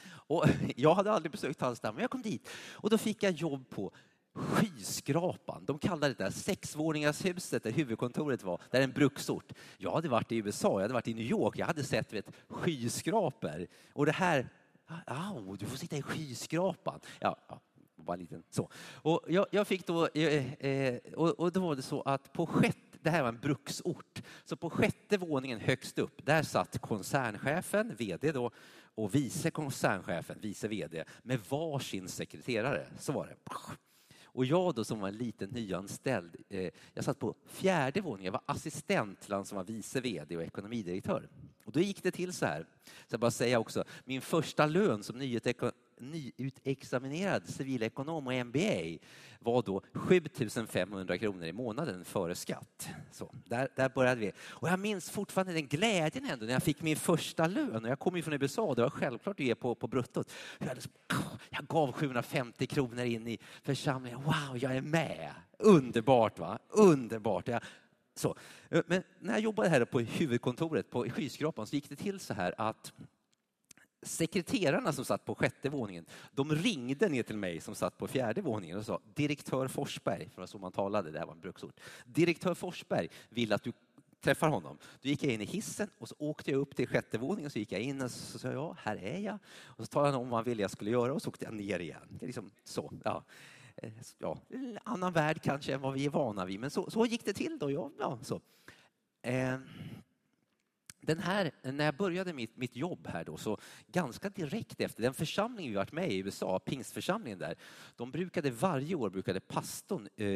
Och 0.08 0.46
jag 0.76 0.94
hade 0.94 1.12
aldrig 1.12 1.32
besökt 1.32 1.62
Hallstahammar, 1.62 1.96
men 1.96 2.02
jag 2.02 2.12
kom 2.12 2.22
dit 2.22 2.50
och 2.74 2.90
då 2.90 2.98
fick 2.98 3.24
jag 3.24 3.32
jobb 3.32 3.70
på 3.70 3.92
skyskrapan. 4.38 5.66
De 5.66 5.80
kallade 5.80 6.14
det 6.14 6.24
där 6.24 6.32
sexvåningshuset 6.32 7.64
där 7.64 7.72
huvudkontoret 7.72 8.44
var, 8.44 8.62
där 8.72 8.82
en 8.82 8.92
bruksort. 8.92 9.54
Jag 9.78 9.92
hade 9.92 10.10
varit 10.10 10.32
i 10.32 10.38
USA, 10.38 10.74
jag 10.74 10.82
hade 10.82 10.94
varit 10.94 11.08
i 11.08 11.14
New 11.14 11.26
York, 11.26 11.58
jag 11.58 11.66
hade 11.66 11.84
sett 11.84 12.14
vet, 12.14 12.32
skyskrapor. 12.48 13.68
Och 13.94 14.06
det 14.06 14.12
här, 14.12 14.50
au, 15.06 15.56
du 15.56 15.66
får 15.66 15.78
sitta 15.78 15.98
i 15.98 16.02
skyskrapan. 16.02 17.00
Ja, 17.20 17.38
ja 17.50 17.62
bara 17.96 18.18
liten 18.18 18.44
så. 18.50 18.70
Och 18.94 19.22
jag, 19.28 19.46
jag 19.52 19.68
fick 19.68 19.88
då, 19.88 20.08
eh, 20.08 20.54
eh, 20.54 20.98
och, 21.16 21.40
och 21.40 21.52
då 21.52 21.60
var 21.60 21.76
det 21.76 21.82
så 21.82 22.02
att 22.02 22.34
på 22.34 22.46
sjätte 22.46 22.88
det 23.02 23.10
här 23.10 23.22
var 23.22 23.30
en 23.30 23.40
bruksort. 23.40 24.22
Så 24.46 24.56
på 24.56 24.70
sjätte 24.70 25.18
våningen 25.18 25.60
högst 25.60 26.00
upp, 26.00 26.26
där 26.26 26.44
satt 26.44 26.82
koncernchefen, 26.82 27.96
vd 27.96 28.32
då, 28.32 28.52
och 28.96 29.16
vice 29.16 29.52
koncernchefen, 29.52 30.38
vice 30.42 30.68
vd, 30.68 31.04
med 31.24 31.40
varsin 31.50 32.08
sekreterare. 32.08 32.88
Så 33.00 33.12
var 33.12 33.28
det. 33.28 33.36
Och 34.38 34.46
jag 34.46 34.76
då 34.76 34.84
som 34.84 35.00
var 35.00 35.08
en 35.08 35.18
liten 35.18 35.50
nyanställd, 35.50 36.36
eh, 36.50 36.70
jag 36.94 37.04
satt 37.06 37.20
på 37.20 37.36
fjärde 37.46 38.02
våningen, 38.02 38.26
jag 38.26 38.32
var 38.32 38.42
assistent 38.46 39.22
till 39.22 39.34
han 39.34 39.46
som 39.46 39.56
var 39.56 39.64
vice 39.64 40.02
vd 40.02 40.38
och 40.38 40.44
ekonomidirektör. 40.44 41.30
Och 41.66 41.72
då 41.72 41.80
gick 41.80 42.04
det 42.04 42.12
till 42.12 42.34
så 42.34 42.46
här, 42.46 42.66
så 42.84 43.14
jag 43.14 43.20
bara 43.20 43.32
säga 43.32 43.60
också, 43.60 43.84
min 44.06 44.22
första 44.22 44.66
lön 44.66 45.04
som 45.04 45.18
nyutexaminerad 46.00 47.50
civilekonom 47.50 48.28
och 48.28 48.34
MBA 48.34 48.98
var 49.40 49.62
då 49.62 49.82
7500 49.94 51.18
kronor 51.18 51.46
i 51.46 51.54
månaden 51.54 52.06
före 52.06 52.36
skatt. 52.36 52.90
Så, 53.12 53.36
där, 53.46 53.70
där 53.76 53.90
började 53.90 54.22
vi. 54.22 54.32
Och 54.40 54.70
jag 54.70 54.80
minns 54.80 55.10
fortfarande 55.10 55.54
den 55.54 55.68
glädjen 55.68 56.26
ändå 56.26 56.46
när 56.46 56.54
jag 56.54 56.64
fick 56.64 56.82
min 56.82 56.96
första 56.96 57.48
lön. 57.48 57.86
Och 57.86 57.92
jag 57.92 58.00
kom 58.00 58.16
ju 58.16 58.22
från 58.22 58.42
USA, 58.42 58.74
det 58.76 58.82
var 58.82 58.90
självklart 58.90 59.40
att 59.40 59.46
ge 59.46 59.56
på, 59.56 59.76
på 59.76 59.88
bruttot. 59.88 60.32
Jag, 60.60 60.78
jag 61.50 61.68
gav 61.68 61.92
750 61.92 62.68
kronor 62.68 63.04
in 63.04 63.28
i 63.28 63.40
församlingen. 63.64 64.24
Wow, 64.24 64.58
jag 64.58 64.76
är 64.76 64.82
med! 64.82 65.32
Underbart, 65.60 66.40
va? 66.40 66.60
Underbart! 66.70 67.48
Jag, 67.48 67.62
så. 68.16 68.36
Eh, 68.70 68.82
men 68.88 69.04
när 69.20 69.34
jag 69.34 69.42
jobbade 69.42 69.70
här 69.70 69.86
på 69.86 70.00
huvudkontoret 70.00 70.90
på 70.90 71.04
skyskrapan 71.10 71.68
så 71.68 71.76
gick 71.76 71.90
det 71.90 71.96
till 71.96 72.20
så 72.20 72.34
här 72.34 72.54
att 72.58 72.94
sekreterarna 74.02 74.94
som 74.94 75.06
satt 75.06 75.26
på 75.26 75.36
sjätte 75.36 75.70
våningen, 75.70 76.06
de 76.32 76.56
ringde 76.56 77.10
ner 77.10 77.24
till 77.24 77.38
mig 77.38 77.62
som 77.62 77.76
satt 77.76 77.98
på 77.98 78.08
fjärde 78.08 78.42
våningen 78.42 78.78
och 78.78 78.86
sa 78.86 79.00
direktör 79.14 79.68
Forsberg, 79.68 80.30
för 80.30 80.36
det 80.36 80.40
var 80.40 80.48
så 80.48 80.58
man 80.58 80.72
talade, 80.72 81.12
det 81.12 81.20
här 81.20 81.26
var 81.26 81.34
en 81.34 81.40
bruksort. 81.40 81.80
Direktör 82.06 82.54
Forsberg 82.54 83.10
vill 83.30 83.54
att 83.54 83.64
du 83.64 83.72
träffar 84.22 84.50
honom. 84.50 84.78
Då 85.02 85.10
gick 85.10 85.24
jag 85.24 85.34
in 85.34 85.42
i 85.42 85.46
hissen 85.46 85.90
och 85.98 86.10
så 86.10 86.16
åkte 86.18 86.52
jag 86.52 86.60
upp 86.60 86.76
till 86.76 86.88
sjätte 86.88 87.18
våningen 87.18 87.46
och 87.46 87.52
så 87.52 87.60
gick 87.60 87.72
jag 87.72 87.82
in 87.82 88.02
och 88.02 88.12
så 88.12 88.40
sa 88.40 88.52
ja, 88.52 88.76
här 88.80 89.04
är 89.04 89.20
jag. 89.20 89.40
Och 89.64 89.86
så 89.86 89.92
talade 89.92 90.12
han 90.12 90.22
om 90.22 90.30
vad 90.30 90.38
han 90.38 90.46
ville 90.46 90.62
jag 90.62 90.72
skulle 90.72 90.92
göra 90.92 91.14
och 91.14 91.22
så 91.22 91.30
åkte 91.30 91.46
jag 91.46 91.54
ner 91.54 91.80
igen. 91.80 92.08
Det 92.10 92.26
är 92.26 92.28
liksom 92.28 92.52
så. 92.64 92.94
Ja. 93.04 93.24
Eh, 93.76 93.92
ja, 94.18 94.38
en 94.50 94.80
annan 94.84 95.14
värld 95.14 95.42
kanske 95.42 95.74
än 95.74 95.82
vad 95.82 95.94
vi 95.94 96.06
är 96.06 96.10
vana 96.10 96.46
vid, 96.46 96.60
men 96.60 96.72
så, 96.72 96.90
så 96.90 97.06
gick 97.06 97.26
det 97.26 97.34
till 97.34 97.60
då. 97.60 97.72
Ja, 97.72 97.92
ja, 98.00 98.20
så. 98.22 98.42
Eh, 99.22 99.58
den 101.08 101.20
här, 101.20 101.52
när 101.62 101.86
jag 101.86 101.96
började 101.96 102.34
mitt, 102.34 102.58
mitt 102.58 102.76
jobb 102.76 103.08
här 103.08 103.24
då, 103.24 103.38
så 103.38 103.58
ganska 103.88 104.30
direkt 104.30 104.82
efter, 104.82 105.02
den 105.04 105.14
församling 105.14 105.70
vi 105.70 105.76
varit 105.76 105.92
med 105.92 106.12
i 106.12 106.18
USA, 106.18 106.60
pingstförsamlingen 106.60 107.40
där, 107.40 107.56
de 107.96 108.12
brukade 108.12 108.52
varje 108.52 108.96
år 108.96 109.10
brukade 109.10 109.40
pastorn 109.40 110.10
eh, 110.16 110.28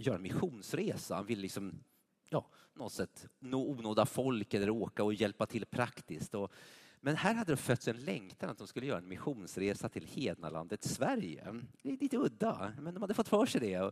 göra 0.00 0.14
en 0.14 0.22
missionsresa. 0.22 1.14
Han 1.14 1.26
ville 1.26 1.42
liksom, 1.42 1.80
ja, 2.28 2.46
något 2.74 2.92
sätt 2.92 3.26
nå 3.38 3.70
onådda 3.70 4.06
folk 4.06 4.54
eller 4.54 4.70
åka 4.70 5.04
och 5.04 5.14
hjälpa 5.14 5.46
till 5.46 5.66
praktiskt. 5.66 6.34
Och 6.34 6.52
men 7.00 7.16
här 7.16 7.34
hade 7.34 7.52
det 7.52 7.56
fötts 7.56 7.88
en 7.88 7.96
längtan 7.96 8.50
att 8.50 8.58
de 8.58 8.66
skulle 8.66 8.86
göra 8.86 8.98
en 8.98 9.08
missionsresa 9.08 9.88
till 9.88 10.06
hednalandet 10.06 10.84
Sverige. 10.84 11.62
Det 11.82 11.88
är 11.88 11.96
lite 11.96 12.16
udda, 12.16 12.72
men 12.80 12.94
de 12.94 13.02
hade 13.02 13.14
fått 13.14 13.28
för 13.28 13.46
sig 13.46 13.60
det. 13.60 13.90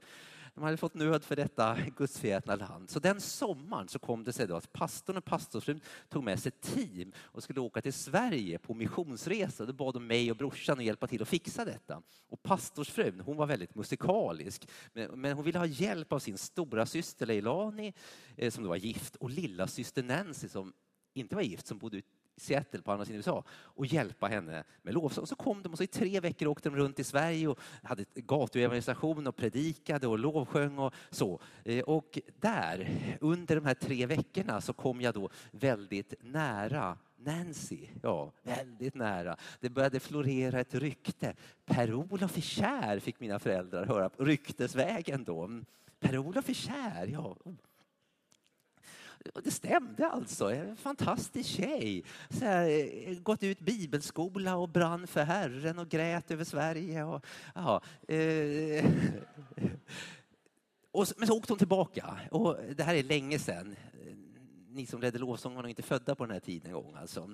De 0.54 0.64
hade 0.64 0.76
fått 0.76 0.94
nöd 0.94 1.24
för 1.24 1.36
detta 1.36 1.78
gudsförgätna 1.96 2.56
land. 2.56 2.90
Så 2.90 3.00
den 3.00 3.20
sommaren 3.20 3.88
så 3.88 3.98
kom 3.98 4.24
det 4.24 4.32
sig 4.32 4.46
då 4.46 4.56
att 4.56 4.72
pastorn 4.72 5.16
och 5.16 5.24
pastorsfrun 5.24 5.80
tog 6.08 6.24
med 6.24 6.40
sig 6.40 6.52
team 6.52 7.12
och 7.18 7.42
skulle 7.42 7.60
åka 7.60 7.82
till 7.82 7.92
Sverige 7.92 8.58
på 8.58 8.74
missionsresa. 8.74 9.66
Då 9.66 9.72
bad 9.72 9.94
de 9.94 10.06
mig 10.06 10.30
och 10.30 10.36
brorsan 10.36 10.78
att 10.78 10.84
hjälpa 10.84 11.06
till 11.06 11.22
att 11.22 11.28
fixa 11.28 11.64
detta. 11.64 12.02
Och 12.28 12.42
pastorsfrun, 12.42 13.20
hon 13.20 13.36
var 13.36 13.46
väldigt 13.46 13.74
musikalisk, 13.74 14.68
men 14.92 15.32
hon 15.32 15.44
ville 15.44 15.58
ha 15.58 15.66
hjälp 15.66 16.12
av 16.12 16.18
sin 16.18 16.38
stora 16.38 16.86
syster 16.86 17.26
Leilani 17.26 17.94
eh, 18.36 18.50
som 18.50 18.62
då 18.64 18.68
var 18.68 18.76
gift 18.76 19.16
och 19.16 19.30
lilla 19.30 19.66
syster 19.66 20.02
Nancy 20.02 20.48
som 20.48 20.72
inte 21.14 21.34
var 21.34 21.42
gift, 21.42 21.66
som 21.66 21.78
bodde 21.78 22.02
Seattle 22.38 22.82
på 22.82 22.92
andra 22.92 23.04
sidan 23.04 23.16
USA 23.16 23.44
och 23.50 23.86
hjälpa 23.86 24.26
henne 24.26 24.64
med 24.82 24.94
lovsång. 24.94 25.26
Så 25.26 25.34
kom 25.34 25.62
de 25.62 25.72
och 25.72 25.78
så 25.78 25.84
i 25.84 25.86
tre 25.86 26.20
veckor 26.20 26.48
åkte 26.48 26.68
de 26.68 26.76
runt 26.76 26.98
i 26.98 27.04
Sverige 27.04 27.48
och 27.48 27.58
hade 27.82 28.04
gatuevangelisation 28.14 29.26
och 29.26 29.36
predikade 29.36 30.06
och 30.06 30.18
lovsjöng 30.18 30.78
och 30.78 30.94
så. 31.10 31.40
Eh, 31.64 31.84
och 31.84 32.18
där, 32.40 32.88
under 33.20 33.54
de 33.54 33.64
här 33.64 33.74
tre 33.74 34.06
veckorna, 34.06 34.60
så 34.60 34.72
kom 34.72 35.00
jag 35.00 35.14
då 35.14 35.28
väldigt 35.50 36.14
nära 36.20 36.98
Nancy, 37.16 37.88
ja, 38.02 38.32
väldigt 38.42 38.94
nära. 38.94 39.36
Det 39.60 39.70
började 39.70 40.00
florera 40.00 40.60
ett 40.60 40.74
rykte. 40.74 41.34
Per-Olof 41.64 42.36
är 42.36 42.40
kär, 42.40 42.98
fick 42.98 43.20
mina 43.20 43.38
föräldrar 43.38 43.86
höra 43.86 44.10
ryktesvägen 44.18 45.24
då. 45.24 45.44
Mm. 45.44 45.64
Per-Olof 46.00 46.48
är 46.48 46.54
kär, 46.54 47.06
ja. 47.06 47.36
Oh. 47.44 47.54
Och 49.34 49.42
det 49.42 49.50
stämde 49.50 50.08
alltså. 50.08 50.52
En 50.52 50.76
fantastisk 50.76 51.48
tjej. 51.48 52.04
Så 52.30 52.44
här, 52.44 52.68
eh, 52.68 53.18
gått 53.18 53.42
ut 53.42 53.60
bibelskola 53.60 54.56
och 54.56 54.68
brann 54.68 55.06
för 55.06 55.24
Herren 55.24 55.78
och 55.78 55.88
grät 55.88 56.30
över 56.30 56.44
Sverige. 56.44 57.04
Och, 57.04 57.26
ja, 57.54 57.80
eh, 58.08 58.84
och, 60.90 61.06
men 61.16 61.26
så 61.26 61.36
åkte 61.36 61.52
hon 61.52 61.58
tillbaka. 61.58 62.20
Och 62.30 62.56
det 62.76 62.82
här 62.82 62.94
är 62.94 63.02
länge 63.02 63.38
sedan. 63.38 63.76
Ni 64.70 64.86
som 64.86 65.00
ledde 65.00 65.18
lovsång 65.18 65.54
var 65.54 65.62
nog 65.62 65.70
inte 65.70 65.82
födda 65.82 66.14
på 66.14 66.24
den 66.24 66.32
här 66.32 66.40
tiden 66.40 66.66
en 66.66 66.74
gång. 66.74 66.94
Alltså. 66.94 67.30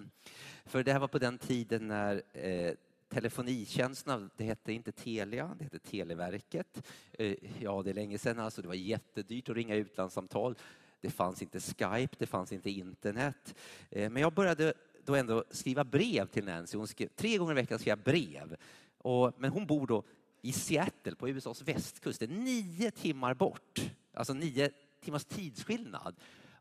För 0.64 0.82
det 0.82 0.93
här 0.93 1.01
var 1.01 1.09
på 1.09 1.18
den 1.18 1.39
tiden 1.39 1.89
när 1.89 2.22
eh, 2.32 2.74
telefonitjänsterna, 3.09 4.30
det 4.37 4.45
hette 4.45 4.72
inte 4.72 4.93
Telia, 4.93 5.55
det 5.59 5.64
hette 5.64 5.78
Televerket. 5.78 6.82
Eh, 7.12 7.37
ja, 7.61 7.82
det 7.82 7.91
är 7.91 7.95
länge 7.95 8.18
sedan 8.18 8.39
alltså. 8.39 8.62
Det 8.62 8.68
var 8.68 8.74
jättedyrt 8.74 9.49
att 9.49 9.57
ringa 9.57 9.74
utlandssamtal. 9.74 10.57
Det 11.05 11.11
fanns 11.11 11.43
inte 11.43 11.61
Skype, 11.61 12.17
det 12.19 12.27
fanns 12.27 12.53
inte 12.53 12.71
internet. 12.71 13.55
Eh, 13.91 14.11
men 14.11 14.23
jag 14.23 14.33
började 14.33 14.75
då 15.05 15.15
ändå 15.15 15.45
skriva 15.51 15.85
brev 15.85 16.27
till 16.27 16.45
Nancy. 16.45 16.79
Hon 16.79 16.89
skrev, 16.89 17.09
tre 17.09 17.39
gånger 17.39 17.53
i 17.53 17.55
veckan 17.55 17.79
skrev 17.79 17.91
jag 17.91 18.05
brev. 18.05 18.57
Och, 18.99 19.33
men 19.39 19.51
hon 19.51 19.67
bor 19.67 19.87
då 19.87 20.05
i 20.43 20.53
Seattle 20.53 21.15
på 21.15 21.29
USAs 21.29 21.63
västkust, 21.63 22.21
det 22.21 22.27
är 22.27 22.29
nio 22.29 22.91
timmar 22.91 23.35
bort. 23.35 23.91
Alltså 24.15 24.35
nio 24.35 24.71
timmars 25.01 25.25
tidsskillnad. 25.25 26.15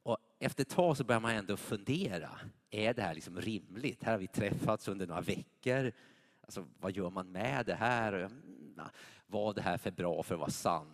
Och 0.04 0.18
efter 0.40 0.62
ett 0.62 0.70
tag 0.70 0.98
så 0.98 1.04
börjar 1.04 1.20
man 1.20 1.32
ändå 1.32 1.58
fundera. 1.58 2.30
Är 2.70 2.94
det 2.94 3.02
här 3.02 3.14
liksom 3.14 3.42
rimligt? 3.42 4.04
Här 4.04 4.12
har 4.12 4.20
vi 4.20 4.28
träffats 4.28 4.88
under 4.88 5.08
några 5.08 5.22
veckor. 5.22 5.92
Alltså, 6.42 6.68
vad 6.80 6.92
gör 6.92 7.10
man 7.10 7.32
med 7.32 7.66
det 7.66 7.76
här? 7.76 8.14
Mm, 8.14 8.82
Var 9.28 9.54
det 9.54 9.62
här 9.62 9.78
för 9.78 9.92
bra 9.92 10.24
för 10.24 10.36
att 10.36 10.40
vara 10.40 10.50
sant? 10.50 10.93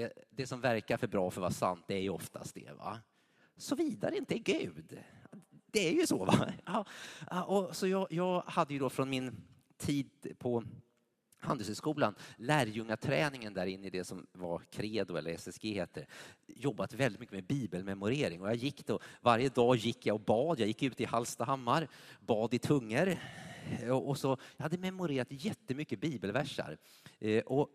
Det, 0.00 0.12
det 0.30 0.46
som 0.46 0.60
verkar 0.60 0.96
för 0.96 1.06
bra 1.06 1.30
för 1.30 1.40
att 1.40 1.42
vara 1.42 1.50
sant, 1.50 1.84
det 1.86 1.94
är 1.94 2.00
ju 2.00 2.10
oftast 2.10 2.54
det. 2.54 2.72
Va? 2.72 3.00
Såvida 3.56 4.10
det 4.10 4.16
inte 4.16 4.34
är 4.34 4.38
Gud. 4.38 4.98
Det 5.66 5.88
är 5.88 5.92
ju 5.92 6.06
så. 6.06 6.24
Va? 6.24 6.52
Ja, 6.66 7.44
och 7.44 7.76
så 7.76 7.86
jag, 7.86 8.06
jag 8.10 8.42
hade 8.46 8.72
ju 8.72 8.78
då 8.80 8.90
från 8.90 9.10
min 9.10 9.36
tid 9.78 10.36
på 10.38 10.64
Handelshögskolan, 11.38 12.14
lärjungaträningen 12.36 13.54
där 13.54 13.66
inne 13.66 13.86
i 13.86 13.90
det 13.90 14.04
som 14.04 14.26
var 14.32 14.62
Credo 14.70 15.16
eller 15.16 15.30
SSG 15.30 15.72
heter, 15.72 16.06
jobbat 16.46 16.92
väldigt 16.92 17.20
mycket 17.20 17.34
med 17.34 17.44
bibelmemorering. 17.44 18.42
Och 18.42 18.48
jag 18.48 18.56
gick 18.56 18.86
då, 18.86 18.98
varje 19.20 19.48
dag 19.48 19.76
gick 19.76 20.06
jag 20.06 20.14
och 20.14 20.20
bad. 20.20 20.60
Jag 20.60 20.68
gick 20.68 20.82
ut 20.82 21.00
i 21.00 21.04
Hallstahammar, 21.04 21.88
bad 22.20 22.54
i 22.54 22.58
tungor. 22.58 23.16
Och 23.90 24.18
så, 24.18 24.36
jag 24.56 24.62
hade 24.62 24.78
memorerat 24.78 25.28
jättemycket 25.30 26.00
bibelversar. 26.00 26.78
Eh, 27.18 27.42
och 27.42 27.70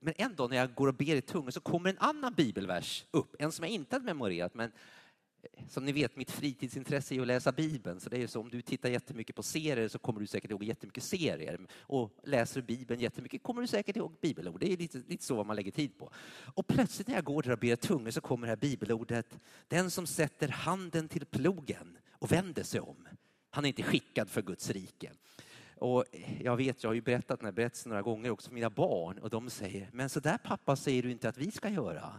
men 0.00 0.14
en 0.16 0.34
dag 0.34 0.50
när 0.50 0.56
jag 0.56 0.74
går 0.74 0.88
och 0.88 0.94
ber 0.94 1.16
i 1.16 1.20
tungor 1.20 1.50
så 1.50 1.60
kommer 1.60 1.90
en 1.90 1.98
annan 1.98 2.34
bibelvers 2.34 3.04
upp, 3.10 3.36
en 3.38 3.52
som 3.52 3.64
jag 3.64 3.72
inte 3.72 3.94
hade 3.94 4.04
memorerat. 4.04 4.54
Men 4.54 4.72
eh, 5.42 5.66
som 5.68 5.84
ni 5.84 5.92
vet, 5.92 6.16
mitt 6.16 6.30
fritidsintresse 6.30 7.14
är 7.14 7.20
att 7.20 7.26
läsa 7.26 7.52
Bibeln. 7.52 8.00
Så 8.00 8.10
det 8.10 8.22
är 8.22 8.26
så 8.26 8.40
om 8.40 8.50
du 8.50 8.62
tittar 8.62 8.88
jättemycket 8.88 9.36
på 9.36 9.42
serier 9.42 9.88
så 9.88 9.98
kommer 9.98 10.20
du 10.20 10.26
säkert 10.26 10.50
ihåg 10.50 10.64
jättemycket 10.64 11.02
serier. 11.02 11.60
Och 11.78 12.10
läser 12.24 12.60
du 12.60 12.66
Bibeln 12.66 13.00
jättemycket 13.00 13.42
kommer 13.42 13.62
du 13.62 13.68
säkert 13.68 13.96
ihåg 13.96 14.16
bibelord. 14.20 14.60
Det 14.60 14.72
är 14.72 14.76
lite, 14.76 14.98
lite 14.98 15.24
så 15.24 15.44
man 15.44 15.56
lägger 15.56 15.70
tid 15.70 15.98
på. 15.98 16.12
Och 16.54 16.66
plötsligt 16.66 17.08
när 17.08 17.14
jag 17.14 17.24
går 17.24 17.42
där 17.42 17.52
och 17.52 17.58
ber 17.58 17.72
i 17.72 17.76
tungan 17.76 18.12
så 18.12 18.20
kommer 18.20 18.46
det 18.46 18.50
här 18.50 18.56
bibelordet. 18.56 19.38
Den 19.68 19.90
som 19.90 20.06
sätter 20.06 20.48
handen 20.48 21.08
till 21.08 21.26
plogen 21.26 21.98
och 22.10 22.32
vänder 22.32 22.62
sig 22.62 22.80
om. 22.80 23.08
Han 23.50 23.64
är 23.64 23.68
inte 23.68 23.82
skickad 23.82 24.30
för 24.30 24.42
Guds 24.42 24.70
rike. 24.70 25.12
Och 25.78 26.04
jag 26.40 26.56
vet, 26.56 26.82
jag 26.82 26.90
har 26.90 26.94
ju 26.94 27.00
berättat 27.00 27.40
den 27.40 27.46
här 27.46 27.52
berättelsen 27.52 27.90
några 27.90 28.02
gånger 28.02 28.30
också 28.30 28.48
för 28.48 28.54
mina 28.54 28.70
barn 28.70 29.18
och 29.18 29.30
de 29.30 29.50
säger, 29.50 29.90
men 29.92 30.08
så 30.08 30.20
där 30.20 30.38
pappa 30.38 30.76
säger 30.76 31.02
du 31.02 31.10
inte 31.10 31.28
att 31.28 31.38
vi 31.38 31.50
ska 31.50 31.68
göra. 31.68 32.12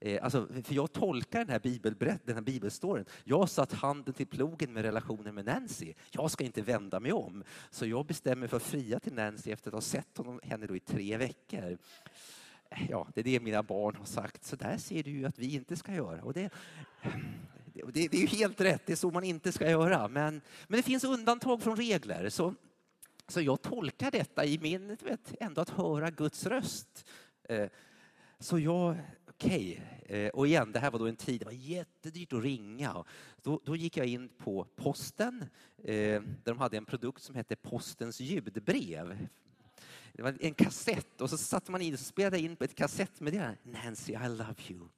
Eh, 0.00 0.24
alltså, 0.24 0.48
för 0.64 0.74
jag 0.74 0.92
tolkar 0.92 1.38
den 1.38 1.48
här, 1.48 1.58
bibelberätt, 1.58 2.20
den 2.24 2.34
här 2.34 2.42
bibelstoryn. 2.42 3.04
Jag 3.24 3.38
har 3.38 3.46
satt 3.46 3.72
handen 3.72 4.14
till 4.14 4.26
plogen 4.26 4.72
med 4.72 4.84
relationen 4.84 5.34
med 5.34 5.44
Nancy. 5.44 5.94
Jag 6.10 6.30
ska 6.30 6.44
inte 6.44 6.62
vända 6.62 7.00
mig 7.00 7.12
om. 7.12 7.44
Så 7.70 7.86
jag 7.86 8.06
bestämmer 8.06 8.46
för 8.46 8.56
att 8.56 8.62
fria 8.62 9.00
till 9.00 9.14
Nancy 9.14 9.50
efter 9.52 9.70
att 9.70 9.74
ha 9.74 9.80
sett 9.80 10.18
honom, 10.18 10.40
henne 10.42 10.66
då 10.66 10.76
i 10.76 10.80
tre 10.80 11.16
veckor. 11.16 11.78
Ja, 12.88 13.08
det 13.14 13.20
är 13.20 13.24
det 13.24 13.40
mina 13.40 13.62
barn 13.62 13.96
har 13.96 14.04
sagt. 14.04 14.44
Så 14.44 14.56
där 14.56 14.76
ser 14.76 15.02
du 15.02 15.10
ju 15.10 15.24
att 15.24 15.38
vi 15.38 15.54
inte 15.54 15.76
ska 15.76 15.94
göra. 15.94 16.22
Och 16.22 16.32
det, 16.32 16.52
det, 17.72 18.08
det 18.08 18.16
är 18.16 18.20
ju 18.20 18.26
helt 18.26 18.60
rätt, 18.60 18.86
det 18.86 18.92
är 18.92 18.96
så 18.96 19.10
man 19.10 19.24
inte 19.24 19.52
ska 19.52 19.70
göra. 19.70 20.08
Men, 20.08 20.40
men 20.66 20.76
det 20.76 20.82
finns 20.82 21.04
undantag 21.04 21.62
från 21.62 21.76
regler. 21.76 22.28
Så 22.28 22.54
så 23.28 23.40
jag 23.40 23.62
tolkar 23.62 24.10
detta 24.10 24.44
i 24.44 24.58
min, 24.58 24.96
vet, 25.04 25.34
ändå 25.40 25.60
att 25.60 25.70
höra 25.70 26.10
Guds 26.10 26.46
röst. 26.46 27.08
Eh, 27.48 27.68
så 28.38 28.58
jag, 28.58 28.96
okej, 29.28 29.82
okay. 30.04 30.30
Och 30.30 30.46
igen, 30.46 30.72
det 30.72 30.78
här 30.78 30.90
var 30.90 30.98
då 30.98 31.06
en 31.06 31.16
tid, 31.16 31.40
det 31.40 31.44
var 31.44 31.52
jättedyrt 31.52 32.32
att 32.32 32.42
ringa. 32.42 33.04
Då, 33.42 33.60
då 33.64 33.76
gick 33.76 33.96
jag 33.96 34.06
in 34.06 34.28
på 34.28 34.66
posten, 34.76 35.44
eh, 35.78 36.22
där 36.22 36.44
de 36.44 36.58
hade 36.58 36.76
en 36.76 36.84
produkt 36.84 37.22
som 37.22 37.34
hette 37.34 37.56
Postens 37.56 38.20
ljudbrev. 38.20 39.28
Det 40.12 40.22
var 40.22 40.36
en 40.40 40.54
kassett 40.54 41.20
och 41.20 41.30
så 41.30 41.38
satte 41.38 41.72
man 41.72 41.82
in 41.82 41.94
och 41.94 42.00
spelade 42.00 42.38
in 42.38 42.56
på 42.56 42.64
ett 42.64 42.74
kassett 42.74 43.20
med 43.20 43.32
det. 43.32 43.56
Nancy, 43.62 44.12
I 44.12 44.28
love 44.28 44.54
you. 44.68 44.88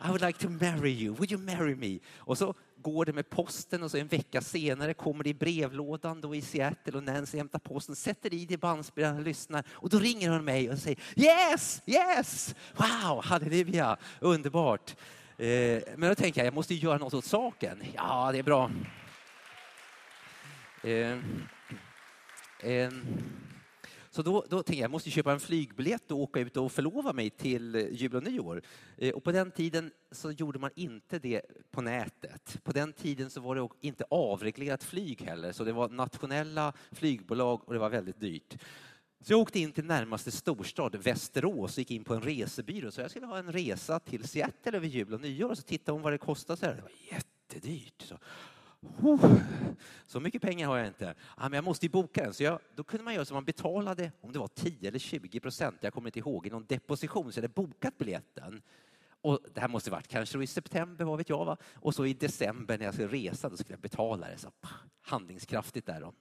I 0.00 0.08
would 0.08 0.20
like 0.20 0.38
to 0.38 0.48
marry 0.48 0.90
you. 0.90 1.14
Would 1.14 1.32
you 1.32 1.40
marry 1.40 1.74
me? 1.74 1.98
Och 2.16 2.38
så 2.38 2.54
går 2.86 3.04
det 3.04 3.12
med 3.12 3.30
posten 3.30 3.82
och 3.82 3.90
så 3.90 3.96
en 3.96 4.06
vecka 4.06 4.40
senare 4.40 4.94
kommer 4.94 5.24
det 5.24 5.30
i 5.30 5.34
brevlådan 5.34 6.20
då 6.20 6.34
i 6.34 6.42
Seattle 6.42 6.96
och 6.96 7.02
Nancy 7.02 7.38
hämtar 7.38 7.58
posten, 7.58 7.96
sätter 7.96 8.34
i 8.34 8.46
det 8.46 8.54
i 8.54 8.56
bandspelaren 8.56 9.16
och 9.16 9.22
lyssnar 9.22 9.64
och 9.70 9.88
då 9.88 9.98
ringer 9.98 10.30
hon 10.30 10.44
mig 10.44 10.70
och 10.70 10.78
säger 10.78 10.98
yes, 11.16 11.82
yes, 11.86 12.54
wow, 12.76 13.24
halleluja, 13.24 13.96
underbart. 14.20 14.96
Eh, 15.38 15.82
men 15.96 16.08
då 16.08 16.14
tänker 16.14 16.40
jag, 16.40 16.46
jag 16.46 16.54
måste 16.54 16.74
göra 16.74 16.98
något 16.98 17.14
åt 17.14 17.24
saken. 17.24 17.82
Ja, 17.94 18.32
det 18.32 18.38
är 18.38 18.42
bra. 18.42 18.70
Eh, 20.82 21.18
eh, 22.72 22.92
så 24.16 24.22
då, 24.22 24.44
då 24.48 24.56
tänkte 24.56 24.72
jag, 24.72 24.84
jag 24.84 24.90
måste 24.90 25.10
köpa 25.10 25.32
en 25.32 25.40
flygbiljett 25.40 26.10
och 26.10 26.18
åka 26.18 26.40
ut 26.40 26.56
och 26.56 26.72
förlova 26.72 27.12
mig 27.12 27.30
till 27.30 27.74
eh, 27.74 27.82
jul 27.92 28.16
och 28.16 28.22
nyår. 28.22 28.62
Eh, 28.96 29.14
och 29.14 29.24
på 29.24 29.32
den 29.32 29.50
tiden 29.50 29.90
så 30.10 30.30
gjorde 30.30 30.58
man 30.58 30.70
inte 30.74 31.18
det 31.18 31.42
på 31.70 31.80
nätet. 31.80 32.58
På 32.64 32.72
den 32.72 32.92
tiden 32.92 33.30
så 33.30 33.40
var 33.40 33.54
det 33.56 33.68
inte 33.80 34.04
avreglerat 34.10 34.84
flyg 34.84 35.22
heller, 35.22 35.52
så 35.52 35.64
det 35.64 35.72
var 35.72 35.88
nationella 35.88 36.72
flygbolag 36.92 37.62
och 37.66 37.72
det 37.72 37.78
var 37.78 37.90
väldigt 37.90 38.20
dyrt. 38.20 38.56
Så 39.20 39.32
jag 39.32 39.40
åkte 39.40 39.60
in 39.60 39.72
till 39.72 39.84
närmaste 39.84 40.30
storstad, 40.30 40.96
Västerås, 40.96 41.72
och 41.72 41.78
gick 41.78 41.90
in 41.90 42.04
på 42.04 42.14
en 42.14 42.22
resebyrå. 42.22 42.90
Så 42.90 43.00
jag 43.00 43.10
skulle 43.10 43.26
ha 43.26 43.38
en 43.38 43.52
resa 43.52 43.98
till 43.98 44.28
Seattle 44.28 44.76
över 44.76 44.86
jul 44.86 45.14
och 45.14 45.20
nyår. 45.20 45.50
Och 45.50 45.58
så 45.58 45.62
tittade 45.62 45.92
hon 45.92 46.02
vad 46.02 46.12
det 46.12 46.18
kostade. 46.18 46.56
Så 46.56 46.66
här. 46.66 46.74
Det 46.74 46.82
var 46.82 46.92
jättedyrt. 47.12 48.02
Så, 48.02 48.18
så 50.06 50.20
mycket 50.20 50.42
pengar 50.42 50.68
har 50.68 50.76
jag 50.76 50.86
inte. 50.86 51.14
Ja, 51.36 51.42
men 51.42 51.52
jag 51.52 51.64
måste 51.64 51.86
ju 51.86 51.90
boka 51.90 52.22
den. 52.22 52.34
Så 52.34 52.42
jag, 52.42 52.60
då 52.74 52.84
kunde 52.84 53.04
man 53.04 53.14
göra 53.14 53.24
så 53.24 53.34
man 53.34 53.44
betalade, 53.44 54.12
om 54.20 54.32
det 54.32 54.38
var 54.38 54.48
10 54.48 54.88
eller 54.88 54.98
20 54.98 55.40
procent, 55.40 55.76
jag 55.80 55.92
kommer 55.92 56.08
inte 56.08 56.18
ihåg, 56.18 56.46
i 56.46 56.50
någon 56.50 56.66
deposition, 56.66 57.32
så 57.32 57.38
jag 57.38 57.42
hade 57.42 57.54
bokat 57.54 57.98
biljetten. 57.98 58.62
Och 59.20 59.40
det 59.54 59.60
här 59.60 59.68
måste 59.68 59.90
varit 59.90 60.08
kanske 60.08 60.42
i 60.42 60.46
september, 60.46 61.04
vad 61.04 61.18
vet 61.18 61.28
jag. 61.28 61.44
Va? 61.44 61.56
Och 61.74 61.94
så 61.94 62.06
i 62.06 62.14
december 62.14 62.78
när 62.78 62.84
jag 62.84 62.94
skulle 62.94 63.08
resa, 63.08 63.48
då 63.48 63.56
skulle 63.56 63.72
jag 63.72 63.80
betala 63.80 64.28
det. 64.28 64.38
Så 64.38 64.50
handlingskraftigt 65.02 65.86
där 65.86 66.00
då. 66.00 66.12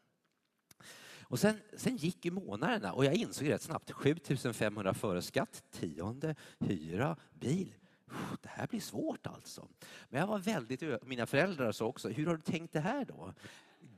Och 1.28 1.40
sen, 1.40 1.60
sen 1.78 1.98
gick 1.98 2.26
ju 2.26 2.32
månaderna 2.32 2.94
och 2.94 3.06
jag 3.06 3.14
insåg 3.14 3.50
rätt 3.50 3.62
snabbt 3.62 3.92
7500 3.92 4.94
före 4.94 5.22
skatt, 5.22 5.64
tionde, 5.72 6.36
hyra, 6.60 7.18
bil. 7.34 7.74
Det 8.42 8.50
här 8.50 8.68
blir 8.68 8.80
svårt 8.80 9.28
alltså. 9.28 9.68
Men 10.10 10.20
jag 10.20 10.28
var 10.28 10.40
väldigt, 10.40 10.84
mina 11.04 11.26
föräldrar 11.26 11.72
sa 11.72 11.86
också, 11.86 12.10
hur 12.10 12.26
har 12.26 12.36
du 12.36 12.42
tänkt 12.42 12.74
det 12.74 12.80
här 12.80 13.06
då? 13.06 13.34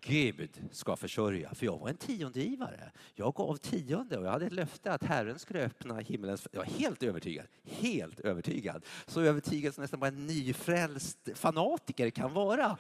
Gud 0.02 0.62
ska 0.72 0.96
försörja, 0.96 1.56
för 1.56 1.66
jag 1.66 1.78
var 1.78 1.90
en 1.90 1.98
tiondegivare. 1.98 2.92
Jag 3.16 3.34
gav 3.34 3.58
tionde 3.58 4.18
och 4.18 4.26
jag 4.26 4.32
hade 4.32 4.46
ett 4.46 4.54
löfte 4.54 4.94
att 4.94 5.04
Herren 5.04 5.40
skulle 5.40 5.66
öppna 5.66 6.00
himmelens... 6.00 6.48
Jag 6.52 6.60
var 6.60 6.66
helt 6.66 7.04
övertygad, 7.04 7.46
helt 7.64 8.20
övertygad. 8.20 8.86
Så 9.08 9.22
övertygad 9.22 9.74
som 9.74 9.82
nästan 9.82 10.00
bara 10.00 10.08
en 10.08 10.28
nyfrälst 10.28 11.30
fanatiker 11.34 12.10
kan 12.10 12.34
vara. 12.34 12.78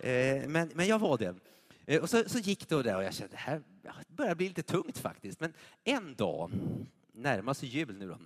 Eh, 0.00 0.48
men, 0.48 0.70
men 0.74 0.86
jag 0.86 0.98
var 0.98 1.18
det. 1.18 1.34
Eh, 1.86 2.02
och 2.02 2.10
så, 2.10 2.24
så 2.26 2.38
gick 2.38 2.68
det 2.68 2.76
och 2.76 2.84
jag 2.86 3.14
kände 3.14 3.32
det 3.32 3.38
här 3.38 3.62
börjar 4.18 4.34
bli 4.34 4.48
lite 4.48 4.62
tungt 4.62 4.98
faktiskt. 4.98 5.40
Men 5.40 5.52
en 5.84 6.14
dag, 6.14 6.50
närmast 7.12 7.62
jul 7.62 7.98
nu 7.98 8.08
då, 8.08 8.18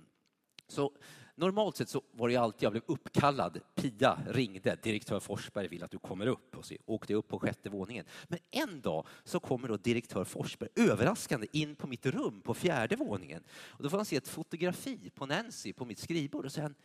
så 0.67 0.91
Normalt 1.35 1.77
sett 1.77 1.89
så 1.89 2.01
var 2.11 2.29
det 2.29 2.35
alltid 2.35 2.63
jag 2.63 2.71
blev 2.71 2.83
uppkallad. 2.85 3.59
Pia 3.75 4.19
ringde, 4.27 4.77
direktör 4.83 5.19
Forsberg 5.19 5.67
vill 5.67 5.83
att 5.83 5.91
du 5.91 5.99
kommer 5.99 6.27
upp. 6.27 6.55
Och 6.55 6.65
så 6.65 6.75
åkte 6.85 7.13
jag 7.13 7.17
upp 7.17 7.27
på 7.27 7.39
sjätte 7.39 7.69
våningen. 7.69 8.05
Men 8.27 8.39
en 8.51 8.81
dag 8.81 9.07
så 9.23 9.39
kommer 9.39 9.67
då 9.67 9.77
direktör 9.77 10.23
Forsberg 10.23 10.69
överraskande 10.75 11.47
in 11.51 11.75
på 11.75 11.87
mitt 11.87 12.05
rum 12.05 12.41
på 12.41 12.53
fjärde 12.53 12.95
våningen. 12.95 13.43
Och 13.49 13.83
då 13.83 13.89
får 13.89 13.97
han 13.97 14.05
se 14.05 14.15
ett 14.15 14.27
fotografi 14.27 15.09
på 15.09 15.25
Nancy 15.25 15.73
på 15.73 15.85
mitt 15.85 15.99
skrivbord 15.99 16.45
och 16.45 16.51
säger 16.51 16.67
han, 16.67 16.75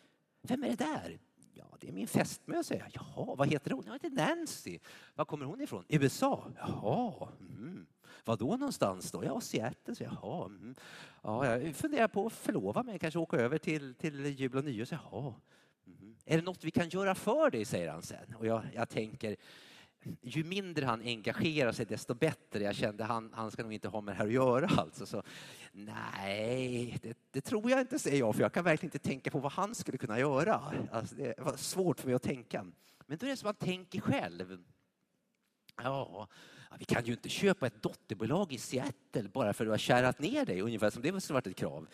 vem 0.43 0.65
är 0.65 0.69
det 0.69 0.77
där? 0.77 1.19
Ja, 1.59 1.77
det 1.81 1.89
är 1.89 1.93
min 1.93 2.07
fästmö, 2.07 2.63
säger 2.63 2.83
jag. 2.83 2.91
Jaha, 2.95 3.35
vad 3.35 3.49
heter 3.49 3.71
hon? 3.71 3.85
Jag 3.87 3.93
heter 3.93 4.11
Nancy. 4.11 4.79
Var 5.15 5.25
kommer 5.25 5.45
hon 5.45 5.61
ifrån? 5.61 5.85
USA? 5.89 6.53
Jaha. 6.59 7.29
Mm. 7.41 7.87
Var 8.25 8.37
då 8.37 8.57
någonstans 8.57 9.11
då? 9.11 9.25
Ja, 9.25 9.41
Seattle. 9.41 9.95
Så, 9.95 10.05
jaha. 10.05 10.45
Mm. 10.47 10.75
Ja, 11.23 11.59
jag 11.59 11.77
funderar 11.77 12.09
på 12.09 12.27
att 12.27 12.33
förlova 12.33 12.83
mig, 12.83 12.99
kanske 12.99 13.19
åka 13.19 13.37
över 13.37 13.59
till, 13.59 13.95
till 13.95 14.27
jul 14.27 14.57
och 14.57 14.65
nyår. 14.65 14.85
Så, 14.85 14.95
jaha. 14.95 15.35
Mm. 15.87 16.17
Är 16.25 16.37
det 16.37 16.45
något 16.45 16.65
vi 16.65 16.71
kan 16.71 16.89
göra 16.89 17.15
för 17.15 17.51
dig, 17.51 17.65
säger 17.65 17.91
han 17.91 18.03
sen. 18.03 18.35
Och 18.39 18.47
jag, 18.47 18.63
jag 18.75 18.89
tänker, 18.89 19.37
ju 20.23 20.45
mindre 20.45 20.87
han 20.87 21.01
engagerar 21.01 21.73
sig 21.73 21.87
desto 21.87 22.15
bättre. 22.15 22.63
Jag 22.63 22.75
kände 22.75 23.05
han, 23.05 23.33
han 23.33 23.51
ska 23.51 23.63
nog 23.63 23.73
inte 23.73 23.89
ha 23.89 24.01
med 24.01 24.15
det 24.15 24.19
här 24.19 24.27
att 24.27 24.33
göra. 24.33 24.67
Alltså. 24.77 25.07
Så, 25.07 25.23
nej, 25.73 26.99
det, 27.03 27.19
det, 27.31 27.41
tror 27.41 27.71
jag 27.71 27.81
inte, 27.81 27.99
säger 27.99 28.19
jag, 28.19 28.35
för 28.35 28.43
jag 28.43 28.53
kan 28.53 28.65
verkligen 28.65 28.95
inte 28.95 29.09
tänka 29.09 29.31
på 29.31 29.39
vad 29.39 29.53
han 29.53 29.75
skulle 29.75 29.99
kunna 29.99 30.19
göra. 30.19 30.73
Alltså, 30.93 31.15
det 31.15 31.35
var 31.39 31.57
svårt 31.57 32.01
för 32.01 32.07
mig 32.07 32.15
att 32.15 32.23
tänka. 32.23 32.67
Men 33.07 33.19
då 33.19 33.27
är 33.27 33.31
det 33.31 33.37
som 33.37 33.51
att 33.51 33.61
man 33.61 33.69
tänker 33.69 34.01
själv. 34.01 34.65
Ja, 35.83 36.29
vi 36.79 36.85
kan 36.85 37.05
ju 37.05 37.13
inte 37.13 37.29
köpa 37.29 37.67
ett 37.67 37.83
dotterbolag 37.83 38.53
i 38.53 38.59
Seattle 38.59 39.29
bara 39.29 39.53
för 39.53 39.65
att 39.65 39.67
du 39.67 39.71
har 39.71 39.79
kärat 39.79 40.19
ner 40.19 40.45
dig, 40.45 40.61
ungefär 40.61 40.91
som 40.91 41.03
det 41.03 41.21
skulle 41.21 41.35
varit 41.35 41.47
ett 41.47 41.57
krav. 41.57 41.87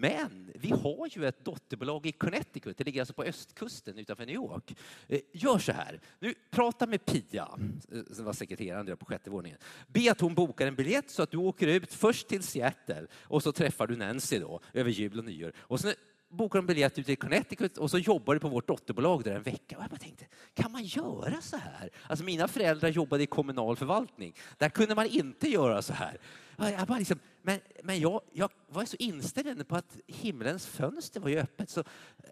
Men 0.00 0.52
vi 0.54 0.70
har 0.70 1.08
ju 1.10 1.26
ett 1.26 1.44
dotterbolag 1.44 2.06
i 2.06 2.12
Connecticut, 2.12 2.78
det 2.78 2.84
ligger 2.84 3.00
alltså 3.00 3.14
på 3.14 3.22
östkusten 3.22 3.98
utanför 3.98 4.26
New 4.26 4.34
York. 4.34 4.76
Eh, 5.08 5.20
gör 5.32 5.58
så 5.58 5.72
här, 5.72 6.00
nu 6.18 6.34
prata 6.50 6.86
med 6.86 7.06
Pia, 7.06 7.48
eh, 7.92 8.00
som 8.12 8.24
var 8.24 8.32
sekreteraren 8.32 8.96
på 8.96 9.04
sjätte 9.04 9.30
våningen. 9.30 9.58
Be 9.86 10.10
att 10.10 10.20
hon 10.20 10.34
bokar 10.34 10.66
en 10.66 10.74
biljett 10.74 11.10
så 11.10 11.22
att 11.22 11.30
du 11.30 11.36
åker 11.36 11.66
ut 11.66 11.94
först 11.94 12.28
till 12.28 12.42
Seattle 12.42 13.06
och 13.22 13.42
så 13.42 13.52
träffar 13.52 13.86
du 13.86 13.96
Nancy 13.96 14.38
då 14.38 14.60
över 14.72 14.90
jul 14.90 15.18
och 15.18 15.24
nyår. 15.24 15.52
Och 15.58 15.80
sen 15.80 15.94
bokar 16.28 16.58
en 16.58 16.66
biljett 16.66 16.98
ut 16.98 17.08
i 17.08 17.16
Connecticut 17.16 17.78
och 17.78 17.90
så 17.90 17.98
jobbar 17.98 18.34
du 18.34 18.40
på 18.40 18.48
vårt 18.48 18.68
dotterbolag 18.68 19.24
där 19.24 19.34
en 19.34 19.42
vecka. 19.42 19.76
Och 19.76 19.82
jag 19.82 19.90
bara 19.90 19.96
tänkte, 19.96 20.26
kan 20.54 20.72
man 20.72 20.84
göra 20.84 21.40
så 21.40 21.56
här? 21.56 21.90
Alltså 22.06 22.24
mina 22.24 22.48
föräldrar 22.48 22.88
jobbade 22.88 23.22
i 23.22 23.26
kommunal 23.26 23.76
förvaltning. 23.76 24.34
Där 24.58 24.68
kunde 24.68 24.94
man 24.94 25.06
inte 25.06 25.48
göra 25.48 25.82
så 25.82 25.92
här. 25.92 26.18
Jag 26.56 26.86
bara 26.86 26.98
liksom, 26.98 27.18
men 27.48 27.60
men 27.82 28.00
jag, 28.00 28.20
jag 28.32 28.50
var 28.68 28.84
så 28.84 28.96
inställd 28.98 29.68
på 29.68 29.76
att 29.76 29.96
himlens 30.06 30.66
fönster 30.66 31.20
var 31.20 31.28
ju 31.28 31.38
öppet. 31.38 31.70
Så, 31.70 31.84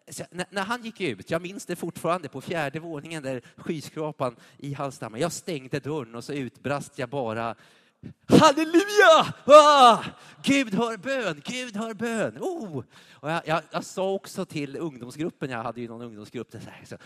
så 0.09 0.25
när, 0.31 0.47
när, 0.51 0.63
han 0.63 0.85
gick 0.85 1.01
ut, 1.01 1.31
jag 1.31 1.43
minns 1.43 1.67
det 1.67 1.77
fortfarande, 1.77 2.29
på 2.29 2.41
fjärde 2.41 2.81
våningen 2.81 3.23
där 3.23 3.43
skyskrapan 3.57 4.37
i 4.59 4.75
Hallstahammar. 4.75 5.19
Jag 5.19 5.33
stängde 5.33 5.81
dörren 5.81 6.15
och 6.15 6.25
så 6.25 6.33
utbrast 6.33 6.99
jag 6.99 7.09
bara 7.09 7.55
Halleluja! 8.27 9.35
Ah! 9.45 10.05
Gud 10.43 10.75
hör 10.75 10.97
bön, 10.97 11.43
Gud 11.45 11.77
hör 11.77 11.95
bön. 11.95 12.39
Oh! 12.41 12.85
Och 13.11 13.31
jag, 13.31 13.43
jag, 13.47 13.63
jag, 13.71 13.85
sa 13.85 14.13
också 14.13 14.45
till 14.45 14.77
ungdomsgruppen, 14.77 15.51
jag 15.51 15.63
hade 15.63 15.81
ju 15.81 15.89
någon 15.89 16.03
ungdomsgrupp, 16.03 16.53
det 16.53 16.59
här, 16.59 16.85
så, 16.85 16.97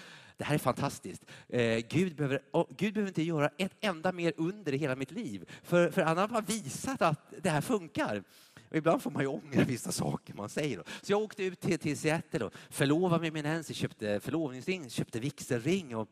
det 0.40 0.44
här 0.44 0.54
är 0.54 0.58
fantastiskt. 0.58 1.24
Eh, 1.48 1.78
Gud, 1.88 2.16
behöver, 2.16 2.40
oh, 2.52 2.66
Gud 2.76 2.94
behöver 2.94 3.10
inte 3.10 3.22
göra 3.22 3.50
ett 3.58 3.72
enda 3.80 4.12
mer 4.12 4.32
under 4.36 4.74
i 4.74 4.76
hela 4.76 4.96
mitt 4.96 5.10
liv, 5.10 5.48
för, 5.62 5.90
för 5.90 6.02
han 6.02 6.18
har 6.18 6.28
bara 6.28 6.40
visat 6.40 7.02
att 7.02 7.34
det 7.42 7.50
här 7.50 7.60
funkar. 7.60 8.22
Och 8.70 8.76
ibland 8.76 9.02
får 9.02 9.10
man 9.10 9.22
ju 9.22 9.28
ångra 9.28 9.64
vissa 9.64 9.92
saker 9.92 10.34
man 10.34 10.48
säger. 10.48 10.76
Då. 10.76 10.82
Så 11.02 11.12
jag 11.12 11.22
åkte 11.22 11.44
ut 11.44 11.60
till, 11.60 11.78
till 11.78 11.98
Seattle 11.98 12.44
och 12.44 12.52
förlovade 12.70 13.20
mig 13.20 13.30
med 13.30 13.44
Nancy, 13.44 13.74
köpte 13.74 14.20
förlovningsring, 14.20 14.90
köpte 14.90 15.20
vigselring 15.20 15.96
och 15.96 16.08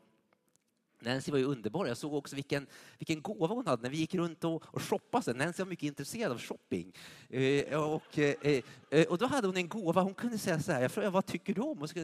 Nancy 1.01 1.33
var 1.33 1.39
ju 1.39 1.45
underbar. 1.45 1.87
Jag 1.87 1.97
såg 1.97 2.15
också 2.15 2.37
vilken, 2.37 2.67
vilken 2.99 3.23
gåva 3.23 3.55
hon 3.55 3.67
hade 3.67 3.83
när 3.83 3.91
vi 3.91 3.97
gick 3.97 4.15
runt 4.15 4.45
och, 4.45 4.65
och 4.67 4.83
shoppade. 4.83 5.33
Nancy 5.33 5.63
var 5.63 5.71
mycket 5.71 5.87
intresserad 5.87 6.33
av 6.33 6.39
shopping. 6.39 6.93
Eh, 7.29 7.81
och, 7.81 8.19
eh, 8.19 8.63
eh, 8.91 9.07
och 9.07 9.19
då 9.19 9.27
hade 9.27 9.47
hon 9.47 9.57
en 9.57 9.69
gåva. 9.69 10.03
Hon 10.03 10.15
kunde 10.15 10.39
säga 10.39 10.61
så 10.61 10.73
här, 10.73 10.83
jag 10.83 10.93
frågade 10.93 11.11
vad 11.11 11.27
tycker 11.27 11.55
du 11.55 11.61
om? 11.61 11.83
Och 11.83 11.91
så, 11.91 11.95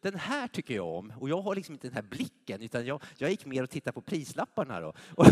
den 0.00 0.14
här 0.14 0.48
tycker 0.48 0.74
jag 0.74 0.86
om. 0.86 1.12
Och 1.20 1.28
jag 1.28 1.42
har 1.42 1.54
liksom 1.54 1.74
inte 1.74 1.86
den 1.86 1.94
här 1.94 2.02
blicken 2.02 2.62
utan 2.62 2.86
jag, 2.86 3.02
jag 3.16 3.30
gick 3.30 3.46
mer 3.46 3.62
och 3.62 3.70
tittade 3.70 3.94
på 3.94 4.00
prislapparna. 4.00 4.80
Då. 4.80 4.88
Och, 5.16 5.26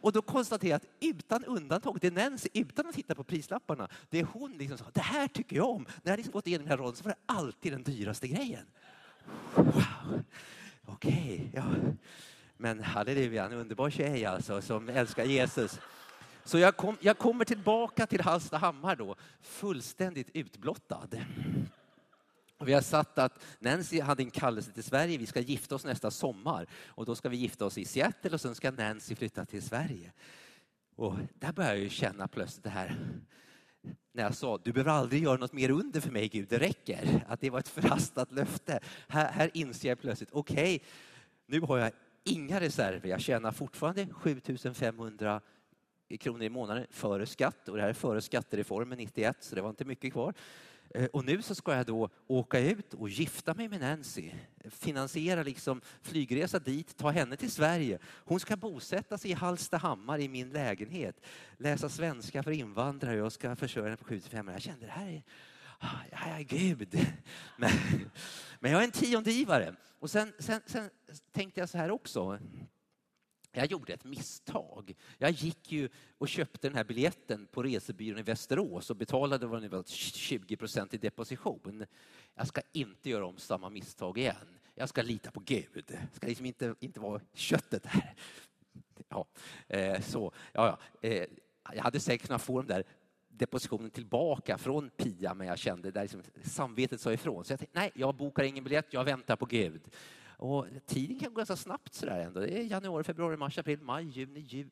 och 0.00 0.12
då 0.12 0.22
konstaterade 0.22 0.68
jag 0.68 0.76
att 0.76 1.18
utan 1.18 1.44
undantag, 1.44 1.98
det 2.00 2.06
är 2.06 2.10
Nancy 2.10 2.48
utan 2.52 2.86
att 2.86 2.94
titta 2.94 3.14
på 3.14 3.24
prislapparna, 3.24 3.88
det 4.10 4.20
är 4.20 4.24
hon 4.24 4.52
liksom 4.52 4.78
sa, 4.78 4.84
det 4.92 5.00
här 5.00 5.28
tycker 5.28 5.56
jag 5.56 5.68
om. 5.68 5.86
När 6.02 6.12
jag 6.12 6.16
liksom 6.16 6.32
gått 6.32 6.46
igenom 6.46 6.64
den 6.64 6.70
här 6.70 6.84
rollen 6.84 6.96
så 6.96 7.04
var 7.04 7.10
det 7.10 7.34
alltid 7.34 7.72
den 7.72 7.82
dyraste 7.82 8.28
grejen. 8.28 8.66
Wow. 9.54 10.22
Okej, 10.86 11.50
okay, 11.50 11.50
ja. 11.54 11.64
Men 12.56 12.80
halleluja, 12.80 13.44
en 13.44 13.52
underbar 13.52 13.90
tjej 13.90 14.24
alltså 14.24 14.62
som 14.62 14.88
älskar 14.88 15.24
Jesus. 15.24 15.80
Så 16.44 16.58
jag, 16.58 16.76
kom, 16.76 16.96
jag 17.00 17.18
kommer 17.18 17.44
tillbaka 17.44 18.06
till 18.06 18.20
Hallstahammar 18.20 18.96
då, 18.96 19.16
fullständigt 19.40 20.30
utblottad. 20.34 21.08
Och 22.58 22.68
vi 22.68 22.72
har 22.72 22.80
satt 22.80 23.18
att 23.18 23.44
Nancy 23.58 24.00
hade 24.00 24.22
en 24.22 24.30
kallelse 24.30 24.72
till 24.72 24.84
Sverige, 24.84 25.18
vi 25.18 25.26
ska 25.26 25.40
gifta 25.40 25.74
oss 25.74 25.84
nästa 25.84 26.10
sommar. 26.10 26.66
Och 26.86 27.06
då 27.06 27.14
ska 27.14 27.28
vi 27.28 27.36
gifta 27.36 27.64
oss 27.64 27.78
i 27.78 27.84
Seattle 27.84 28.30
och 28.30 28.40
sen 28.40 28.54
ska 28.54 28.70
Nancy 28.70 29.14
flytta 29.14 29.44
till 29.44 29.62
Sverige. 29.62 30.12
Och 30.96 31.14
där 31.34 31.52
börjar 31.52 31.70
jag 31.70 31.78
ju 31.78 31.88
känna 31.88 32.28
plötsligt 32.28 32.64
det 32.64 32.70
här 32.70 32.96
när 34.12 34.22
jag 34.22 34.34
sa 34.34 34.58
du 34.64 34.72
behöver 34.72 34.90
aldrig 34.90 35.22
göra 35.22 35.36
något 35.36 35.52
mer 35.52 35.70
under 35.70 36.00
för 36.00 36.10
mig 36.10 36.28
Gud, 36.28 36.48
det 36.48 36.58
räcker. 36.58 37.24
Att 37.28 37.40
det 37.40 37.50
var 37.50 37.58
ett 37.58 37.68
förhastat 37.68 38.32
löfte. 38.32 38.80
Här, 39.08 39.32
här 39.32 39.50
inser 39.54 39.88
jag 39.88 40.00
plötsligt, 40.00 40.30
okej, 40.32 40.76
okay, 40.76 40.88
nu 41.46 41.60
har 41.60 41.78
jag 41.78 41.92
inga 42.26 42.60
reserver. 42.60 43.08
Jag 43.08 43.20
tjänar 43.20 43.52
fortfarande 43.52 44.06
7500 44.12 45.40
kronor 46.20 46.42
i 46.42 46.48
månaden 46.48 46.86
före 46.90 47.26
skatt 47.26 47.68
och 47.68 47.76
det 47.76 47.82
här 47.82 47.88
är 47.88 47.92
före 47.92 48.20
skattereformen 48.20 48.98
91 48.98 49.36
så 49.40 49.54
det 49.54 49.60
var 49.60 49.70
inte 49.70 49.84
mycket 49.84 50.12
kvar. 50.12 50.34
Eh, 50.90 51.04
och 51.04 51.24
nu 51.24 51.42
så 51.42 51.54
ska 51.54 51.74
jag 51.74 51.86
då 51.86 52.08
åka 52.26 52.58
ut 52.58 52.94
och 52.94 53.08
gifta 53.08 53.54
mig 53.54 53.68
med 53.68 53.80
Nancy, 53.80 54.30
finansiera 54.64 55.42
liksom 55.42 55.80
flygresa 56.02 56.58
dit, 56.58 56.96
ta 56.96 57.10
henne 57.10 57.36
till 57.36 57.50
Sverige. 57.50 57.98
Hon 58.04 58.40
ska 58.40 58.56
bosätta 58.56 59.18
sig 59.18 59.30
i 59.30 59.34
Hallstahammar 59.34 60.18
i 60.18 60.28
min 60.28 60.50
lägenhet, 60.50 61.20
läsa 61.56 61.88
svenska 61.88 62.42
för 62.42 62.50
invandrare 62.50 63.12
och 63.12 63.24
jag 63.24 63.32
ska 63.32 63.56
försörja 63.56 63.86
henne 63.86 63.96
på 63.96 64.04
75 64.04 64.48
Jag 64.48 64.62
kände 64.62 64.86
det 64.86 64.92
här 64.92 65.06
är 65.06 65.22
ah, 65.78 65.98
ja, 66.10 66.18
ja, 66.38 66.44
gud. 66.48 67.06
Men, 67.56 67.70
men 68.60 68.70
jag 68.70 68.80
är 68.80 68.84
en 68.84 68.90
tiondegivare. 68.90 69.74
Och 70.06 70.10
sen, 70.10 70.32
sen, 70.38 70.60
sen 70.66 70.90
tänkte 71.32 71.60
jag 71.60 71.68
så 71.68 71.78
här 71.78 71.90
också. 71.90 72.38
Jag 73.52 73.66
gjorde 73.66 73.92
ett 73.92 74.04
misstag. 74.04 74.94
Jag 75.18 75.30
gick 75.30 75.72
ju 75.72 75.88
och 76.18 76.28
köpte 76.28 76.68
den 76.68 76.76
här 76.76 76.84
biljetten 76.84 77.46
på 77.52 77.62
resebyrån 77.62 78.18
i 78.18 78.22
Västerås 78.22 78.90
och 78.90 78.96
betalade 78.96 79.46
vad 79.46 79.62
det 79.62 79.68
var 79.68 79.82
20 79.86 80.56
procent 80.56 80.94
i 80.94 80.98
deposition. 80.98 81.86
Jag 82.34 82.46
ska 82.46 82.60
inte 82.72 83.10
göra 83.10 83.26
om 83.26 83.38
samma 83.38 83.70
misstag 83.70 84.18
igen. 84.18 84.58
Jag 84.74 84.88
ska 84.88 85.02
lita 85.02 85.30
på 85.30 85.40
Gud. 85.40 85.84
Det 85.86 86.08
ska 86.12 86.26
liksom 86.26 86.46
inte, 86.46 86.74
inte 86.80 87.00
vara 87.00 87.20
köttet 87.32 87.86
här. 87.86 88.14
Ja, 89.08 89.26
eh, 89.68 90.00
så, 90.00 90.32
ja, 90.52 90.78
ja. 91.02 91.08
Eh, 91.08 91.26
jag 91.74 91.82
hade 91.82 92.00
säkert 92.00 92.26
kunnat 92.26 92.42
få 92.42 92.62
de 92.62 92.66
där 92.66 92.84
depositionen 93.38 93.90
tillbaka 93.90 94.58
från 94.58 94.90
Pia, 94.90 95.34
men 95.34 95.46
jag 95.46 95.58
kände 95.58 95.90
där 95.90 96.02
liksom, 96.02 96.22
samvetet 96.42 97.00
sa 97.00 97.12
ifrån. 97.12 97.44
Så 97.44 97.52
jag 97.52 97.58
tänkte, 97.58 97.78
nej, 97.78 97.90
jag 97.94 98.14
bokar 98.14 98.44
ingen 98.44 98.64
biljett, 98.64 98.86
jag 98.90 99.04
väntar 99.04 99.36
på 99.36 99.46
Gud. 99.46 99.82
Och 100.38 100.66
tiden 100.86 101.18
kan 101.18 101.34
gå 101.34 101.38
ganska 101.38 101.56
snabbt 101.56 101.94
sådär 101.94 102.20
ändå. 102.20 102.40
Det 102.40 102.58
är 102.58 102.62
januari, 102.62 103.04
februari, 103.04 103.36
mars, 103.36 103.58
april, 103.58 103.80
maj, 103.80 104.04
juni, 104.04 104.40
juli. 104.40 104.70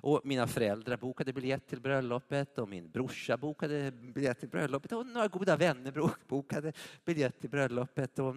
Och 0.00 0.20
mina 0.24 0.46
föräldrar 0.46 0.96
bokade 0.96 1.32
biljett 1.32 1.66
till 1.66 1.80
bröllopet 1.80 2.58
och 2.58 2.68
min 2.68 2.90
brorsa 2.90 3.36
bokade 3.36 3.90
biljett 3.90 4.40
till 4.40 4.48
bröllopet 4.48 4.92
och 4.92 5.06
några 5.06 5.28
goda 5.28 5.56
vänner 5.56 6.10
bokade 6.28 6.72
biljett 7.04 7.40
till 7.40 7.50
bröllopet. 7.50 8.18
Och 8.18 8.36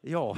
ja, 0.00 0.36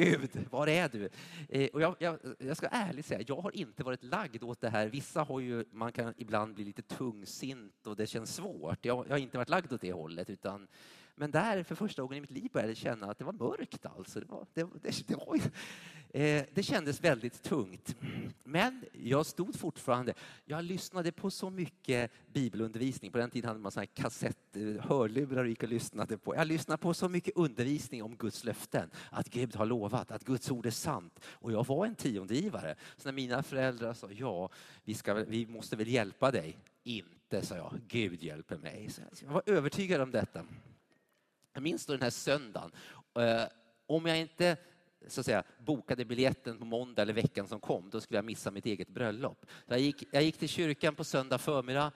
Gud, 0.00 0.30
var 0.50 0.66
är 0.66 0.88
du? 0.88 1.08
Eh, 1.48 1.68
och 1.68 1.80
jag, 1.80 1.96
jag, 1.98 2.18
jag, 2.38 2.56
ska 2.56 2.66
ärligt 2.66 3.06
säga, 3.06 3.24
jag 3.26 3.36
har 3.36 3.56
inte 3.56 3.84
varit 3.84 4.02
lagd 4.02 4.42
åt 4.42 4.60
det 4.60 4.70
här. 4.70 4.86
Vissa 4.86 5.22
har 5.22 5.40
ju, 5.40 5.64
man 5.70 5.92
kan 5.92 6.14
ibland 6.16 6.54
bli 6.54 6.64
lite 6.64 6.82
tungsint 6.82 7.86
och 7.86 7.96
det 7.96 8.06
känns 8.06 8.34
svårt. 8.34 8.84
Jag, 8.84 9.04
jag 9.08 9.14
har 9.14 9.18
inte 9.18 9.38
varit 9.38 9.48
lagd 9.48 9.72
åt 9.72 9.80
det 9.80 9.92
hållet, 9.92 10.30
utan 10.30 10.68
men 11.20 11.30
där 11.30 11.62
för 11.62 11.74
första 11.74 12.02
gången 12.02 12.18
i 12.18 12.20
mitt 12.20 12.30
liv 12.30 12.50
började 12.52 12.70
jag 12.70 12.76
känna 12.76 13.10
att 13.10 13.18
det 13.18 13.24
var 13.24 13.32
mörkt. 13.32 13.86
Alltså. 13.86 14.20
Det, 14.20 14.26
var, 14.26 14.46
det, 14.54 14.66
det, 14.82 15.08
det, 15.08 15.14
var, 15.14 15.36
eh, 16.08 16.44
det 16.54 16.62
kändes 16.62 17.04
väldigt 17.04 17.42
tungt. 17.42 17.96
Men 18.44 18.84
jag 18.92 19.26
stod 19.26 19.58
fortfarande. 19.58 20.14
Jag 20.44 20.64
lyssnade 20.64 21.12
på 21.12 21.30
så 21.30 21.50
mycket 21.50 22.10
bibelundervisning. 22.32 23.12
På 23.12 23.18
den 23.18 23.30
tiden 23.30 23.48
hade 23.48 23.60
man 23.60 23.72
såna 23.72 23.86
kassett, 23.86 24.56
eh, 24.56 24.62
hörlurar 24.62 25.42
och 25.42 25.48
gick 25.48 25.62
och 25.62 25.68
lyssnade 25.68 26.18
på. 26.18 26.34
Jag 26.34 26.46
lyssnade 26.46 26.78
på 26.78 26.94
så 26.94 27.08
mycket 27.08 27.36
undervisning 27.36 28.02
om 28.02 28.16
Guds 28.16 28.44
löften. 28.44 28.90
Att 29.10 29.28
Gud 29.28 29.56
har 29.56 29.66
lovat, 29.66 30.10
att 30.10 30.24
Guds 30.24 30.50
ord 30.50 30.66
är 30.66 30.70
sant. 30.70 31.20
Och 31.26 31.52
jag 31.52 31.66
var 31.66 31.86
en 31.86 31.94
tiondegivare. 31.94 32.74
Så 32.96 33.08
när 33.08 33.12
mina 33.12 33.42
föräldrar 33.42 33.94
sa 33.94 34.10
ja, 34.10 34.50
vi, 34.84 34.94
ska, 34.94 35.14
vi 35.14 35.46
måste 35.46 35.76
väl 35.76 35.88
hjälpa 35.88 36.30
dig. 36.30 36.58
Inte, 36.82 37.46
sa 37.46 37.56
jag. 37.56 37.80
Gud 37.88 38.22
hjälper 38.22 38.56
mig. 38.56 38.90
Så 38.90 39.02
jag 39.24 39.32
var 39.32 39.42
övertygad 39.46 40.00
om 40.00 40.10
detta. 40.10 40.44
Jag 41.52 41.62
minns 41.62 41.86
då 41.86 41.92
den 41.92 42.02
här 42.02 42.10
söndagen. 42.10 42.70
Eh, 43.14 43.42
om 43.86 44.06
jag 44.06 44.18
inte 44.18 44.56
så 45.06 45.20
att 45.20 45.26
säga, 45.26 45.42
bokade 45.58 46.04
biljetten 46.04 46.58
på 46.58 46.64
måndag 46.64 47.02
eller 47.02 47.12
veckan 47.12 47.48
som 47.48 47.60
kom, 47.60 47.90
då 47.90 48.00
skulle 48.00 48.18
jag 48.18 48.24
missa 48.24 48.50
mitt 48.50 48.66
eget 48.66 48.88
bröllop. 48.88 49.46
Jag 49.66 49.80
gick, 49.80 50.04
jag 50.10 50.22
gick 50.22 50.38
till 50.38 50.48
kyrkan 50.48 50.94
på 50.94 51.04
söndag 51.04 51.38
förmiddag. 51.38 51.92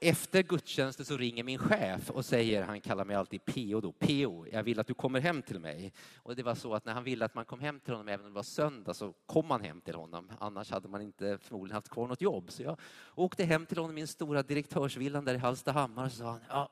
Efter 0.00 0.42
gudstjänsten 0.42 1.06
så 1.06 1.16
ringer 1.16 1.44
min 1.44 1.58
chef 1.58 2.10
och 2.10 2.24
säger, 2.24 2.62
han 2.62 2.80
kallar 2.80 3.04
mig 3.04 3.16
alltid 3.16 3.44
PO 3.44 3.80
då, 3.80 3.92
PO, 3.92 4.46
jag 4.52 4.62
vill 4.62 4.80
att 4.80 4.86
du 4.86 4.94
kommer 4.94 5.20
hem 5.20 5.42
till 5.42 5.58
mig. 5.58 5.92
Och 6.16 6.36
det 6.36 6.42
var 6.42 6.54
så 6.54 6.74
att 6.74 6.84
när 6.84 6.92
han 6.92 7.04
ville 7.04 7.24
att 7.24 7.34
man 7.34 7.44
kom 7.44 7.60
hem 7.60 7.80
till 7.80 7.92
honom, 7.92 8.08
även 8.08 8.26
om 8.26 8.32
det 8.32 8.36
var 8.36 8.42
söndag, 8.42 8.94
så 8.94 9.12
kom 9.26 9.46
man 9.46 9.64
hem 9.64 9.80
till 9.80 9.94
honom. 9.94 10.30
Annars 10.38 10.70
hade 10.70 10.88
man 10.88 11.02
inte 11.02 11.38
förmodligen 11.38 11.74
haft 11.74 11.88
kvar 11.88 12.06
något 12.06 12.20
jobb. 12.20 12.50
Så 12.50 12.62
jag 12.62 12.78
åkte 13.14 13.44
hem 13.44 13.66
till 13.66 13.78
honom 13.78 13.90
i 13.90 13.94
min 13.94 14.06
stora 14.06 14.42
direktörsvillan 14.42 15.24
där 15.24 15.34
i 15.34 15.38
Hallstahammar 15.38 16.04
och 16.04 16.12
sa 16.12 16.24
han, 16.24 16.40
ja, 16.48 16.70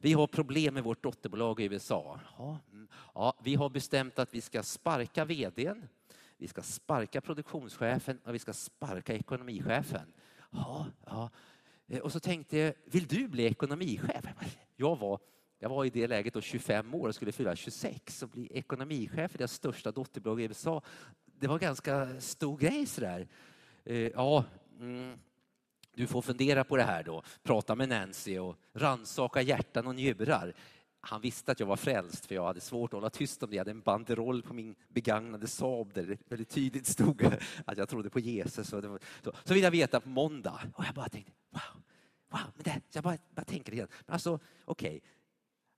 vi 0.00 0.12
har 0.12 0.26
problem 0.26 0.74
med 0.74 0.84
vårt 0.84 1.02
dotterbolag 1.02 1.60
i 1.60 1.64
USA. 1.64 2.20
Ja, 2.38 2.58
mm. 2.72 2.88
ja, 3.14 3.34
vi 3.42 3.54
har 3.54 3.68
bestämt 3.68 4.18
att 4.18 4.34
vi 4.34 4.40
ska 4.40 4.62
sparka 4.62 5.24
vdn, 5.24 5.88
vi 6.36 6.48
ska 6.48 6.62
sparka 6.62 7.20
produktionschefen 7.20 8.18
och 8.24 8.34
vi 8.34 8.38
ska 8.38 8.52
sparka 8.52 9.14
ekonomichefen. 9.14 10.12
Ja, 10.50 10.86
ja. 11.06 11.30
Eh, 11.86 11.98
och 11.98 12.12
så 12.12 12.20
tänkte 12.20 12.58
jag, 12.58 12.74
vill 12.84 13.06
du 13.06 13.28
bli 13.28 13.44
ekonomichef? 13.44 14.24
Jag 14.76 14.96
var, 14.96 15.18
jag 15.58 15.68
var 15.68 15.84
i 15.84 15.90
det 15.90 16.06
läget 16.06 16.34
då 16.34 16.40
25 16.40 16.94
år 16.94 17.08
och 17.08 17.14
skulle 17.14 17.32
fylla 17.32 17.56
26 17.56 18.22
och 18.22 18.28
bli 18.28 18.48
ekonomichef 18.54 19.34
i 19.34 19.38
det 19.38 19.48
största 19.48 19.92
dotterbolaget 19.92 20.42
i 20.42 20.48
USA. 20.48 20.82
Det 21.24 21.46
var 21.46 21.58
ganska 21.58 22.20
stor 22.20 22.56
grej 22.56 22.86
sådär. 22.86 23.28
Eh, 23.84 23.96
ja, 23.96 24.44
mm. 24.80 25.18
Du 25.94 26.06
får 26.06 26.22
fundera 26.22 26.64
på 26.64 26.76
det 26.76 26.82
här 26.82 27.02
då, 27.02 27.22
prata 27.42 27.74
med 27.74 27.88
Nancy 27.88 28.38
och 28.38 28.56
ransaka 28.72 29.42
hjärtan 29.42 29.86
och 29.86 29.94
njurar. 29.94 30.54
Han 31.00 31.20
visste 31.20 31.52
att 31.52 31.60
jag 31.60 31.66
var 31.66 31.76
frälst 31.76 32.26
för 32.26 32.34
jag 32.34 32.46
hade 32.46 32.60
svårt 32.60 32.90
att 32.90 32.96
hålla 32.96 33.10
tyst 33.10 33.42
om 33.42 33.50
det. 33.50 33.56
Jag 33.56 33.60
hade 33.60 33.70
en 33.70 33.80
banderoll 33.80 34.42
på 34.42 34.54
min 34.54 34.74
begagnade 34.88 35.46
Saab 35.46 35.92
där 35.92 36.02
det 36.02 36.18
väldigt 36.28 36.48
tydligt 36.48 36.86
stod 36.86 37.24
att 37.64 37.78
jag 37.78 37.88
trodde 37.88 38.10
på 38.10 38.20
Jesus. 38.20 38.72
Och 38.72 38.84
var, 38.84 39.00
så, 39.24 39.32
så 39.44 39.54
vill 39.54 39.62
jag 39.62 39.70
veta 39.70 40.00
på 40.00 40.08
måndag. 40.08 40.60
Och 40.74 40.84
jag 40.84 40.94
bara 40.94 41.08
tänkte, 41.08 41.32
wow, 41.50 41.82
wow, 42.30 42.52
men 42.54 42.62
det, 42.64 42.80
jag 42.92 43.04
bara, 43.04 43.18
bara 43.30 43.44
tänker 43.44 43.72
igen. 43.72 43.88
Men 44.06 44.12
alltså, 44.12 44.38
okej, 44.64 44.88
okay. 44.96 45.00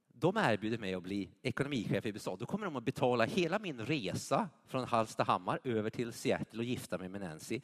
de 0.09 0.37
erbjuder 0.37 0.79
mig 0.79 0.95
att 0.95 1.03
bli 1.03 1.31
ekonomichef 1.43 2.07
i 2.07 2.09
USA. 2.09 2.37
Då 2.37 2.47
kommer 2.47 2.65
de 2.65 2.77
att 2.77 2.85
betala 2.85 3.25
hela 3.25 3.59
min 3.59 3.81
resa 3.81 4.49
från 4.67 4.85
Hallstahammar 4.85 5.61
över 5.65 5.91
till 5.91 6.13
Seattle 6.13 6.59
och 6.59 6.65
gifta 6.65 6.99
mig 6.99 7.09
med 7.09 7.21
Nancy 7.21 7.61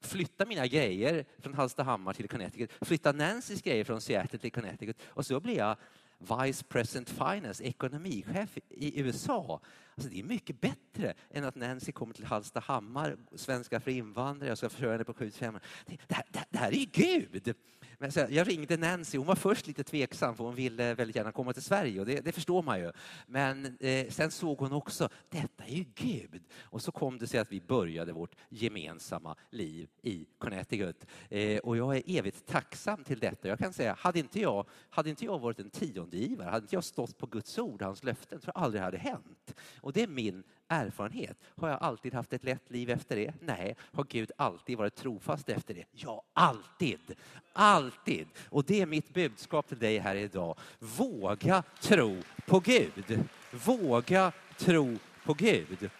flytta 0.00 0.46
mina 0.46 0.66
grejer 0.66 1.24
från 1.38 1.54
Hallstahammar 1.54 2.12
till 2.12 2.28
Connecticut, 2.28 2.72
flytta 2.80 3.12
Nancys 3.12 3.62
grejer 3.62 3.84
från 3.84 4.00
Seattle 4.00 4.38
till 4.38 4.52
Connecticut 4.52 4.96
och 5.06 5.26
så 5.26 5.40
blir 5.40 5.56
jag 5.56 5.76
Vice 6.18 6.64
President 6.64 7.10
Finance, 7.10 7.64
ekonomichef 7.64 8.58
i 8.68 9.00
USA. 9.00 9.60
Alltså 9.94 10.10
det 10.10 10.20
är 10.20 10.24
mycket 10.24 10.60
bättre 10.60 11.14
än 11.30 11.44
att 11.44 11.54
Nancy 11.54 11.92
kommer 11.92 12.14
till 12.14 12.24
Hallstahammar, 12.24 13.16
svenska 13.34 13.80
för 13.80 13.90
invandrare, 13.90 14.48
jag 14.48 14.58
ska 14.58 14.68
försörja 14.68 14.92
henne 14.92 15.04
på 15.04 15.14
75 15.14 15.58
det, 15.86 15.98
det, 16.06 16.44
det 16.50 16.58
här 16.58 16.72
är 16.72 16.76
ju 16.76 16.86
Gud! 16.92 17.54
Men 18.00 18.12
så, 18.12 18.26
jag 18.30 18.48
ringde 18.48 18.76
Nancy, 18.76 19.18
hon 19.18 19.26
var 19.26 19.34
först 19.34 19.66
lite 19.66 19.84
tveksam 19.84 20.36
för 20.36 20.44
hon 20.44 20.54
ville 20.54 20.94
väldigt 20.94 21.16
gärna 21.16 21.32
komma 21.32 21.52
till 21.52 21.62
Sverige 21.62 22.00
och 22.00 22.06
det, 22.06 22.20
det 22.20 22.32
förstår 22.32 22.62
man 22.62 22.80
ju. 22.80 22.92
Men 23.26 23.76
eh, 23.80 24.08
sen 24.08 24.30
såg 24.30 24.58
hon 24.58 24.72
också, 24.72 25.08
detta 25.28 25.64
är 25.64 25.74
ju 25.74 25.84
Gud. 25.94 26.42
Och 26.60 26.82
så 26.82 26.92
kom 26.92 27.18
det 27.18 27.26
sig 27.26 27.40
att 27.40 27.52
vi 27.52 27.60
började 27.60 28.12
vårt 28.12 28.34
gemensamma 28.48 29.36
liv 29.50 29.88
i 30.02 30.26
Connecticut. 30.38 31.06
Eh, 31.28 31.58
och 31.58 31.76
jag 31.76 31.96
är 31.96 32.02
evigt 32.06 32.46
tacksam 32.46 33.04
till 33.04 33.18
detta. 33.18 33.48
Jag 33.48 33.58
kan 33.58 33.72
säga, 33.72 33.96
hade 33.98 34.18
inte 34.18 34.40
jag, 34.40 34.66
hade 34.90 35.10
inte 35.10 35.24
jag 35.24 35.38
varit 35.38 35.58
en 35.58 35.70
tiondegivare, 35.70 36.50
hade 36.50 36.64
inte 36.64 36.76
jag 36.76 36.84
stått 36.84 37.18
på 37.18 37.26
Guds 37.26 37.58
ord, 37.58 37.82
hans 37.82 38.04
löften, 38.04 38.40
tror 38.40 38.52
jag 38.54 38.64
aldrig 38.64 38.82
hade 38.82 38.98
hänt. 38.98 39.54
Och 39.80 39.92
det 39.92 40.02
är 40.02 40.08
min 40.08 40.44
erfarenhet. 40.68 41.36
Har 41.56 41.68
jag 41.68 41.82
alltid 41.82 42.14
haft 42.14 42.32
ett 42.32 42.44
lätt 42.44 42.70
liv 42.70 42.90
efter 42.90 43.16
det? 43.16 43.32
Nej. 43.40 43.76
Har 43.80 44.04
Gud 44.04 44.30
alltid 44.36 44.78
varit 44.78 44.94
trofast 44.94 45.48
efter 45.48 45.74
det? 45.74 45.84
Ja, 45.92 46.22
alltid. 46.32 47.14
Alltid. 47.52 48.26
Och 48.48 48.64
det 48.64 48.80
är 48.80 48.86
mitt 48.86 49.14
budskap 49.14 49.68
till 49.68 49.78
dig 49.78 49.98
här 49.98 50.14
idag. 50.14 50.58
Våga 50.78 51.62
tro 51.80 52.16
på 52.46 52.60
Gud. 52.60 53.24
Våga 53.50 54.32
tro 54.56 54.98
på 55.24 55.34
Gud. 55.34 55.90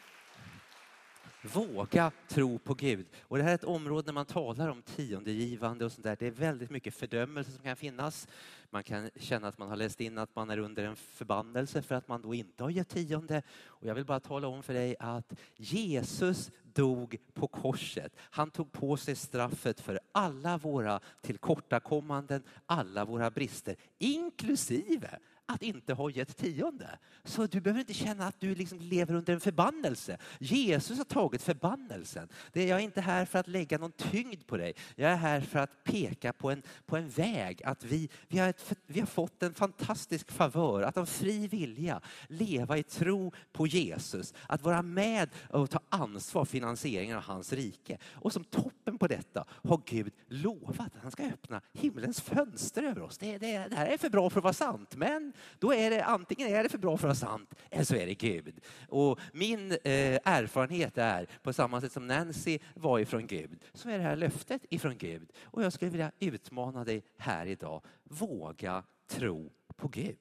Våga 1.53 2.13
tro 2.29 2.59
på 2.59 2.75
Gud. 2.75 3.07
Och 3.23 3.39
det 3.39 3.43
här 3.45 3.51
är 3.51 3.55
ett 3.55 3.65
område 3.65 4.07
när 4.07 4.13
man 4.13 4.27
talar 4.27 4.69
om 4.69 4.83
tiondegivande 4.83 5.85
och 5.85 5.93
sånt 5.93 6.05
där. 6.05 6.17
Det 6.19 6.27
är 6.27 6.31
väldigt 6.31 6.71
mycket 6.71 6.95
fördömelse 6.95 7.51
som 7.51 7.63
kan 7.63 7.77
finnas. 7.77 8.29
Man 8.71 8.83
kan 8.83 9.11
känna 9.17 9.49
att 9.49 9.59
man 9.59 9.69
har 9.69 9.77
läst 9.77 10.01
in 10.01 10.19
att 10.19 10.37
man 10.37 10.51
är 10.51 10.59
under 10.59 10.85
en 10.85 10.97
förbannelse 10.97 11.83
för 11.83 11.95
att 11.95 12.09
man 12.09 12.23
då 12.23 12.35
inte 12.35 12.63
har 12.63 12.71
gett 12.71 12.89
tionde. 12.89 13.43
Och 13.67 13.87
jag 13.87 13.95
vill 13.95 14.05
bara 14.05 14.21
tala 14.21 14.49
om 14.49 14.63
för 14.63 14.75
dig 14.75 14.97
att 14.99 15.35
Jesus 15.57 16.51
dog 16.63 17.17
på 17.35 17.49
korset. 17.49 18.13
Han 18.19 18.51
tog 18.51 18.73
på 18.73 18.97
sig 18.97 19.17
straffet 19.17 19.81
för 19.81 20.01
alla 20.13 20.59
våra 20.59 21.01
tillkortakommanden, 21.21 22.43
alla 22.67 23.05
våra 23.05 23.31
brister, 23.31 23.77
inklusive 23.99 25.19
att 25.49 25.63
inte 25.63 25.95
ha 25.95 26.11
gett 26.11 26.37
tionde. 26.37 26.99
Så 27.25 27.47
du 27.47 27.61
behöver 27.61 27.81
inte 27.81 27.95
känna 27.95 28.27
att 28.27 28.41
du 28.41 28.55
liksom 28.55 28.81
lever 28.81 29.15
under 29.15 29.33
en 29.33 29.41
förbannelse. 29.41 30.19
Jesus 30.39 30.99
har 30.99 31.05
tagit 31.05 31.43
förbannelsen. 31.43 32.29
jag 32.53 32.69
är 32.69 32.79
inte 32.79 33.01
här 33.01 33.25
för 33.25 33.39
att 33.39 33.49
lägga 33.49 33.79
någon 33.79 33.93
tyngd 33.93 34.47
på 34.47 34.57
dig. 34.57 34.75
Jag 34.97 35.11
är 35.11 35.17
här 35.17 35.41
för 35.41 35.59
att 35.59 35.85
peka 35.85 36.33
på 36.33 36.51
en, 36.51 36.63
på 36.87 36.97
en 36.97 37.09
väg. 37.09 37.63
Att 37.65 37.85
vi, 37.85 38.09
vi, 38.29 38.39
har 38.39 38.49
ett, 38.49 38.73
vi 38.87 39.01
har 39.01 39.07
fått 39.07 39.43
en 39.43 39.55
fantastisk 39.55 40.31
favör 40.31 40.83
att 40.83 40.97
av 40.97 41.07
fri 41.07 41.49
vilja 41.49 42.01
leva 42.29 42.79
i 42.79 42.83
tro 42.83 43.33
på 43.53 43.67
Jesus. 43.67 44.35
Att 44.47 44.63
vara 44.63 44.83
med 44.83 45.31
och 45.51 45.71
ta 45.71 45.81
ansvar 45.89 46.45
för 46.45 46.51
finansieringen 46.51 47.17
av 47.17 47.23
hans 47.23 47.53
rike. 47.53 47.99
Och 48.13 48.33
som 48.33 48.45
toppen 48.45 48.99
på 48.99 49.07
detta 49.07 49.45
har 49.49 49.83
Gud 49.87 50.13
lovat 50.29 50.97
att 50.97 51.03
han 51.03 51.11
ska 51.11 51.25
öppna 51.25 51.61
himlens 51.73 52.21
fönster 52.21 52.83
över 52.83 53.03
oss. 53.03 53.19
Det, 53.19 53.39
det, 53.39 53.69
det 53.69 53.77
här 53.77 53.87
är 53.87 53.99
för 53.99 54.11
bra 54.11 54.31
för 54.31 54.41
att 54.41 54.45
vara 54.45 54.53
sant. 54.53 54.97
Men 54.97 55.33
då 55.59 55.75
är 55.75 55.91
det 55.91 56.05
antingen 56.05 56.49
är 56.49 56.63
det 56.63 56.69
för 56.69 56.79
bra 56.79 56.97
för 56.97 57.09
att 57.09 57.23
vara 57.23 57.31
sant 57.31 57.55
eller 57.71 57.85
så 57.85 57.95
är 57.95 58.07
det 58.07 58.15
Gud. 58.15 58.61
Och 58.89 59.21
min 59.33 59.73
eh, 59.73 60.19
erfarenhet 60.25 60.99
är, 60.99 61.29
på 61.43 61.53
samma 61.53 61.81
sätt 61.81 61.93
som 61.93 62.07
Nancy 62.07 62.59
var 62.75 62.99
ifrån 62.99 63.27
Gud, 63.27 63.65
så 63.73 63.89
är 63.89 63.99
det 63.99 64.05
här 64.05 64.17
löftet 64.17 64.63
ifrån 64.71 64.99
Gud. 64.99 65.33
Och 65.45 65.63
jag 65.63 65.73
skulle 65.73 65.91
vilja 65.91 66.13
utmana 66.19 66.85
dig 66.85 67.03
här 67.17 67.47
idag. 67.47 67.83
Våga 68.05 68.83
tro 69.09 69.53
på 69.77 69.89
Gud 69.89 70.19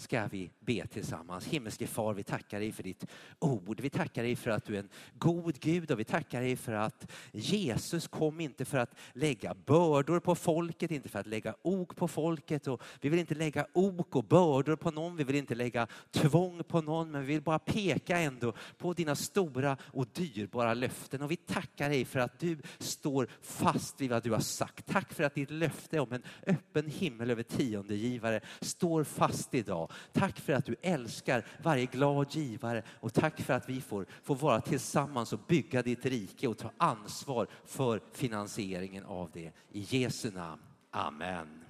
ska 0.00 0.26
vi 0.26 0.50
be 0.60 0.86
tillsammans. 0.86 1.46
Himmelske 1.46 1.86
far, 1.86 2.14
vi 2.14 2.22
tackar 2.22 2.60
dig 2.60 2.72
för 2.72 2.82
ditt 2.82 3.06
ord. 3.38 3.80
Vi 3.80 3.90
tackar 3.90 4.22
dig 4.22 4.36
för 4.36 4.50
att 4.50 4.64
du 4.64 4.74
är 4.74 4.78
en 4.78 4.88
god 5.18 5.60
Gud 5.60 5.90
och 5.90 5.98
vi 5.98 6.04
tackar 6.04 6.40
dig 6.40 6.56
för 6.56 6.72
att 6.72 7.10
Jesus 7.32 8.08
kom 8.08 8.40
inte 8.40 8.64
för 8.64 8.78
att 8.78 8.94
lägga 9.12 9.54
bördor 9.54 10.20
på 10.20 10.34
folket, 10.34 10.90
inte 10.90 11.08
för 11.08 11.18
att 11.18 11.26
lägga 11.26 11.54
ok 11.62 11.96
på 11.96 12.08
folket. 12.08 12.66
Och 12.66 12.82
vi 13.00 13.08
vill 13.08 13.18
inte 13.18 13.34
lägga 13.34 13.66
ok 13.72 14.16
och 14.16 14.24
bördor 14.24 14.76
på 14.76 14.90
någon, 14.90 15.16
vi 15.16 15.24
vill 15.24 15.36
inte 15.36 15.54
lägga 15.54 15.86
tvång 16.10 16.64
på 16.64 16.80
någon, 16.80 17.10
men 17.10 17.20
vi 17.20 17.26
vill 17.26 17.42
bara 17.42 17.58
peka 17.58 18.18
ändå 18.18 18.52
på 18.78 18.92
dina 18.92 19.16
stora 19.16 19.76
och 19.82 20.06
dyrbara 20.12 20.74
löften. 20.74 21.22
Och 21.22 21.30
vi 21.30 21.36
tackar 21.36 21.88
dig 21.88 22.04
för 22.04 22.20
att 22.20 22.38
du 22.38 22.58
står 22.78 23.28
fast 23.42 24.00
vid 24.00 24.10
vad 24.10 24.22
du 24.22 24.32
har 24.32 24.40
sagt. 24.40 24.86
Tack 24.86 25.12
för 25.12 25.24
att 25.24 25.34
ditt 25.34 25.50
löfte 25.50 26.00
om 26.00 26.12
en 26.12 26.22
öppen 26.46 26.86
himmel 26.86 27.30
över 27.30 27.42
tiondegivare 27.42 28.40
står 28.60 29.04
fast 29.04 29.54
idag. 29.54 29.89
Tack 30.12 30.40
för 30.40 30.52
att 30.52 30.64
du 30.64 30.76
älskar 30.82 31.46
varje 31.62 31.86
glad 31.86 32.34
givare 32.34 32.82
och 33.00 33.14
tack 33.14 33.40
för 33.40 33.54
att 33.54 33.68
vi 33.68 33.80
får, 33.80 34.06
får 34.22 34.34
vara 34.36 34.60
tillsammans 34.60 35.32
och 35.32 35.40
bygga 35.48 35.82
ditt 35.82 36.06
rike 36.06 36.48
och 36.48 36.58
ta 36.58 36.70
ansvar 36.76 37.48
för 37.64 38.00
finansieringen 38.12 39.04
av 39.04 39.30
det. 39.32 39.52
I 39.72 39.80
Jesu 39.80 40.30
namn. 40.30 40.62
Amen. 40.90 41.64